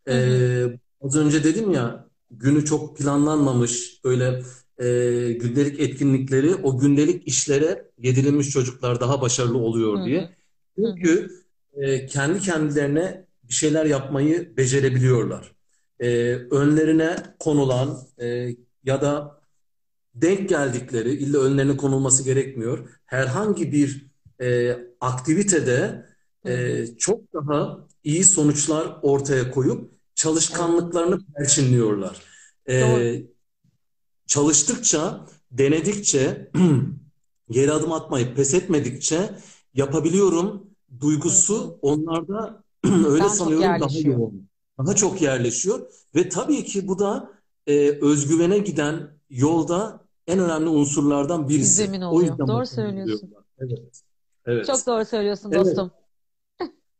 hı 0.08 0.14
hı, 0.16 0.48
Ee, 0.48 0.66
az 1.02 1.16
önce 1.16 1.44
dedim 1.44 1.70
ya 1.72 2.08
günü 2.30 2.64
çok 2.64 2.96
planlanmamış 2.98 4.00
böyle 4.04 4.42
e, 4.78 4.84
gündelik 5.32 5.80
etkinlikleri 5.80 6.54
o 6.54 6.78
gündelik 6.78 7.28
işlere 7.28 7.90
yedirilmiş 7.98 8.50
çocuklar 8.50 9.00
daha 9.00 9.20
başarılı 9.20 9.58
oluyor 9.58 10.04
diye. 10.04 10.30
Çünkü 10.78 11.30
e, 11.74 12.06
kendi 12.06 12.40
kendilerine 12.40 13.26
bir 13.44 13.54
şeyler 13.54 13.86
yapmayı 13.86 14.56
becerebiliyorlar. 14.56 15.54
E, 16.00 16.08
önlerine 16.34 17.16
konulan 17.38 17.98
e, 18.20 18.48
ya 18.84 19.02
da 19.02 19.40
denk 20.14 20.48
geldikleri, 20.48 21.10
illa 21.14 21.38
önlerine 21.40 21.76
konulması 21.76 22.24
gerekmiyor. 22.24 22.88
Herhangi 23.06 23.72
bir 23.72 24.06
e, 24.40 24.76
aktivitede 25.00 26.06
e, 26.46 26.86
çok 26.98 27.32
daha 27.34 27.78
iyi 28.04 28.24
sonuçlar 28.24 28.98
ortaya 29.02 29.50
koyup 29.50 29.90
çalışkanlıklarını 30.14 31.18
perçinliyorlar. 31.36 32.22
doğru. 32.68 33.00
E, 33.00 33.26
çalıştıkça, 34.26 35.26
denedikçe, 35.50 36.50
geri 37.50 37.72
adım 37.72 37.92
atmayıp 37.92 38.36
pes 38.36 38.54
etmedikçe 38.54 39.30
yapabiliyorum 39.74 40.66
duygusu 41.00 41.78
onlarda 41.82 42.62
öyle 42.84 43.24
Daha 43.24 43.28
sanıyorum 43.28 43.80
daha 43.80 43.98
yoğun, 43.98 44.48
daha 44.78 44.94
çok 44.94 45.22
yerleşiyor 45.22 45.86
ve 46.14 46.28
tabii 46.28 46.64
ki 46.64 46.88
bu 46.88 46.98
da 46.98 47.32
e, 47.66 47.90
özgüvene 47.90 48.58
giden 48.58 49.10
yolda 49.30 50.04
en 50.26 50.38
önemli 50.38 50.68
unsurlardan 50.68 51.48
Bir 51.48 51.54
birisi. 51.54 51.70
zemin 51.72 52.00
O 52.00 52.08
oluyor. 52.08 52.30
yüzden 52.30 52.48
Doğru 52.48 52.66
söylüyorsun. 52.66 53.34
Evet, 53.58 54.02
evet, 54.46 54.66
Çok 54.66 54.86
doğru 54.86 55.04
söylüyorsun 55.04 55.52
evet. 55.52 55.66
dostum. 55.66 55.90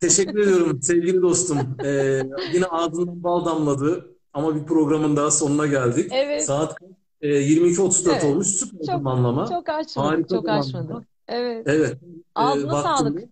Teşekkür 0.01 0.39
ediyorum 0.39 0.83
sevgili 0.83 1.23
dostum. 1.23 1.59
E, 1.85 2.23
yine 2.55 2.67
ağzından 2.67 3.23
bal 3.25 3.45
damladı 3.45 4.07
ama 4.33 4.57
bir 4.57 4.65
programın 4.65 5.17
daha 5.17 5.31
sonuna 5.31 5.67
geldik. 5.67 6.11
Evet, 6.15 6.45
Saat 6.45 6.77
e, 7.21 7.29
22.34 7.29 8.13
evet. 8.13 8.25
olmuş. 8.25 8.47
Süper 8.47 8.77
Çok 8.79 8.85
zamanlama. 8.87 9.47
çok 9.47 9.69
açmadık, 9.69 10.13
Harika 10.13 10.29
çok 10.29 10.45
zamanlama. 10.47 11.05
Evet. 11.29 11.63
Evet, 11.69 11.93
e, 11.93 11.97
Ağzına 12.35 12.83
sağlık. 12.83 13.15
vaktimde. 13.15 13.29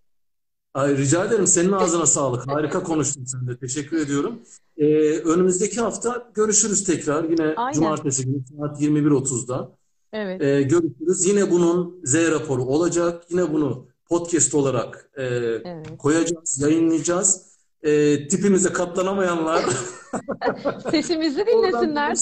Ay, 0.75 0.97
rica 0.97 1.25
ederim. 1.25 1.47
Senin 1.47 1.73
ağzına 1.73 2.07
sağlık. 2.17 2.49
Harika 2.49 2.83
konuştun 2.83 3.25
sen 3.25 3.47
de. 3.49 3.57
Teşekkür 3.59 3.97
ediyorum. 3.99 4.39
E, 4.77 4.87
önümüzdeki 5.19 5.81
hafta 5.81 6.31
görüşürüz 6.35 6.85
tekrar. 6.85 7.25
Yine 7.25 7.55
Aynen. 7.57 7.73
cumartesi 7.73 8.25
günü 8.27 8.43
saat 8.59 8.81
21.30'da. 8.81 9.71
Evet, 10.13 10.43
E, 10.43 10.63
görüşürüz. 10.63 11.27
Yine 11.27 11.51
bunun 11.51 12.01
Z 12.05 12.15
raporu 12.15 12.65
olacak. 12.65 13.25
Yine 13.31 13.53
bunu 13.53 13.87
podcast 14.13 14.55
olarak 14.55 15.11
e, 15.17 15.25
evet. 15.25 15.99
koyacağız, 15.99 16.59
yayınlayacağız. 16.61 17.53
E, 17.83 18.29
tipimize 18.29 18.73
katlanamayanlar 18.73 19.65
Sesimizi 20.91 21.47
dinlesinler. 21.47 22.19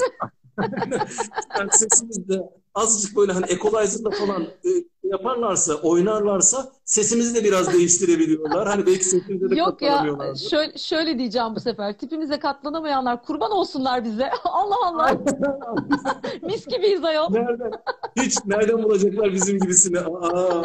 Yani 1.59 1.70
sesimizde 1.72 2.42
azıcık 2.74 3.16
böyle 3.16 3.32
hani 3.32 3.46
equalizer'la 3.46 4.11
falan 4.11 4.42
e, 4.42 4.70
yaparlarsa, 5.03 5.74
oynarlarsa 5.74 6.72
sesimizi 6.84 7.34
de 7.34 7.44
biraz 7.44 7.72
değiştirebiliyorlar. 7.72 8.68
Hani 8.68 8.86
belki 8.86 9.05
sesimize 9.05 9.51
de 9.51 9.55
Yok 9.55 9.82
ya, 9.82 10.07
şöyle, 10.51 10.78
şöyle 10.78 11.18
diyeceğim 11.18 11.55
bu 11.55 11.61
sefer. 11.61 11.98
Tipimize 11.98 12.38
katlanamayanlar 12.38 13.22
kurban 13.22 13.51
olsunlar 13.51 14.05
bize. 14.05 14.30
Allah 14.44 14.76
Allah. 14.84 15.11
Mis 16.42 16.66
gibiyiz 16.66 17.05
ayol. 17.05 17.30
Nereden? 17.30 17.70
Hiç 18.16 18.44
nereden 18.46 18.82
bulacaklar 18.82 19.32
bizim 19.32 19.59
gibisini? 19.59 20.01
Aa, 20.01 20.62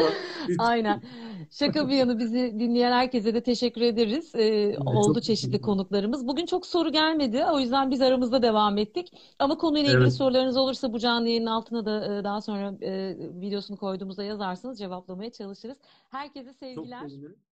hiç. 0.47 0.55
Aynen. 0.59 1.01
Şaka 1.51 1.89
bir 1.89 1.95
yana 1.95 2.19
bizi 2.19 2.59
dinleyen 2.59 2.91
herkese 2.91 3.33
de 3.33 3.43
teşekkür 3.43 3.81
ederiz. 3.81 4.35
Ee, 4.35 4.75
Evet, 4.79 4.79
oldu 4.79 5.21
çeşitli 5.21 5.61
konuklarımız. 5.61 6.27
Bugün 6.27 6.45
çok 6.45 6.65
soru 6.65 6.91
gelmedi. 6.91 7.45
O 7.45 7.59
yüzden 7.59 7.91
biz 7.91 8.01
aramızda 8.01 8.41
devam 8.41 8.77
ettik. 8.77 9.11
Ama 9.39 9.57
konuyla 9.57 9.93
ilgili 9.93 10.03
Evet, 10.03 10.13
sorularınız 10.13 10.57
olursa 10.57 10.93
bu 10.93 10.99
canlı 10.99 11.27
yayının 11.27 11.45
altına 11.45 11.85
da 11.85 12.19
e, 12.19 12.23
daha 12.23 12.41
sonra 12.41 12.73
e, 12.81 13.17
videosunu 13.41 13.77
koyduğumuzda 13.77 14.23
yazarsanız 14.23 14.79
cevaplamaya 14.79 15.31
çalışırız. 15.31 15.77
Herkese 16.09 16.55
çok 16.75 16.89
sevgiler. 16.89 17.11